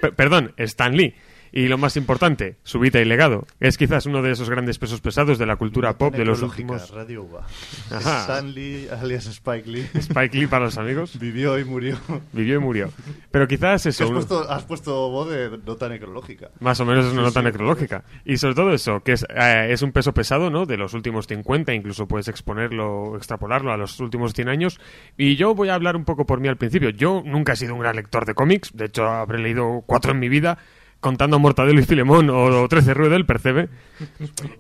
Pe- 0.02 0.12
perdón, 0.14 0.54
Stan 0.58 0.96
Lee. 0.96 1.14
Y 1.58 1.70
lo 1.70 1.78
más 1.78 1.96
importante, 1.96 2.58
su 2.64 2.80
vida 2.80 3.00
y 3.00 3.06
legado. 3.06 3.48
Es 3.62 3.78
quizás 3.78 4.06
uno 4.06 4.22
de 4.22 4.32
esos 4.32 4.50
grandes 4.50 4.78
pesos 4.78 5.00
pesados 5.00 5.38
de 5.40 5.46
la 5.46 5.56
cultura 5.56 5.98
pop 5.98 6.14
de 6.14 6.26
los 6.26 6.42
últimos... 6.42 6.92
Radio 6.92 7.24
Uva. 7.24 7.48
Ajá. 7.90 8.22
Stan 8.24 8.54
Lee, 8.54 8.90
alias 8.90 9.26
Spike 9.28 9.70
Lee, 9.70 9.88
Spike 9.94 10.38
Lee 10.38 10.48
para 10.48 10.66
los 10.66 10.78
amigos. 10.78 11.18
vivió 11.18 11.58
y 11.58 11.64
murió. 11.64 11.98
Vivió 12.34 12.56
y 12.58 12.60
murió. 12.60 12.90
Pero 13.32 13.48
quizás 13.48 13.86
eso... 13.86 14.04
Has 14.04 14.12
puesto, 14.12 14.52
has 14.52 14.64
puesto 14.66 15.10
voz 15.10 15.30
de 15.30 15.58
nota 15.66 15.88
necrológica. 15.88 16.50
Más 16.60 16.78
o 16.82 16.86
menos 16.86 17.06
es 17.06 17.14
una 17.14 17.22
Sí, 17.22 17.28
nota 17.28 17.40
sí. 17.40 17.46
necrológica. 17.46 18.04
Y 18.26 18.36
sobre 18.36 18.56
todo 18.56 18.74
eso, 18.74 19.00
que 19.00 19.14
es, 19.14 19.26
eh, 19.30 19.68
es 19.70 19.82
un 19.82 19.94
peso 19.94 20.14
pesado, 20.14 20.50
¿no? 20.50 20.66
De 20.66 20.76
los 20.76 20.94
últimos 20.94 21.26
50, 21.26 21.74
incluso 21.74 22.06
puedes 22.06 22.28
exponerlo, 22.28 23.16
extrapolarlo 23.16 23.72
a 23.72 23.78
los 23.78 23.98
últimos 24.02 24.34
100 24.34 24.50
años. 24.50 24.80
Y 25.16 25.38
yo 25.38 25.56
voy 25.56 25.70
a 25.70 25.76
hablar 25.76 25.96
un 25.96 26.04
poco 26.04 26.26
por 26.26 26.42
mí 26.42 26.50
al 26.50 26.58
principio. 26.58 26.90
Yo 26.90 27.24
nunca 27.26 27.54
he 27.54 27.56
sido 27.56 27.76
un 27.76 27.80
gran 27.80 27.96
lector 27.96 28.26
de 28.26 28.34
cómics, 28.34 28.72
de 28.74 28.86
hecho 28.88 29.06
habré 29.08 29.40
leído 29.40 29.84
cuatro 29.86 30.12
en 30.12 30.20
mi 30.20 30.28
vida, 30.28 30.58
contando 31.06 31.38
Mortadelo 31.38 31.80
y 31.80 31.84
Filemón 31.86 32.32
o, 32.32 32.68
13 32.68 32.96
Rueda 32.96 33.14
del 33.14 33.28
Percebe. 33.28 33.70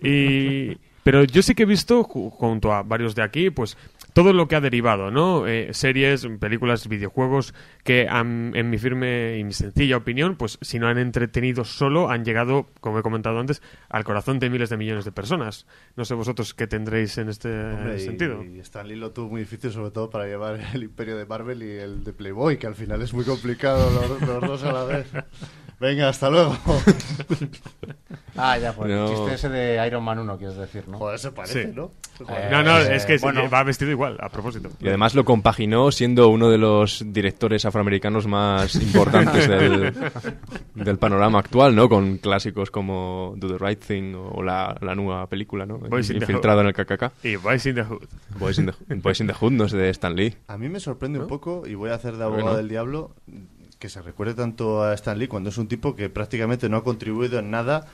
Y... 0.03 0.77
Pero 1.03 1.23
yo 1.23 1.43
sí 1.43 1.53
que 1.53 1.63
he 1.63 1.65
visto, 1.67 2.03
ju- 2.03 2.31
junto 2.31 2.71
a 2.73 2.81
varios 2.81 3.13
de 3.13 3.21
aquí, 3.21 3.51
pues 3.51 3.77
todo 4.13 4.34
lo 4.34 4.47
que 4.47 4.55
ha 4.55 4.62
derivado, 4.62 5.12
¿no? 5.12 5.45
Eh, 5.45 5.69
series, 5.71 6.27
películas, 6.39 6.88
videojuegos 6.88 7.53
que 7.86 8.08
han- 8.10 8.52
en 8.56 8.69
mi 8.71 8.78
firme 8.80 9.38
y 9.38 9.43
mi 9.43 9.54
sencilla 9.54 9.95
opinión, 9.98 10.36
pues 10.38 10.58
si 10.62 10.80
no 10.80 10.88
han 10.88 10.98
entretenido 10.98 11.63
solo, 11.63 12.10
han 12.10 12.26
llegado, 12.26 12.67
como 12.82 12.98
he 13.00 13.04
comentado 13.04 13.39
antes, 13.39 13.62
al 13.89 14.04
corazón 14.04 14.39
de 14.39 14.50
miles 14.50 14.69
de 14.71 14.78
millones 14.78 15.06
de 15.06 15.12
personas. 15.12 15.67
No 15.95 16.04
sé 16.04 16.15
vosotros 16.15 16.56
qué 16.56 16.65
tendréis 16.65 17.17
en 17.19 17.30
este 17.30 17.48
Hombre, 17.48 17.98
y- 17.98 18.00
sentido. 18.00 18.43
Y 18.43 18.60
Stan 18.60 18.88
Lee 18.88 18.95
lo 18.95 19.12
tuvo 19.12 19.30
muy 19.30 19.41
difícil, 19.41 19.71
sobre 19.71 19.91
todo 19.91 20.10
para 20.10 20.26
llevar 20.26 20.60
el 20.74 20.84
imperio 20.84 21.15
de 21.15 21.28
Marvel 21.28 21.62
y 21.62 21.69
el 21.78 22.04
de 22.04 22.12
Playboy, 22.12 22.58
que 22.58 22.65
al 22.67 22.76
final 22.76 23.02
es 23.04 23.13
muy 23.13 23.24
complicado 23.24 23.88
los, 23.91 24.19
los 24.28 24.41
dos 24.41 24.63
a 24.63 24.74
la 24.74 24.84
vez. 24.84 25.06
Venga, 25.80 26.10
hasta 26.10 26.30
luego. 26.30 26.58
Ah, 28.38 28.58
ya, 28.58 28.74
pues 28.74 28.89
No. 28.89 29.06
el 29.08 29.15
chiste 29.15 29.34
ese 29.36 29.50
de 29.50 29.88
Iron 29.88 30.04
Man 30.04 30.19
1, 30.19 30.38
quieres 30.38 30.58
decir, 30.58 30.86
¿no? 30.89 30.98
Joder, 30.98 31.19
se 31.19 31.32
parece, 31.32 31.67
Sí. 31.67 31.71
¿no? 31.74 31.91
Eh, 32.30 32.50
no, 32.52 32.63
no, 32.63 32.80
eh, 32.80 32.95
es 32.95 33.06
que 33.06 33.17
bueno. 33.17 33.50
va 33.50 33.63
vestido 33.63 33.91
igual, 33.91 34.17
a 34.19 34.28
propósito. 34.30 34.69
Y 34.82 34.88
además 34.89 35.15
lo 35.15 35.24
compaginó 35.24 35.89
siendo 35.91 36.28
uno 36.28 36.50
de 36.50 36.58
los 36.58 37.02
directores 37.13 37.63
afroamericanos 37.76 38.26
más 38.26 38.74
importantes 38.76 39.50
del, 39.50 39.94
del 40.76 40.98
panorama 40.98 41.40
actual, 41.40 41.76
¿no? 41.76 41.90
Con 41.90 42.20
clásicos 42.20 42.72
como 42.72 43.34
Do 43.36 43.50
the 43.50 43.58
Right 43.58 43.84
Thing 43.84 44.16
o 44.16 44.42
la, 44.42 44.78
la 44.80 44.96
nueva 44.96 45.28
película, 45.28 45.66
¿no? 45.66 45.78
Boys 45.78 46.10
in 46.10 46.20
the 46.20 46.24
Infiltrado 46.24 46.62
en 46.62 46.68
el 46.68 46.74
KKK. 46.74 47.12
Y 47.26 47.36
Boys 47.36 47.66
in 47.66 47.76
the 47.76 47.84
Hood. 47.84 48.08
Boys 48.40 48.60
in 48.60 48.68
the, 48.68 48.96
Boys 48.96 49.20
in 49.20 49.28
the 49.28 49.34
Hood, 49.34 49.52
no 49.52 49.66
es 49.66 49.74
de 49.74 49.90
Stan 49.90 50.16
Lee. 50.16 50.36
A 50.48 50.58
mí 50.58 50.70
me 50.70 50.80
sorprende 50.80 51.20
un 51.20 51.28
poco, 51.28 51.68
y 51.68 51.76
voy 51.76 51.90
a 51.90 51.96
hacer 51.96 52.16
de 52.16 52.24
abogado 52.24 52.52
no. 52.52 52.56
del 52.56 52.70
diablo, 52.70 53.12
que 53.78 53.90
se 53.90 54.02
recuerde 54.02 54.36
tanto 54.36 54.82
a 54.82 54.94
Stan 54.94 55.20
Lee 55.20 55.28
cuando 55.28 55.50
es 55.50 55.58
un 55.58 55.68
tipo 55.68 55.98
que 55.98 56.10
prácticamente 56.10 56.70
no 56.70 56.78
ha 56.78 56.84
contribuido 56.86 57.40
en 57.40 57.52
nada 57.52 57.88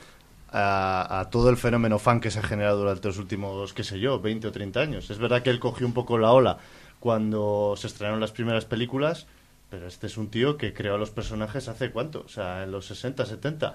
a, 0.52 1.18
a 1.20 1.30
todo 1.30 1.50
el 1.50 1.56
fenómeno 1.56 1.98
fan 1.98 2.20
que 2.20 2.30
se 2.30 2.38
ha 2.38 2.42
generado 2.44 2.78
durante 2.78 3.08
los 3.08 3.18
últimos, 3.18 3.72
qué 3.72 3.82
sé 3.82 3.98
yo, 3.98 4.20
20 4.20 4.46
o 4.46 4.52
30 4.52 4.78
años. 4.78 5.10
Es 5.10 5.18
verdad 5.18 5.42
que 5.42 5.50
él 5.50 5.58
cogió 5.58 5.88
un 5.88 5.92
poco 5.92 6.18
la 6.18 6.30
ola 6.30 6.58
cuando 7.00 7.74
se 7.76 7.88
estrenaron 7.88 8.20
las 8.20 8.30
primeras 8.30 8.64
películas, 8.64 9.26
pero 9.72 9.86
este 9.86 10.06
es 10.06 10.18
un 10.18 10.28
tío 10.28 10.58
que 10.58 10.74
creó 10.74 10.96
a 10.96 10.98
los 10.98 11.08
personajes 11.08 11.66
hace 11.66 11.90
cuánto, 11.90 12.24
o 12.26 12.28
sea, 12.28 12.62
en 12.62 12.72
los 12.72 12.84
60, 12.84 13.24
70. 13.24 13.74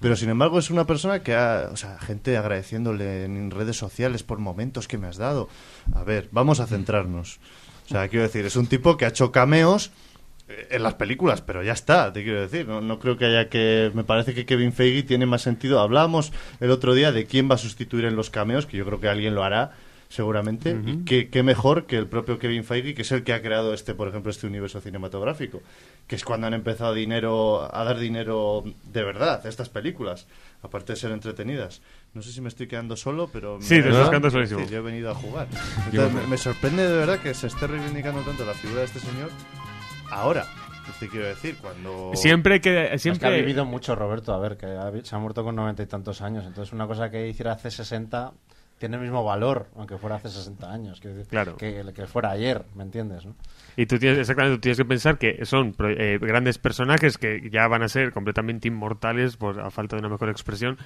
Pero 0.00 0.16
sin 0.16 0.30
embargo 0.30 0.58
es 0.58 0.70
una 0.70 0.86
persona 0.86 1.22
que 1.22 1.34
ha, 1.34 1.68
o 1.70 1.76
sea, 1.76 1.98
gente 1.98 2.38
agradeciéndole 2.38 3.26
en 3.26 3.50
redes 3.50 3.76
sociales 3.76 4.22
por 4.22 4.38
momentos 4.38 4.88
que 4.88 4.96
me 4.96 5.06
has 5.06 5.18
dado. 5.18 5.50
A 5.94 6.02
ver, 6.02 6.30
vamos 6.32 6.60
a 6.60 6.66
centrarnos. 6.66 7.40
O 7.84 7.88
sea, 7.90 8.08
quiero 8.08 8.22
decir, 8.22 8.46
es 8.46 8.56
un 8.56 8.68
tipo 8.68 8.96
que 8.96 9.04
ha 9.04 9.08
hecho 9.08 9.32
cameos 9.32 9.90
eh, 10.48 10.68
en 10.70 10.82
las 10.82 10.94
películas, 10.94 11.42
pero 11.42 11.62
ya 11.62 11.74
está, 11.74 12.10
te 12.10 12.24
quiero 12.24 12.40
decir. 12.40 12.66
No, 12.66 12.80
no 12.80 12.98
creo 12.98 13.18
que 13.18 13.26
haya 13.26 13.50
que. 13.50 13.92
Me 13.92 14.02
parece 14.02 14.32
que 14.32 14.46
Kevin 14.46 14.72
Feige 14.72 15.02
tiene 15.02 15.26
más 15.26 15.42
sentido. 15.42 15.78
Hablábamos 15.80 16.32
el 16.60 16.70
otro 16.70 16.94
día 16.94 17.12
de 17.12 17.26
quién 17.26 17.50
va 17.50 17.56
a 17.56 17.58
sustituir 17.58 18.06
en 18.06 18.16
los 18.16 18.30
cameos, 18.30 18.64
que 18.64 18.78
yo 18.78 18.86
creo 18.86 18.98
que 18.98 19.10
alguien 19.10 19.34
lo 19.34 19.44
hará, 19.44 19.72
seguramente. 20.08 20.76
Y 20.86 21.04
qué, 21.04 21.28
qué 21.28 21.42
mejor 21.42 21.86
que 21.86 21.96
el 21.96 22.06
propio 22.06 22.38
Kevin 22.38 22.64
Feige, 22.64 22.94
que 22.94 23.02
es 23.02 23.12
el 23.12 23.24
que 23.24 23.32
ha 23.32 23.42
creado 23.42 23.74
este, 23.74 23.94
por 23.94 24.08
ejemplo, 24.08 24.30
este 24.30 24.46
universo 24.46 24.80
cinematográfico. 24.80 25.60
Que 26.06 26.16
es 26.16 26.24
cuando 26.24 26.46
han 26.46 26.54
empezado 26.54 26.94
dinero 26.94 27.68
a 27.74 27.84
dar 27.84 27.98
dinero 27.98 28.62
de 28.92 29.02
verdad 29.02 29.40
a 29.44 29.48
estas 29.48 29.68
películas, 29.68 30.26
aparte 30.62 30.92
de 30.92 30.96
ser 30.98 31.10
entretenidas. 31.10 31.80
No 32.12 32.22
sé 32.22 32.30
si 32.32 32.40
me 32.40 32.48
estoy 32.48 32.66
quedando 32.66 32.96
solo, 32.96 33.28
pero. 33.32 33.58
Sí, 33.60 33.74
me- 33.76 33.82
te 33.82 33.88
estás 33.90 34.08
quedando 34.08 34.30
solísimo. 34.30 34.60
Sí, 34.60 34.70
yo 34.70 34.78
he 34.78 34.82
venido 34.82 35.10
a 35.10 35.14
jugar. 35.14 35.48
Entonces, 35.90 36.12
me, 36.12 36.26
me 36.26 36.36
sorprende 36.36 36.86
de 36.88 36.96
verdad 36.96 37.18
que 37.20 37.34
se 37.34 37.46
esté 37.48 37.66
reivindicando 37.66 38.20
tanto 38.22 38.44
la 38.44 38.54
figura 38.54 38.80
de 38.80 38.86
este 38.86 39.00
señor 39.00 39.30
ahora. 40.10 40.46
Te 41.00 41.08
quiero 41.08 41.26
decir, 41.26 41.56
cuando. 41.60 42.10
Siempre 42.14 42.60
que... 42.60 42.84
Es 42.84 42.88
que 42.88 42.94
ha 42.94 42.98
Siempre... 42.98 43.40
vivido 43.40 43.64
mucho 43.64 43.94
Roberto, 43.96 44.32
a 44.34 44.38
ver, 44.38 44.56
que 44.58 44.66
ha 44.66 44.92
se 45.02 45.16
ha 45.16 45.18
muerto 45.18 45.42
con 45.42 45.56
noventa 45.56 45.82
y 45.82 45.86
tantos 45.86 46.20
años. 46.20 46.44
Entonces, 46.46 46.72
una 46.74 46.86
cosa 46.86 47.10
que 47.10 47.26
hiciera 47.26 47.52
hace 47.52 47.70
60 47.70 48.32
tiene 48.78 48.96
el 48.96 49.02
mismo 49.02 49.24
valor, 49.24 49.68
aunque 49.76 49.96
fuera 49.98 50.16
hace 50.16 50.28
60 50.28 50.70
años, 50.72 51.00
que, 51.00 51.22
Claro. 51.28 51.56
que, 51.56 51.84
que 51.94 52.06
fuera 52.06 52.30
ayer, 52.30 52.64
¿me 52.74 52.82
entiendes? 52.82 53.24
¿no? 53.24 53.34
Y 53.76 53.86
tú 53.86 53.98
tienes, 53.98 54.18
exactamente, 54.18 54.56
tú 54.56 54.60
tienes 54.60 54.78
que 54.78 54.84
pensar 54.84 55.18
que 55.18 55.44
son 55.46 55.74
eh, 55.80 56.18
grandes 56.20 56.58
personajes 56.58 57.16
que 57.18 57.48
ya 57.50 57.66
van 57.68 57.82
a 57.82 57.88
ser 57.88 58.12
completamente 58.12 58.68
inmortales, 58.68 59.36
por 59.36 59.60
a 59.60 59.70
falta 59.70 59.96
de 59.96 60.00
una 60.00 60.08
mejor 60.08 60.28
expresión, 60.28 60.76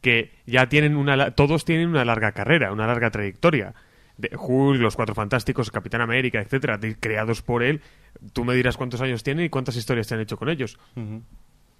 que 0.00 0.32
ya 0.46 0.68
tienen 0.68 0.96
una, 0.96 1.30
todos 1.32 1.64
tienen 1.64 1.88
una 1.88 2.04
larga 2.04 2.32
carrera, 2.32 2.72
una 2.72 2.86
larga 2.86 3.10
trayectoria. 3.10 3.74
De 4.16 4.30
Hulk, 4.38 4.80
los 4.80 4.94
Cuatro 4.94 5.12
Fantásticos, 5.14 5.72
Capitán 5.72 6.00
América, 6.00 6.40
etcétera, 6.40 6.78
de- 6.78 6.94
creados 6.94 7.42
por 7.42 7.64
él. 7.64 7.80
Tú 8.32 8.44
me 8.44 8.54
dirás 8.54 8.76
cuántos 8.76 9.00
años 9.00 9.24
tienen 9.24 9.46
y 9.46 9.48
cuántas 9.48 9.74
historias 9.74 10.06
te 10.06 10.14
han 10.14 10.20
hecho 10.20 10.36
con 10.36 10.48
ellos. 10.48 10.78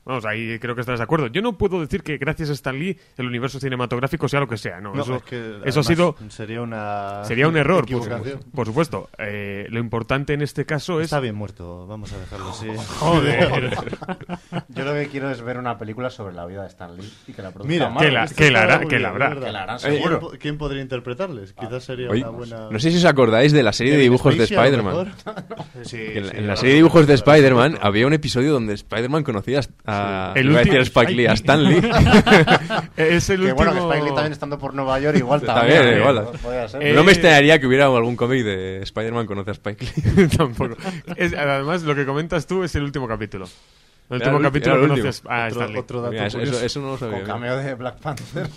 Vamos, 0.07 0.25
ahí 0.27 0.59
creo 0.59 0.75
que 0.75 0.83
estarás 0.83 1.01
de 1.01 1.05
acuerdo. 1.05 1.29
Yo 1.29 1.41
no 1.41 1.57
puedo 1.57 1.81
decir 1.81 2.03
que 2.03 2.19
gracias 2.19 2.51
a 2.51 2.53
Stan 2.53 2.79
Lee 2.79 2.99
el 3.17 3.27
universo 3.27 3.59
cinematográfico 3.59 4.29
sea 4.29 4.41
lo 4.41 4.47
que 4.49 4.59
sea, 4.59 4.81
¿no? 4.81 4.95
No, 4.95 5.03
eso 5.03 5.17
es 5.17 5.23
que 5.23 5.57
eso 5.65 5.81
ha 5.81 5.83
sido 5.85 6.17
sería 6.29 6.61
una 6.61 7.25
sería 7.25 7.49
un 7.49 7.57
error, 7.57 7.87
por 7.87 8.03
supuesto. 8.05 8.41
Por 8.55 8.67
supuesto. 8.67 9.11
Eh, 9.19 9.67
lo 9.71 9.81
importante 9.81 10.35
en 10.35 10.43
este 10.43 10.67
caso 10.67 11.01
es 11.01 11.07
Está 11.07 11.21
bien 11.21 11.35
muerto, 11.35 11.87
vamos 11.87 12.13
a 12.13 12.19
dejarlo 12.19 12.51
así. 12.51 12.67
Joder. 12.99 13.71
Yo 14.69 14.85
lo 14.85 14.93
que 14.95 15.09
quiero 15.09 15.31
es 15.31 15.41
ver 15.43 15.59
una 15.59 15.79
película 15.79 16.11
sobre 16.11 16.35
la 16.35 16.45
vida 16.47 16.63
de 16.63 16.69
Stan 16.69 16.95
Lee 16.97 17.11
y 17.27 17.33
que 17.33 17.43
la 17.43 17.51
produzca 17.51 17.73
Mira, 17.73 17.95
que 17.99 18.11
la- 18.11 18.27
que 18.27 18.51
la 18.51 18.63
hará- 18.63 18.87
que 18.87 18.99
la 18.99 19.09
habrá. 19.09 19.35
Que 19.35 19.53
la 19.53 19.63
harán 19.63 19.79
¿Quién 19.79 19.95
seguro. 19.95 20.21
po- 20.21 20.33
¿Quién 20.39 20.59
podría 20.59 20.83
interpretarles? 20.83 21.53
Quizás 21.55 21.85
sería 21.85 22.11
Oye, 22.11 22.21
una 22.23 22.31
buena... 22.31 22.69
no 22.71 22.79
sé 22.79 22.91
si 22.91 22.99
os 22.99 23.05
acordáis 23.05 23.53
de 23.53 23.63
la 23.63 23.73
serie 23.73 23.95
de 23.95 24.01
dibujos 24.03 24.37
de 24.37 24.45
Spider-Man. 24.45 25.15
Sí, 25.85 25.97
en, 25.99 26.25
sí, 26.25 26.31
en 26.35 26.47
la 26.47 26.53
ahora 26.53 26.57
serie 26.57 26.73
de 26.73 26.77
dibujos 26.77 27.07
de 27.07 27.15
Spider-Man 27.15 27.79
había 27.81 28.07
un 28.07 28.13
episodio 28.13 28.53
donde 28.53 28.75
Spider-Man 28.75 29.23
conocía 29.25 29.61
a, 29.85 29.94
El 30.35 30.47
iba 30.51 30.55
a 30.57 30.59
decir 30.65 30.79
último- 30.79 30.81
a 30.81 30.83
Spike 30.83 31.13
Lee, 31.13 31.27
a 31.27 31.33
Stan 31.35 31.63
Lee. 31.65 31.77
es 32.97 33.31
el 33.31 33.37
Que 33.41 33.43
último 33.53 33.55
bueno, 33.57 33.73
que 33.73 33.79
Spike 33.81 34.03
Lee 34.05 34.15
también 34.15 34.33
estando 34.33 34.59
por 34.59 34.75
Nueva 34.75 34.99
York 35.01 35.17
igual 35.19 35.41
Está 35.41 35.55
también. 35.55 35.83
bien, 35.83 35.95
¿eh? 35.95 35.99
igual. 36.01 36.29
Eh, 36.81 36.93
no 36.95 37.05
me 37.05 37.13
extrañaría 37.13 37.59
que 37.61 37.67
hubiera 37.67 37.87
algún 37.87 38.17
cómic 38.17 38.45
de 38.45 38.83
Spider-Man 38.83 39.27
conoce 39.27 39.51
a 39.51 39.53
Spike 39.55 39.85
Lee. 39.85 40.29
Tampoco. 40.37 40.77
Es- 41.17 41.35
además, 41.35 41.83
lo 41.83 41.95
que 41.95 42.05
comentas 42.07 42.47
tú 42.47 42.63
es 42.65 42.75
el 42.75 42.83
último 42.83 43.07
capítulo. 43.09 43.47
El 44.11 44.17
último 44.19 44.37
el 44.37 44.43
capítulo 44.43 44.75
el 44.77 44.89
conoces 44.89 45.23
a 45.27 45.47
Otro, 45.47 45.61
Stan 45.61 45.73
Lee. 45.73 45.79
otro 45.79 46.01
dato 46.03 46.13
Mira, 46.13 46.27
eso, 46.27 46.39
eso- 46.41 46.61
eso 46.65 46.81
no 46.81 46.89
lo 46.93 46.99
sabía. 46.99 47.19
Con 47.19 47.27
cameo 47.27 47.57
de 47.57 47.75
Black 47.75 47.99
Panther. 48.01 48.49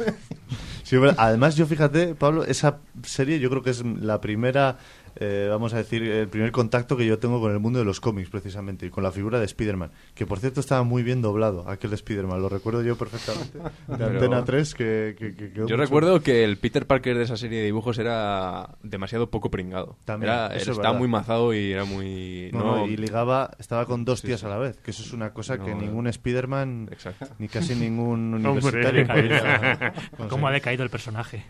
Sí, 0.83 0.97
además, 1.17 1.55
yo 1.55 1.65
fíjate, 1.65 2.15
Pablo, 2.15 2.43
esa 2.45 2.77
serie 3.03 3.39
yo 3.39 3.49
creo 3.49 3.61
que 3.61 3.69
es 3.71 3.83
la 3.85 4.19
primera, 4.21 4.77
eh, 5.19 5.47
vamos 5.49 5.73
a 5.73 5.77
decir, 5.77 6.03
el 6.03 6.27
primer 6.27 6.51
contacto 6.51 6.95
que 6.97 7.05
yo 7.05 7.19
tengo 7.19 7.39
con 7.41 7.51
el 7.51 7.59
mundo 7.59 7.79
de 7.79 7.85
los 7.85 7.99
cómics, 7.99 8.29
precisamente, 8.29 8.85
y 8.85 8.89
con 8.89 9.03
la 9.03 9.11
figura 9.11 9.39
de 9.39 9.45
Spider-Man, 9.45 9.91
que 10.13 10.25
por 10.25 10.39
cierto 10.39 10.59
estaba 10.59 10.83
muy 10.83 11.03
bien 11.03 11.21
doblado, 11.21 11.67
aquel 11.69 11.93
Spider-Man, 11.93 12.41
lo 12.41 12.49
recuerdo 12.49 12.81
yo 12.83 12.97
perfectamente, 12.97 13.57
de 13.57 13.69
Pero- 13.97 14.05
Antena 14.05 14.45
3, 14.45 14.75
que, 14.75 15.15
que- 15.17 15.35
que 15.35 15.49
quedó 15.53 15.67
Yo 15.67 15.75
mucho- 15.75 15.77
recuerdo 15.77 16.21
que 16.21 16.43
el 16.43 16.57
Peter 16.57 16.85
Parker 16.87 17.17
de 17.17 17.23
esa 17.23 17.37
serie 17.37 17.59
de 17.59 17.65
dibujos 17.65 17.97
era 17.97 18.77
demasiado 18.83 19.29
poco 19.29 19.49
pringado. 19.51 19.97
También, 20.05 20.31
Era- 20.33 20.55
estaba 20.55 20.77
verdad. 20.77 20.93
muy 20.99 21.07
mazado 21.07 21.53
y 21.53 21.71
era 21.71 21.85
muy... 21.85 22.49
No, 22.53 22.77
no, 22.77 22.87
y 22.87 22.97
ligaba, 22.97 23.51
estaba 23.59 23.85
con 23.85 24.05
dos 24.05 24.19
Sí, 24.21 24.27
tías 24.27 24.39
sí. 24.41 24.45
a 24.45 24.49
la 24.49 24.57
vez, 24.57 24.77
que 24.81 24.91
eso 24.91 25.03
es 25.03 25.13
una 25.13 25.33
cosa 25.33 25.57
que 25.57 25.71
No, 25.71 25.81
ningún 25.81 26.07
Spider-Man, 26.07 26.89
Exacto. 26.91 27.27
ni 27.39 27.47
casi 27.47 27.75
ningún 27.75 28.33
Hombre. 28.45 28.49
universitario 28.51 29.07
¿Cómo 30.29 30.47
ha 30.47 30.51
decaído 30.51 30.83
el 30.83 30.89
personaje? 30.89 31.43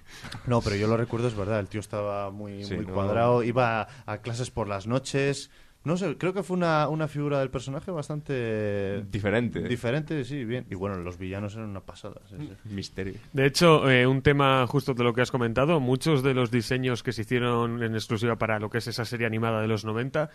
No, 0.45 0.61
pero 0.61 0.75
yo 0.75 0.87
lo 0.87 0.97
recuerdo, 0.97 1.27
es 1.27 1.35
verdad. 1.35 1.59
El 1.59 1.67
tío 1.67 1.79
estaba 1.79 2.31
muy, 2.31 2.63
Sí, 2.63 2.75
muy 2.75 2.85
no. 2.85 2.93
cuadrado, 2.93 3.43
iba 3.43 3.56
a, 3.59 3.87
a 4.05 4.21
clases 4.21 4.51
por 4.51 4.67
las 4.67 4.87
noches. 4.87 5.49
No 5.87 5.95
sé, 5.95 6.17
creo 6.17 6.33
que 6.33 6.43
fue 6.43 6.57
una, 6.57 6.89
una 6.89 7.07
figura 7.07 7.39
del 7.39 7.49
personaje 7.49 7.91
bastante 7.91 9.03
Diferente. 9.09 9.61
Diferente, 9.61 10.25
sí, 10.25 10.43
bien. 10.43 10.65
Y 10.69 10.75
bueno, 10.75 10.97
los 10.97 11.17
villanos 11.17 11.55
eran 11.55 11.69
una 11.69 11.79
pasada. 11.79 12.19
sí, 12.29 12.35
sí. 12.37 12.69
Misterio. 12.73 13.13
De 13.31 13.45
hecho, 13.45 13.89
eh, 13.89 14.05
un 14.05 14.21
tema 14.21 14.67
justo 14.67 14.93
de 14.93 15.05
lo 15.05 15.13
que 15.13 15.21
has 15.21 15.31
comentado, 15.31 15.79
muchos 15.79 16.23
de 16.23 16.33
los 16.33 16.51
diseños 16.51 17.03
que 17.03 17.13
se 17.13 17.21
hicieron 17.21 17.81
en 17.83 17.93
exclusiva 17.93 18.35
para 18.37 18.59
lo 18.59 18.69
que 18.69 18.79
es 18.79 18.87
esa 18.87 19.05
serie 19.05 19.27
animada 19.27 19.61
de 19.61 19.69
los 19.69 19.85
90 19.85 20.29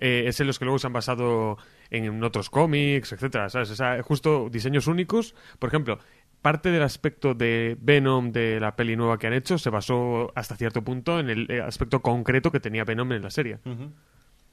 eh, 0.00 0.24
es 0.26 0.40
en 0.40 0.48
los 0.48 0.58
que 0.58 0.64
luego 0.64 0.80
se 0.80 0.88
han 0.88 0.92
basado 0.92 1.56
en 1.90 2.22
otros 2.24 2.50
cómics, 2.50 3.12
etcétera, 3.12 3.48
¿sabes? 3.48 3.70
O 3.70 3.76
sea, 3.76 4.02
justo 4.02 4.48
diseños 4.50 4.88
únicos. 4.88 5.36
Por 5.60 5.68
ejemplo, 5.68 6.00
parte 6.46 6.70
del 6.70 6.82
aspecto 6.84 7.34
de 7.34 7.76
Venom 7.80 8.30
de 8.30 8.60
la 8.60 8.76
peli 8.76 8.94
nueva 8.94 9.18
que 9.18 9.26
han 9.26 9.32
hecho 9.32 9.58
se 9.58 9.68
basó 9.68 10.30
hasta 10.36 10.54
cierto 10.54 10.80
punto 10.82 11.18
en 11.18 11.28
el 11.28 11.50
eh, 11.50 11.60
aspecto 11.60 12.00
concreto 12.02 12.52
que 12.52 12.60
tenía 12.60 12.84
Venom 12.84 13.10
en 13.12 13.22
la 13.22 13.30
serie. 13.30 13.58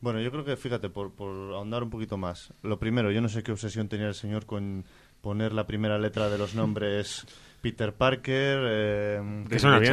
Bueno, 0.01 0.19
yo 0.19 0.31
creo 0.31 0.43
que, 0.43 0.57
fíjate, 0.57 0.89
por, 0.89 1.13
por 1.13 1.29
ahondar 1.53 1.83
un 1.83 1.91
poquito 1.91 2.17
más. 2.17 2.51
Lo 2.63 2.79
primero, 2.79 3.11
yo 3.11 3.21
no 3.21 3.29
sé 3.29 3.43
qué 3.43 3.51
obsesión 3.51 3.89
tenía 3.89 4.07
el 4.07 4.15
señor 4.15 4.47
con 4.47 4.85
poner 5.21 5.53
la 5.53 5.67
primera 5.67 5.99
letra 5.99 6.29
de 6.29 6.37
los 6.39 6.55
nombres 6.55 7.25
Peter 7.61 7.93
Parker, 7.93 8.59
eh. 8.69 9.43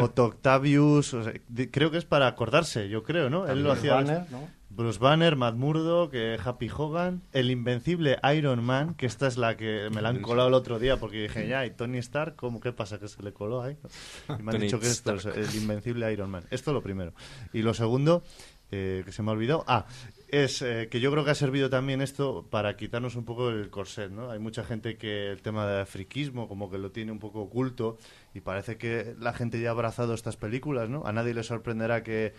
Otto 0.02 0.24
Octavius. 0.24 1.12
o 1.14 1.22
sea, 1.22 1.34
di- 1.48 1.68
creo 1.68 1.90
que 1.90 1.98
es 1.98 2.06
para 2.06 2.26
acordarse, 2.28 2.88
yo 2.88 3.02
creo, 3.02 3.28
¿no? 3.28 3.46
Él 3.46 3.62
lo 3.62 3.72
hacía. 3.72 3.94
Banner, 3.96 4.22
¿no? 4.30 4.48
Bruce 4.70 5.00
Banner, 5.00 5.34
Matt 5.34 5.56
Murdock, 5.56 6.12
eh, 6.14 6.38
Happy 6.42 6.70
Hogan, 6.74 7.22
el 7.32 7.50
invencible 7.50 8.18
Iron 8.36 8.62
Man, 8.62 8.94
que 8.94 9.06
esta 9.06 9.26
es 9.26 9.36
la 9.36 9.56
que 9.56 9.90
me 9.92 10.00
la 10.00 10.10
han 10.10 10.22
colado 10.22 10.48
el 10.48 10.54
otro 10.54 10.78
día 10.78 10.96
porque 10.96 11.22
dije, 11.22 11.48
ya, 11.48 11.66
¿y 11.66 11.72
Tony 11.72 11.98
Stark? 11.98 12.36
¿Cómo? 12.36 12.60
¿Qué 12.60 12.72
pasa? 12.72 13.00
¿Que 13.00 13.08
se 13.08 13.20
le 13.22 13.32
coló 13.32 13.62
ahí? 13.62 13.76
Y 14.38 14.42
me 14.42 14.52
han 14.52 14.60
dicho 14.60 14.78
que 14.78 14.86
esto 14.86 15.14
es 15.14 15.26
el 15.26 15.54
invencible 15.56 16.10
Iron 16.12 16.30
Man. 16.30 16.44
Esto 16.50 16.72
lo 16.72 16.82
primero. 16.82 17.12
Y 17.52 17.62
lo 17.62 17.74
segundo, 17.74 18.22
eh, 18.70 19.02
que 19.04 19.10
se 19.10 19.22
me 19.24 19.30
ha 19.30 19.32
olvidado, 19.32 19.64
ah, 19.66 19.86
es 20.28 20.62
eh, 20.62 20.86
que 20.88 21.00
yo 21.00 21.10
creo 21.10 21.24
que 21.24 21.32
ha 21.32 21.34
servido 21.34 21.68
también 21.68 22.00
esto 22.00 22.46
para 22.48 22.76
quitarnos 22.76 23.16
un 23.16 23.24
poco 23.24 23.50
el 23.50 23.68
corset, 23.70 24.12
¿no? 24.12 24.30
Hay 24.30 24.38
mucha 24.38 24.62
gente 24.62 24.96
que 24.96 25.32
el 25.32 25.42
tema 25.42 25.66
del 25.66 25.86
friquismo 25.86 26.46
como 26.46 26.70
que 26.70 26.78
lo 26.78 26.92
tiene 26.92 27.10
un 27.10 27.18
poco 27.18 27.40
oculto 27.40 27.98
y 28.32 28.40
parece 28.40 28.78
que 28.78 29.16
la 29.18 29.32
gente 29.32 29.60
ya 29.60 29.70
ha 29.70 29.72
abrazado 29.72 30.14
estas 30.14 30.36
películas, 30.36 30.88
¿no? 30.88 31.04
A 31.04 31.12
nadie 31.12 31.34
le 31.34 31.42
sorprenderá 31.42 32.04
que 32.04 32.32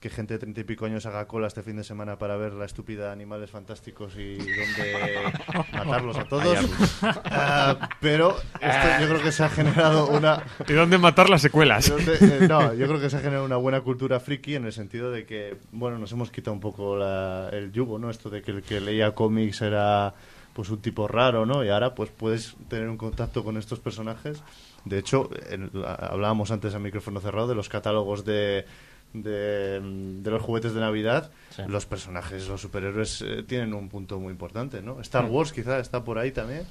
que 0.00 0.10
gente 0.10 0.34
de 0.34 0.38
treinta 0.38 0.60
y 0.60 0.64
pico 0.64 0.84
años 0.86 1.06
haga 1.06 1.26
cola 1.26 1.48
este 1.48 1.62
fin 1.64 1.76
de 1.76 1.82
semana 1.82 2.18
para 2.18 2.36
ver 2.36 2.52
la 2.52 2.64
estúpida 2.66 3.10
Animales 3.10 3.50
Fantásticos 3.50 4.14
y 4.16 4.36
donde 4.36 5.32
matarlos 5.72 6.16
a 6.18 6.24
todos. 6.24 6.56
Ah, 7.02 7.88
pero 8.00 8.36
esto 8.60 8.88
yo 9.00 9.08
creo 9.08 9.22
que 9.22 9.32
se 9.32 9.42
ha 9.42 9.48
generado 9.48 10.06
una... 10.08 10.44
¿Y 10.68 10.72
dónde 10.72 10.98
matar 10.98 11.28
las 11.28 11.42
secuelas? 11.42 11.88
Donde- 11.90 12.14
eh, 12.20 12.46
no, 12.48 12.74
yo 12.74 12.86
creo 12.86 13.00
que 13.00 13.10
se 13.10 13.16
ha 13.16 13.20
generado 13.20 13.44
una 13.44 13.56
buena 13.56 13.80
cultura 13.80 14.20
friki 14.20 14.54
en 14.54 14.66
el 14.66 14.72
sentido 14.72 15.10
de 15.10 15.26
que, 15.26 15.56
bueno, 15.72 15.98
nos 15.98 16.12
hemos 16.12 16.30
quitado 16.30 16.52
un 16.54 16.60
poco 16.60 16.96
la- 16.96 17.48
el 17.52 17.72
yugo, 17.72 17.98
¿no? 17.98 18.08
Esto 18.10 18.30
de 18.30 18.42
que 18.42 18.52
el 18.52 18.62
que 18.62 18.80
leía 18.80 19.14
cómics 19.16 19.62
era 19.62 20.14
pues 20.52 20.70
un 20.70 20.80
tipo 20.80 21.06
raro, 21.08 21.44
¿no? 21.46 21.64
Y 21.64 21.70
ahora 21.70 21.94
pues 21.94 22.10
puedes 22.10 22.56
tener 22.68 22.88
un 22.88 22.96
contacto 22.98 23.42
con 23.44 23.56
estos 23.56 23.80
personajes. 23.80 24.42
De 24.84 24.98
hecho, 24.98 25.28
en- 25.50 25.70
hablábamos 25.84 26.52
antes 26.52 26.72
a 26.74 26.78
micrófono 26.78 27.20
cerrado 27.20 27.48
de 27.48 27.54
los 27.56 27.68
catálogos 27.68 28.24
de, 28.24 28.64
de, 29.12 29.80
mm, 29.82 30.22
de 30.22 30.30
los 30.30 30.42
juguetes 30.42 30.74
de 30.74 30.80
Navidad. 30.80 31.30
Sí. 31.50 31.62
Los 31.68 31.86
personajes, 31.86 32.48
los 32.48 32.60
superhéroes 32.60 33.22
eh, 33.22 33.42
tienen 33.46 33.74
un 33.74 33.88
punto 33.88 34.18
muy 34.18 34.30
importante, 34.32 34.82
¿no? 34.82 35.00
Star 35.00 35.24
Wars 35.26 35.52
quizá 35.52 35.78
está 35.78 36.04
por 36.04 36.18
ahí 36.18 36.30
también. 36.32 36.62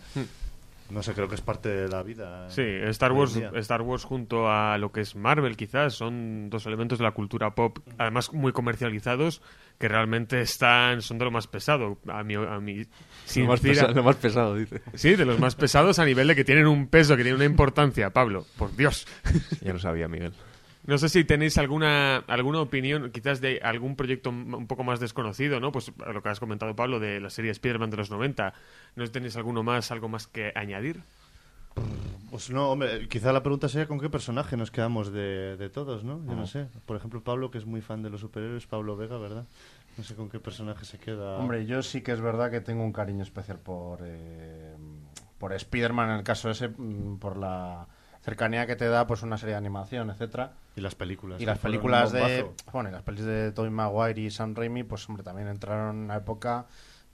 No 0.89 1.03
sé, 1.03 1.13
creo 1.13 1.27
que 1.27 1.35
es 1.35 1.41
parte 1.41 1.67
de 1.67 1.89
la 1.89 2.01
vida. 2.01 2.49
Sí, 2.49 2.61
Star 2.63 3.11
Wars. 3.11 3.35
Star 3.55 3.81
Wars 3.81 4.05
junto 4.05 4.49
a 4.49 4.77
lo 4.77 4.93
que 4.93 5.01
es 5.01 5.17
Marvel 5.17 5.57
quizás 5.57 5.95
son 5.95 6.49
dos 6.49 6.65
elementos 6.65 6.97
de 6.99 7.03
la 7.03 7.11
cultura 7.11 7.53
pop, 7.55 7.79
además 7.97 8.31
muy 8.31 8.53
comercializados, 8.53 9.41
que 9.79 9.89
realmente 9.89 10.39
están 10.39 11.01
son 11.01 11.17
de 11.17 11.25
lo 11.25 11.31
más 11.31 11.47
pesado. 11.47 11.97
A 12.07 12.23
mi, 12.23 12.35
a 12.35 12.59
mi 12.61 12.75
Lo 13.35 13.45
más, 13.47 13.59
sincera- 13.59 13.87
pesa- 13.87 13.91
lo 13.91 14.03
más 14.03 14.15
pesado, 14.15 14.55
dice. 14.55 14.81
Sí, 14.93 15.15
de 15.17 15.25
los 15.25 15.39
más 15.39 15.55
pesados 15.55 15.99
a 15.99 16.05
nivel 16.05 16.25
de 16.29 16.35
que 16.37 16.45
tienen 16.45 16.67
un 16.67 16.87
peso, 16.87 17.17
que 17.17 17.23
tienen 17.23 17.35
una 17.35 17.45
importancia, 17.45 18.11
Pablo. 18.11 18.45
Por 18.57 18.73
Dios. 18.77 19.05
Ya 19.61 19.73
lo 19.73 19.79
sabía, 19.79 20.07
Miguel. 20.07 20.31
No 20.87 20.97
sé 20.97 21.09
si 21.09 21.25
tenéis 21.25 21.57
alguna 21.57 22.17
alguna 22.27 22.61
opinión, 22.61 23.11
quizás 23.11 23.41
de 23.41 23.59
algún 23.61 23.97
proyecto 23.97 24.29
un 24.29 24.67
poco 24.67 24.85
más 24.85 25.01
desconocido, 25.01 25.59
¿no? 25.59 25.71
Pues 25.73 25.91
lo 25.97 26.23
que 26.23 26.29
has 26.29 26.39
comentado, 26.39 26.75
Pablo, 26.75 26.99
de 26.99 27.19
la 27.19 27.29
serie 27.29 27.51
Spider-Man 27.51 27.89
de 27.89 27.97
los 27.97 28.09
90. 28.09 28.53
¿No 28.95 29.07
tenéis 29.11 29.35
alguno 29.35 29.63
más, 29.63 29.91
algo 29.91 30.07
más 30.07 30.27
que 30.27 30.53
añadir? 30.55 31.03
Pues 32.31 32.49
no, 32.49 32.71
hombre, 32.71 33.07
quizá 33.09 33.33
la 33.33 33.43
pregunta 33.43 33.67
sería 33.67 33.87
con 33.87 33.99
qué 33.99 34.09
personaje 34.09 34.55
nos 34.55 34.71
quedamos 34.71 35.11
de, 35.11 35.57
de 35.57 35.69
todos, 35.69 36.05
¿no? 36.05 36.25
Yo 36.25 36.35
no 36.35 36.47
sé. 36.47 36.67
Por 36.85 36.95
ejemplo, 36.95 37.21
Pablo, 37.21 37.51
que 37.51 37.57
es 37.57 37.65
muy 37.65 37.81
fan 37.81 38.01
de 38.01 38.09
los 38.09 38.21
superhéroes, 38.21 38.65
Pablo 38.65 38.95
Vega, 38.95 39.17
¿verdad? 39.17 39.45
No 39.97 40.03
sé 40.03 40.15
con 40.15 40.29
qué 40.29 40.39
personaje 40.39 40.85
se 40.85 40.99
queda. 40.99 41.37
Hombre, 41.37 41.65
yo 41.65 41.81
sí 41.81 42.01
que 42.01 42.13
es 42.13 42.21
verdad 42.21 42.49
que 42.49 42.61
tengo 42.61 42.83
un 42.83 42.93
cariño 42.93 43.23
especial 43.23 43.59
por, 43.59 43.99
eh, 44.03 44.75
por 45.37 45.51
Spider-Man 45.51 46.11
en 46.11 46.15
el 46.17 46.23
caso 46.23 46.49
ese, 46.49 46.69
mm, 46.69 47.17
por 47.17 47.35
la 47.35 47.87
cercanía 48.27 48.67
que 48.67 48.75
te 48.75 48.89
da 48.89 49.07
pues 49.07 49.23
una 49.23 49.37
serie 49.37 49.53
de 49.53 49.57
animación, 49.57 50.09
etcétera. 50.09 50.51
Y 50.75 50.81
las 50.81 50.95
películas. 50.95 51.39
Y 51.39 51.45
las 51.45 51.59
películas 51.59 52.11
de 52.11 52.45
bueno, 52.73 52.89
y 52.89 52.91
las 52.91 53.01
pelis 53.01 53.23
de 53.23 53.53
Tobey 53.53 53.71
Maguire 53.71 54.19
y 54.19 54.29
Sam 54.29 54.53
Raimi, 54.53 54.83
pues 54.83 55.07
hombre, 55.07 55.23
también 55.23 55.47
entraron 55.47 55.95
en 55.95 56.03
una 56.03 56.17
época 56.17 56.65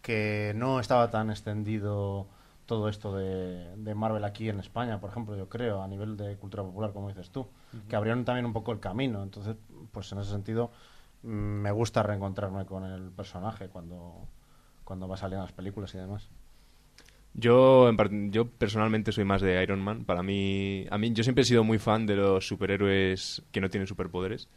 que 0.01 0.53
no 0.55 0.79
estaba 0.79 1.11
tan 1.11 1.29
extendido 1.29 2.25
todo 2.65 2.89
esto 2.89 3.15
de, 3.15 3.75
de 3.75 3.93
Marvel 3.93 4.23
aquí 4.23 4.49
en 4.49 4.59
España, 4.59 4.99
por 4.99 5.11
ejemplo, 5.11 5.35
yo 5.37 5.49
creo, 5.49 5.83
a 5.83 5.87
nivel 5.87 6.17
de 6.17 6.35
cultura 6.37 6.63
popular, 6.63 6.93
como 6.93 7.09
dices 7.09 7.29
tú, 7.29 7.45
que 7.87 7.95
abrieron 7.95 8.25
también 8.25 8.47
un 8.47 8.53
poco 8.53 8.71
el 8.71 8.79
camino. 8.79 9.21
Entonces, 9.21 9.55
pues 9.91 10.11
en 10.13 10.17
ese 10.17 10.31
sentido, 10.31 10.71
mm, 11.21 11.27
me 11.27 11.71
gusta 11.71 12.01
reencontrarme 12.01 12.65
con 12.65 12.85
el 12.85 13.11
personaje 13.11 13.69
cuando, 13.69 14.27
cuando 14.83 15.07
va 15.07 15.15
saliendo 15.15 15.45
las 15.45 15.53
películas 15.53 15.93
y 15.93 15.99
demás. 15.99 16.27
Yo, 17.35 17.89
en 17.89 18.31
yo 18.31 18.47
personalmente 18.47 19.11
soy 19.11 19.23
más 19.25 19.41
de 19.41 19.61
Iron 19.63 19.81
Man. 19.81 20.05
Para 20.05 20.21
mí, 20.23 20.85
a 20.91 20.97
mí, 20.97 21.11
yo 21.13 21.23
siempre 21.23 21.41
he 21.41 21.45
sido 21.45 21.63
muy 21.63 21.79
fan 21.79 22.05
de 22.05 22.15
los 22.15 22.47
superhéroes 22.47 23.41
que 23.51 23.59
no 23.59 23.69
tienen 23.69 23.87
superpoderes, 23.87 24.47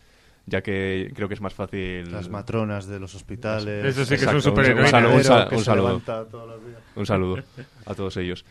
ya 0.45 0.63
que 0.63 1.11
creo 1.15 1.27
que 1.29 1.35
es 1.35 1.41
más 1.41 1.55
fácil. 1.55 2.13
Las 2.13 2.29
matronas 2.29 2.87
de 2.87 3.01
los 3.01 3.15
hospitales. 3.15 3.85
Eso 3.85 4.05
sí 4.05 4.11
que 4.11 4.15
Exacto, 4.17 4.41
son 4.41 4.59
un- 4.59 4.87
saludo, 4.89 5.15
un, 5.53 5.65
saludo. 5.65 5.87
levanta 5.89 6.25
todos 6.27 6.49
los 6.49 6.67
días. 6.67 6.79
Un 6.97 7.07
saludo 7.07 7.43
a 7.87 7.95
todos 7.95 8.17
ellos. 8.19 8.45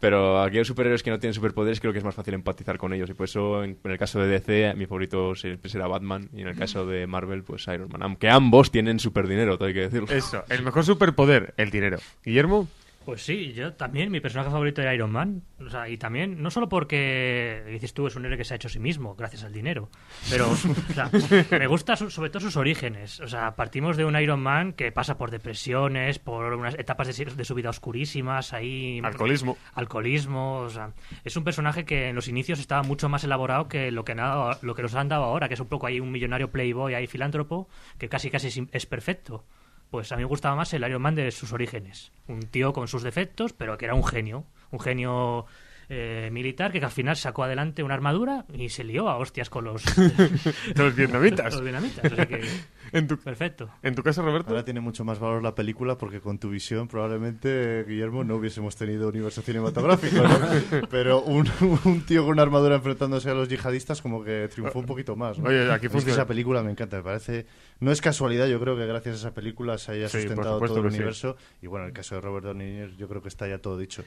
Pero 0.00 0.40
hay 0.40 0.64
superhéroes 0.64 1.02
que 1.02 1.10
no 1.10 1.18
tienen 1.18 1.34
superpoderes, 1.34 1.80
creo 1.80 1.92
que 1.92 1.98
es 1.98 2.04
más 2.04 2.14
fácil 2.14 2.34
empatizar 2.34 2.78
con 2.78 2.92
ellos. 2.92 3.10
Y 3.10 3.14
por 3.14 3.24
eso, 3.24 3.64
en, 3.64 3.78
en 3.82 3.90
el 3.90 3.98
caso 3.98 4.20
de 4.20 4.28
DC, 4.28 4.74
mi 4.76 4.86
favorito 4.86 5.34
siempre 5.34 5.68
será 5.68 5.88
Batman. 5.88 6.28
Y 6.32 6.42
en 6.42 6.46
el 6.48 6.56
caso 6.56 6.86
de 6.86 7.06
Marvel, 7.08 7.42
pues 7.42 7.66
Iron 7.66 7.88
Man. 7.90 8.02
Aunque 8.04 8.28
ambos 8.28 8.70
tienen 8.70 9.00
superdinero, 9.00 9.56
todo 9.58 9.66
hay 9.66 9.74
que 9.74 9.80
decirlo. 9.88 10.08
Eso, 10.08 10.44
el 10.50 10.62
mejor 10.62 10.84
superpoder, 10.84 11.52
el 11.56 11.70
dinero. 11.70 11.98
Guillermo, 12.24 12.68
Pues 13.04 13.22
sí, 13.22 13.54
yo 13.54 13.72
también, 13.72 14.10
mi 14.10 14.20
personaje 14.20 14.50
favorito 14.50 14.82
era 14.82 14.94
Iron 14.94 15.10
Man. 15.10 15.42
O 15.64 15.70
sea, 15.70 15.88
y 15.88 15.96
también, 15.96 16.42
no 16.42 16.50
solo 16.50 16.68
porque, 16.68 17.64
dices 17.70 17.94
tú, 17.94 18.06
es 18.06 18.16
un 18.16 18.26
héroe 18.26 18.36
que 18.36 18.44
se 18.44 18.52
ha 18.52 18.56
hecho 18.56 18.68
a 18.68 18.70
sí 18.70 18.78
mismo, 18.78 19.14
gracias 19.14 19.44
al 19.44 19.52
dinero. 19.52 19.88
Pero, 20.28 20.50
o 20.50 20.56
sea, 20.94 21.10
me 21.58 21.66
gusta 21.66 21.96
su- 21.96 22.10
sobre 22.10 22.28
todo 22.28 22.40
sus 22.40 22.58
orígenes. 22.58 23.20
O 23.20 23.26
sea, 23.26 23.56
partimos 23.56 23.96
de 23.96 24.04
un 24.04 24.14
Iron 24.20 24.40
Man 24.40 24.74
que 24.74 24.92
pasa 24.92 25.16
por 25.16 25.30
depresiones, 25.30 26.18
por 26.18 26.52
unas 26.52 26.74
etapas 26.74 27.16
de, 27.16 27.44
su 27.46 27.54
vida 27.54 27.70
oscurísimas, 27.70 28.52
ahí... 28.52 29.00
Alcoholismo. 29.02 29.56
Alcoholismo, 29.72 30.58
o 30.58 30.68
sea, 30.68 30.92
es 31.24 31.34
un 31.34 31.44
personaje 31.44 31.86
que 31.86 32.10
en 32.10 32.14
los 32.14 32.28
inicios 32.28 32.58
estaba 32.60 32.82
mucho 32.82 33.08
más 33.08 33.24
elaborado 33.24 33.68
que 33.68 33.90
lo 33.90 34.04
que, 34.04 34.14
nada, 34.14 34.58
lo 34.60 34.74
que 34.74 34.82
nos 34.82 34.94
han 34.94 35.08
dado 35.08 35.24
ahora, 35.24 35.48
que 35.48 35.54
es 35.54 35.60
un 35.60 35.68
poco 35.68 35.86
ahí 35.86 35.98
un 35.98 36.12
millonario 36.12 36.50
playboy, 36.50 36.92
ahí 36.92 37.06
filántropo, 37.06 37.68
que 37.96 38.10
casi 38.10 38.30
casi 38.30 38.48
es, 38.48 38.60
es 38.70 38.84
perfecto. 38.84 39.46
Pues 39.90 40.12
a 40.12 40.16
mí 40.16 40.22
me 40.22 40.28
gustaba 40.28 40.54
más 40.54 40.72
el 40.74 40.86
Iron 40.86 41.02
Man 41.02 41.14
de 41.14 41.30
sus 41.30 41.52
orígenes. 41.52 42.12
Un 42.26 42.40
tío 42.42 42.72
con 42.72 42.88
sus 42.88 43.02
defectos, 43.02 43.52
pero 43.52 43.78
que 43.78 43.86
era 43.86 43.94
un 43.94 44.04
genio. 44.04 44.44
Un 44.70 44.80
genio 44.80 45.46
eh, 45.88 46.28
militar 46.32 46.70
que, 46.72 46.78
al 46.84 46.90
final 46.90 47.16
sacó 47.16 47.44
adelante 47.44 47.82
una 47.82 47.94
armadura 47.94 48.44
y 48.52 48.68
se 48.68 48.84
lió 48.84 49.08
a 49.08 49.16
hostias 49.16 49.48
con 49.50 49.64
los, 49.64 49.82
los 50.76 50.94
vietnamitas. 50.94 51.52
los 51.54 51.62
vietnamitas. 51.62 52.12
O 52.12 52.14
sea 52.14 52.26
que, 52.26 52.40
En 52.92 53.06
tu, 53.06 53.18
perfecto. 53.18 53.68
en 53.82 53.94
tu 53.94 54.02
caso, 54.02 54.22
Roberto. 54.22 54.48
Ahora 54.50 54.64
tiene 54.64 54.80
mucho 54.80 55.04
más 55.04 55.18
valor 55.18 55.42
la 55.42 55.54
película 55.54 55.98
porque 55.98 56.20
con 56.20 56.38
tu 56.38 56.48
visión 56.48 56.88
probablemente, 56.88 57.84
Guillermo, 57.86 58.24
no 58.24 58.36
hubiésemos 58.36 58.76
tenido 58.76 59.08
universo 59.08 59.42
cinematográfico, 59.42 60.22
¿no? 60.22 60.38
Pero 60.90 61.20
un, 61.22 61.46
un 61.84 62.00
tío 62.06 62.22
con 62.22 62.32
una 62.32 62.42
armadura 62.42 62.76
enfrentándose 62.76 63.28
a 63.30 63.34
los 63.34 63.48
yihadistas 63.48 64.00
como 64.00 64.24
que 64.24 64.48
triunfó 64.50 64.78
un 64.78 64.86
poquito 64.86 65.16
más, 65.16 65.38
¿no? 65.38 65.48
Oye, 65.50 65.70
aquí 65.70 65.86
Es 65.86 66.04
que 66.04 66.12
esa 66.12 66.26
película 66.26 66.62
me 66.62 66.70
encanta, 66.70 66.96
me 66.98 67.02
parece... 67.02 67.46
No 67.80 67.92
es 67.92 68.00
casualidad, 68.00 68.46
yo 68.46 68.58
creo 68.58 68.76
que 68.76 68.86
gracias 68.86 69.16
a 69.16 69.18
esa 69.18 69.34
película 69.34 69.76
se 69.78 69.92
haya 69.92 70.08
Sí, 70.08 70.18
sustentado 70.18 70.58
todo 70.58 70.78
el 70.84 70.90
sí. 70.90 70.96
universo. 70.96 71.36
Y 71.62 71.66
bueno, 71.66 71.84
en 71.84 71.90
el 71.90 71.94
caso 71.94 72.14
de 72.14 72.20
Robert 72.22 72.46
Downey 72.46 72.80
Jr. 72.80 72.96
yo 72.96 73.08
creo 73.08 73.22
que 73.22 73.28
está 73.28 73.46
ya 73.46 73.58
todo 73.58 73.76
dicho. 73.78 74.02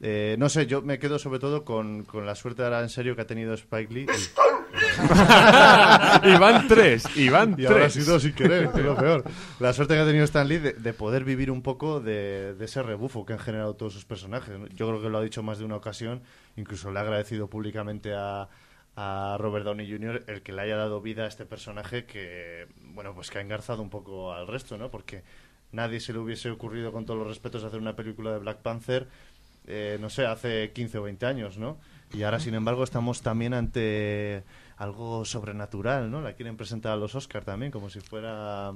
Eh, 0.00 0.36
no 0.38 0.48
sé, 0.48 0.66
yo 0.66 0.82
me 0.82 0.98
quedo 0.98 1.18
sobre 1.18 1.38
todo 1.38 1.64
con, 1.64 2.04
con 2.04 2.26
la 2.26 2.34
suerte 2.34 2.62
ahora 2.62 2.80
en 2.82 2.88
serio 2.90 3.16
que 3.16 3.22
ha 3.22 3.26
tenido 3.26 3.54
Spike 3.54 3.92
Lee. 3.92 4.06
Iván 6.24 6.68
3, 6.68 7.16
Iván 7.16 7.54
Y 7.58 7.64
ahora 7.66 7.86
ha 7.86 7.88
3. 7.88 7.92
sido 8.04 8.20
sin 8.20 8.34
querer, 8.34 8.70
que 8.70 8.80
es 8.80 8.84
lo 8.84 8.96
peor. 8.96 9.24
La 9.60 9.72
suerte 9.72 9.94
que 9.94 10.00
ha 10.00 10.06
tenido 10.06 10.24
Stan 10.24 10.46
Lee 10.46 10.58
de, 10.58 10.72
de 10.74 10.92
poder 10.92 11.24
vivir 11.24 11.50
un 11.50 11.62
poco 11.62 12.00
de, 12.00 12.54
de 12.54 12.64
ese 12.64 12.82
rebufo 12.82 13.24
que 13.24 13.32
han 13.32 13.38
generado 13.38 13.74
todos 13.74 13.92
sus 13.94 14.04
personajes. 14.04 14.54
Yo 14.74 14.88
creo 14.88 15.00
que 15.00 15.08
lo 15.08 15.18
ha 15.18 15.22
dicho 15.22 15.42
más 15.42 15.58
de 15.58 15.64
una 15.64 15.76
ocasión, 15.76 16.22
incluso 16.56 16.90
le 16.90 16.98
ha 16.98 17.02
agradecido 17.02 17.48
públicamente 17.48 18.12
a, 18.14 18.48
a 18.96 19.36
Robert 19.38 19.64
Downey 19.64 19.90
Jr. 19.90 20.24
el 20.26 20.42
que 20.42 20.52
le 20.52 20.62
haya 20.62 20.76
dado 20.76 21.00
vida 21.00 21.24
a 21.24 21.28
este 21.28 21.46
personaje 21.46 22.04
que, 22.04 22.66
bueno, 22.80 23.14
pues 23.14 23.30
que 23.30 23.38
ha 23.38 23.42
engarzado 23.42 23.82
un 23.82 23.90
poco 23.90 24.32
al 24.32 24.46
resto, 24.46 24.76
¿no? 24.76 24.90
Porque 24.90 25.22
nadie 25.72 26.00
se 26.00 26.12
le 26.12 26.18
hubiese 26.18 26.50
ocurrido, 26.50 26.92
con 26.92 27.04
todos 27.06 27.18
los 27.18 27.28
respetos, 27.28 27.64
hacer 27.64 27.80
una 27.80 27.96
película 27.96 28.32
de 28.32 28.38
Black 28.38 28.58
Panther, 28.58 29.08
eh, 29.66 29.98
no 30.00 30.10
sé, 30.10 30.26
hace 30.26 30.72
15 30.72 30.98
o 30.98 31.02
20 31.02 31.26
años, 31.26 31.58
¿no? 31.58 31.78
Y 32.12 32.22
ahora, 32.22 32.38
sin 32.38 32.54
embargo, 32.54 32.84
estamos 32.84 33.22
también 33.22 33.52
ante 33.52 34.44
algo 34.76 35.24
sobrenatural, 35.24 36.10
¿no? 36.10 36.20
La 36.20 36.34
quieren 36.34 36.56
presentar 36.56 36.92
a 36.92 36.96
los 36.96 37.14
Oscar 37.14 37.44
también, 37.44 37.72
como 37.72 37.90
si 37.90 38.00
fuera 38.00 38.72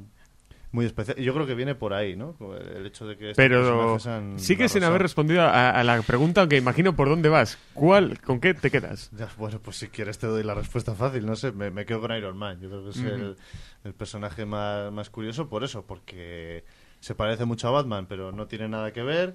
muy 0.73 0.87
especial. 0.87 1.17
Yo 1.17 1.35
creo 1.35 1.47
que 1.47 1.55
viene 1.55 1.75
por 1.75 1.93
ahí, 1.93 2.17
¿no? 2.17 2.37
El 2.77 2.87
hecho 2.87 3.07
de 3.07 3.17
que 3.17 3.33
Pero 3.35 3.99
sigue 4.37 4.69
sin 4.69 4.85
haber 4.85 5.03
respondido 5.03 5.43
a, 5.43 5.71
a 5.71 5.85
la 5.85 6.01
pregunta, 6.03 6.41
aunque 6.41 6.57
imagino 6.57 6.95
por 6.95 7.09
dónde 7.09 7.29
vas. 7.29 7.59
¿Cuál, 7.75 8.21
¿Con 8.21 8.41
qué 8.41 8.55
te 8.55 8.71
quedas? 8.71 9.11
Ya, 9.17 9.29
bueno, 9.37 9.59
pues 9.61 9.77
si 9.77 9.89
quieres 9.89 10.19
te 10.19 10.27
doy 10.27 10.43
la 10.43 10.55
respuesta 10.55 10.95
fácil, 10.95 11.27
no 11.27 11.37
sé, 11.37 11.53
me, 11.53 11.71
me 11.71 11.85
quedo 11.85 12.01
con 12.01 12.17
Iron 12.17 12.37
Man. 12.37 12.61
Yo 12.61 12.69
creo 12.69 12.85
que 12.85 12.91
es 12.91 12.99
el, 12.99 13.37
el 13.85 13.95
personaje 13.95 14.45
más, 14.45 14.93
más 14.93 15.11
curioso 15.11 15.49
por 15.49 15.65
eso, 15.65 15.87
porque 15.87 16.65
se 17.01 17.15
parece 17.15 17.45
mucho 17.47 17.69
a 17.69 17.71
Batman, 17.73 18.07
pero 18.07 18.31
no 18.31 18.47
tiene 18.47 18.69
nada 18.69 18.93
que 18.93 19.03
ver. 19.03 19.35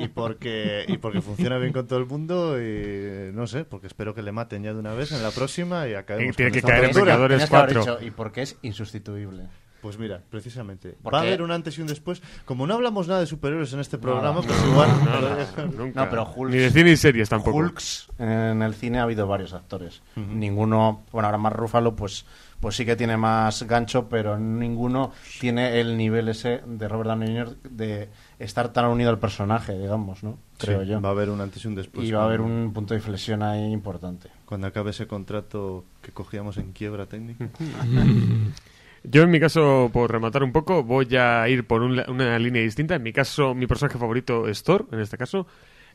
Y 0.00 0.08
porque, 0.08 0.84
y 0.88 0.98
porque 0.98 1.20
funciona 1.20 1.58
bien 1.58 1.72
con 1.72 1.86
todo 1.86 1.98
el 1.98 2.06
mundo 2.06 2.60
y 2.60 3.30
no 3.32 3.46
sé, 3.46 3.64
porque 3.64 3.86
espero 3.86 4.14
que 4.14 4.22
le 4.22 4.32
maten 4.32 4.62
ya 4.62 4.72
de 4.72 4.78
una 4.78 4.92
vez 4.94 5.12
en 5.12 5.22
la 5.22 5.30
próxima 5.30 5.86
y 5.88 5.94
acabemos 5.94 6.34
Y 6.34 6.36
tiene 6.36 6.50
con 6.50 6.60
que 6.60 6.66
caer 6.66 6.84
en. 6.84 6.94
Vengadores 6.94 7.36
Tenías 7.38 7.50
que 7.50 7.56
haber 7.56 7.74
4. 7.76 7.94
dicho, 7.96 8.06
y 8.06 8.10
porque 8.10 8.42
es 8.42 8.56
insustituible. 8.62 9.44
Pues 9.82 9.98
mira, 9.98 10.22
precisamente. 10.30 10.96
¿Por 11.02 11.12
Va 11.12 11.18
a 11.18 11.20
haber 11.22 11.42
un 11.42 11.50
antes 11.50 11.76
y 11.76 11.82
un 11.82 11.86
después. 11.86 12.22
Como 12.46 12.66
no 12.66 12.72
hablamos 12.72 13.06
nada 13.06 13.20
de 13.20 13.26
superhéroes 13.26 13.70
en 13.74 13.80
este 13.80 13.98
programa, 13.98 14.40
No, 14.40 14.42
pues 14.42 14.58
no, 14.64 14.70
igual... 14.70 14.88
No, 15.04 15.20
no, 15.66 15.72
nunca. 15.84 16.04
No, 16.04 16.10
pero 16.10 16.26
Hulk- 16.34 16.48
Ni 16.52 16.56
de 16.56 16.70
cine 16.70 16.90
ni 16.92 16.96
series 16.96 17.28
tampoco. 17.28 17.58
Hulks 17.58 18.08
en 18.18 18.62
el 18.62 18.72
cine 18.74 18.98
ha 19.00 19.02
habido 19.02 19.26
varios 19.26 19.52
actores. 19.52 20.00
Ninguno, 20.16 21.04
bueno, 21.12 21.26
ahora 21.26 21.36
más 21.36 21.52
Rúfalo, 21.52 21.94
pues, 21.94 22.24
pues 22.64 22.76
sí 22.76 22.86
que 22.86 22.96
tiene 22.96 23.18
más 23.18 23.64
gancho, 23.64 24.08
pero 24.08 24.38
ninguno 24.38 25.12
tiene 25.38 25.80
el 25.80 25.98
nivel 25.98 26.30
ese 26.30 26.62
de 26.64 26.88
Robert 26.88 27.10
Downey 27.10 27.28
Jr. 27.28 27.56
de 27.68 28.08
estar 28.38 28.72
tan 28.72 28.86
unido 28.86 29.10
al 29.10 29.18
personaje, 29.18 29.78
digamos, 29.78 30.24
¿no? 30.24 30.38
Creo 30.56 30.80
Sí, 30.82 30.88
yo. 30.88 31.02
Va 31.02 31.10
a 31.10 31.12
haber 31.12 31.28
un 31.28 31.42
antes 31.42 31.62
y 31.62 31.68
un 31.68 31.74
después. 31.74 32.08
y 32.08 32.12
va 32.12 32.22
a 32.22 32.24
haber 32.24 32.40
un 32.40 32.72
punto 32.72 32.94
de 32.94 33.00
inflexión 33.00 33.42
ahí 33.42 33.70
importante. 33.70 34.30
Cuando 34.46 34.66
acabe 34.66 34.92
ese 34.92 35.06
contrato 35.06 35.84
que 36.00 36.12
cogíamos 36.12 36.56
en 36.56 36.72
quiebra 36.72 37.04
técnica. 37.04 37.50
Yo, 39.02 39.24
en 39.24 39.30
mi 39.30 39.40
caso, 39.40 39.90
por 39.92 40.10
rematar 40.10 40.42
un 40.42 40.52
poco, 40.52 40.82
voy 40.82 41.14
a 41.16 41.46
ir 41.50 41.66
por 41.66 41.82
un 41.82 42.02
una 42.08 42.38
línea 42.38 42.62
distinta. 42.62 42.94
En 42.94 43.02
mi 43.02 43.12
caso, 43.12 43.54
mi 43.54 43.66
personaje 43.66 43.98
favorito 43.98 44.48
es 44.48 44.62
Thor, 44.62 44.88
en 44.90 45.00
este 45.00 45.18
caso. 45.18 45.46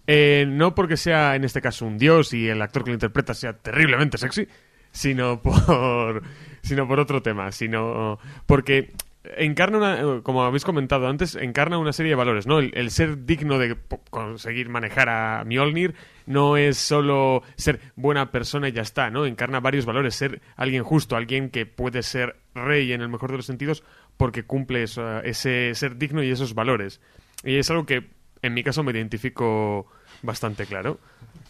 Eh, 0.06 0.46
no 0.48 0.76
porque 0.76 0.98
sea, 0.98 1.36
en 1.36 1.46
este 1.46 1.62
caso, 1.62 1.88
un 1.88 1.98
dios 1.98 2.32
y 2.32 2.48
el 2.48 2.62
actor 2.62 2.84
que 2.84 2.92
lo 2.92 2.96
interpreta 2.96 3.34
sea 3.34 3.54
terriblemente 3.54 4.20
sexy, 4.20 4.48
sino 4.92 5.42
por, 5.42 6.22
sino 6.62 6.88
por 6.88 7.00
otro 7.00 7.22
tema, 7.22 7.52
sino 7.52 8.20
porque 8.46 8.92
encarna 9.38 9.78
una, 9.78 10.22
como 10.22 10.44
habéis 10.44 10.64
comentado 10.64 11.08
antes, 11.08 11.36
encarna 11.36 11.78
una 11.78 11.94
serie 11.94 12.12
de 12.12 12.16
valores, 12.16 12.48
¿no? 12.48 12.60
El, 12.60 12.92
ser 12.92 13.26
digno 13.26 13.58
de 13.58 13.78
conseguir 14.10 14.70
manejar 14.70 15.10
a 15.10 15.44
Mjolnir 15.46 15.94
no 16.26 16.58
es 16.58 16.78
solo 16.78 17.44
ser 17.56 17.80
buena 17.96 18.32
persona 18.32 18.70
y 18.70 18.72
ya 18.72 18.82
está, 18.82 19.10
¿no? 19.10 19.26
Encarna 19.26 19.60
varios 19.60 19.86
valores, 19.86 20.16
ser 20.16 20.42
alguien 20.56 20.84
justo, 20.84 21.16
alguien 21.16 21.50
que 21.50 21.66
puede 21.66 22.04
ser 22.04 22.38
rey 22.56 22.92
en 22.94 23.02
el 23.02 23.10
mejor 23.10 23.32
de 23.32 23.38
los 23.38 23.46
sentidos 23.46 23.84
porque 24.18 24.44
cumple 24.44 24.84
ese 24.84 25.74
ser 25.76 25.98
digno 25.98 26.24
y 26.24 26.30
esos 26.30 26.54
valores. 26.54 27.02
Y 27.44 27.58
es 27.58 27.70
algo 27.70 27.86
que 27.86 28.10
en 28.42 28.54
mi 28.54 28.64
caso 28.64 28.84
me 28.84 28.92
identifico 28.92 29.88
bastante 30.22 30.66
claro. 30.66 31.00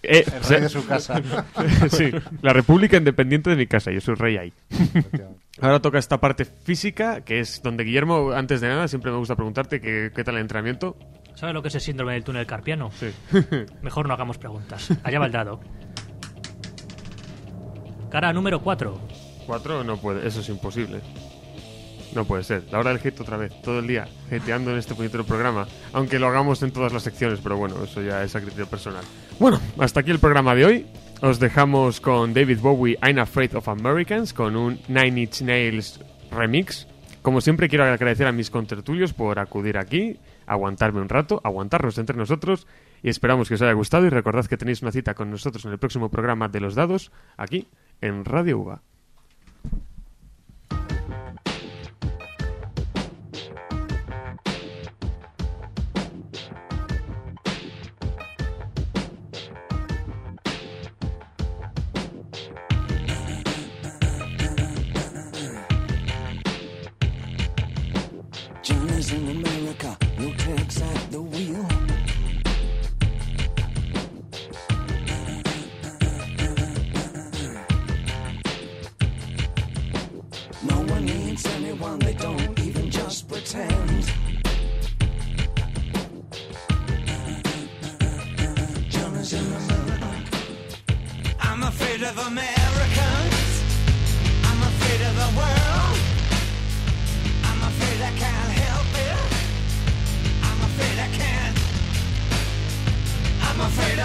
Eh, 0.02 0.24
El 0.26 0.40
o 0.40 0.44
sea- 0.44 0.58
rey 0.58 0.62
de 0.64 0.70
su 0.70 0.86
casa. 0.86 1.22
sí, 1.92 2.12
la 2.42 2.54
república 2.54 2.98
independiente 2.98 3.50
de 3.50 3.56
mi 3.56 3.68
casa, 3.68 3.92
yo 3.92 4.00
soy 4.02 4.16
rey 4.16 4.38
ahí. 4.38 4.54
Ahora 5.62 5.82
toca 5.82 6.00
esta 6.00 6.20
parte 6.22 6.46
física, 6.46 7.22
que 7.22 7.40
es 7.42 7.62
donde 7.62 7.84
Guillermo, 7.84 8.32
antes 8.32 8.62
de 8.62 8.70
nada, 8.70 8.88
siempre 8.88 9.12
me 9.12 9.18
gusta 9.18 9.36
preguntarte 9.36 9.82
qué, 9.82 10.12
qué 10.16 10.24
tal 10.24 10.36
el 10.36 10.42
entrenamiento. 10.42 10.96
¿Sabes 11.36 11.54
lo 11.54 11.62
que 11.62 11.68
es 11.70 11.76
el 11.76 11.82
síndrome 11.82 12.14
del 12.14 12.24
túnel 12.24 12.46
carpiano? 12.46 12.92
Sí. 12.92 13.12
Mejor 13.82 14.08
no 14.08 14.14
hagamos 14.14 14.38
preguntas. 14.38 14.90
Allá 15.04 15.20
va 15.20 15.26
el 15.26 15.32
dado. 15.32 15.60
Cara 18.10 18.34
número 18.34 18.62
4. 18.62 19.00
Cuatro 19.46 19.84
no 19.84 19.98
puede, 19.98 20.28
eso 20.28 20.40
es 20.42 20.50
imposible. 20.50 21.02
No 22.14 22.26
puede 22.26 22.44
ser. 22.44 22.64
La 22.72 22.80
hora 22.80 22.92
del 22.92 23.00
hate 23.06 23.22
otra 23.22 23.38
vez, 23.38 23.62
todo 23.62 23.80
el 23.80 23.88
día, 23.88 24.08
hateando 24.32 24.72
en 24.72 24.78
este 24.78 24.96
puñetero 24.96 25.24
programa. 25.24 25.68
Aunque 25.94 26.20
lo 26.20 26.28
hagamos 26.28 26.64
en 26.64 26.72
todas 26.72 26.92
las 26.92 27.04
secciones, 27.04 27.40
pero 27.42 27.58
bueno, 27.58 27.84
eso 27.84 28.02
ya 28.02 28.24
es 28.24 28.36
a 28.36 28.42
criterio 28.42 28.68
personal. 28.68 29.04
Bueno, 29.40 29.60
hasta 29.78 30.00
aquí 30.00 30.12
el 30.12 30.20
programa 30.20 30.56
de 30.56 30.66
hoy. 30.66 30.86
Os 31.22 31.40
dejamos 31.40 32.00
con 32.00 32.34
David 32.34 32.60
Bowie, 32.62 32.98
I'm 33.04 33.20
Afraid 33.20 33.56
of 33.56 33.68
Americans, 33.68 34.34
con 34.34 34.56
un 34.56 34.80
Nine 34.88 35.22
Inch 35.22 35.42
Nails 35.42 36.00
remix. 36.32 36.88
Como 37.22 37.42
siempre, 37.42 37.68
quiero 37.68 37.84
agradecer 37.84 38.26
a 38.26 38.32
mis 38.32 38.50
contertulios 38.50 39.14
por 39.14 39.38
acudir 39.40 39.78
aquí, 39.78 40.18
aguantarme 40.48 41.02
un 41.02 41.10
rato, 41.10 41.42
aguantarnos 41.44 41.98
entre 41.98 42.16
nosotros. 42.16 42.66
Y 43.04 43.10
esperamos 43.10 43.50
que 43.50 43.56
os 43.56 43.62
haya 43.62 43.74
gustado. 43.74 44.06
Y 44.06 44.10
recordad 44.10 44.46
que 44.46 44.58
tenéis 44.58 44.82
una 44.82 44.92
cita 44.92 45.14
con 45.14 45.30
nosotros 45.30 45.66
en 45.66 45.74
el 45.74 45.78
próximo 45.78 46.10
programa 46.10 46.48
de 46.48 46.62
los 46.62 46.76
dados, 46.76 47.12
aquí 47.38 47.68
en 48.02 48.24
Radio 48.24 48.60
UVA. 48.60 48.82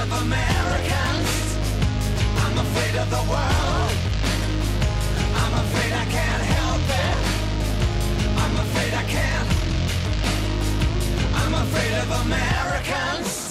of 0.04 0.12
Americans. 0.22 1.56
I'm 2.36 2.58
afraid 2.58 2.94
of 3.00 3.08
the 3.08 3.24
world. 3.32 3.96
I'm 5.40 5.54
afraid 5.64 5.92
I 5.92 6.04
can't 6.16 6.44
help 6.56 6.84
it. 7.04 7.16
I'm 8.42 8.56
afraid 8.64 8.92
I 8.92 9.04
can't. 9.14 9.48
I'm 11.40 11.54
afraid 11.54 11.92
of 12.02 12.08
Americans. 12.26 13.43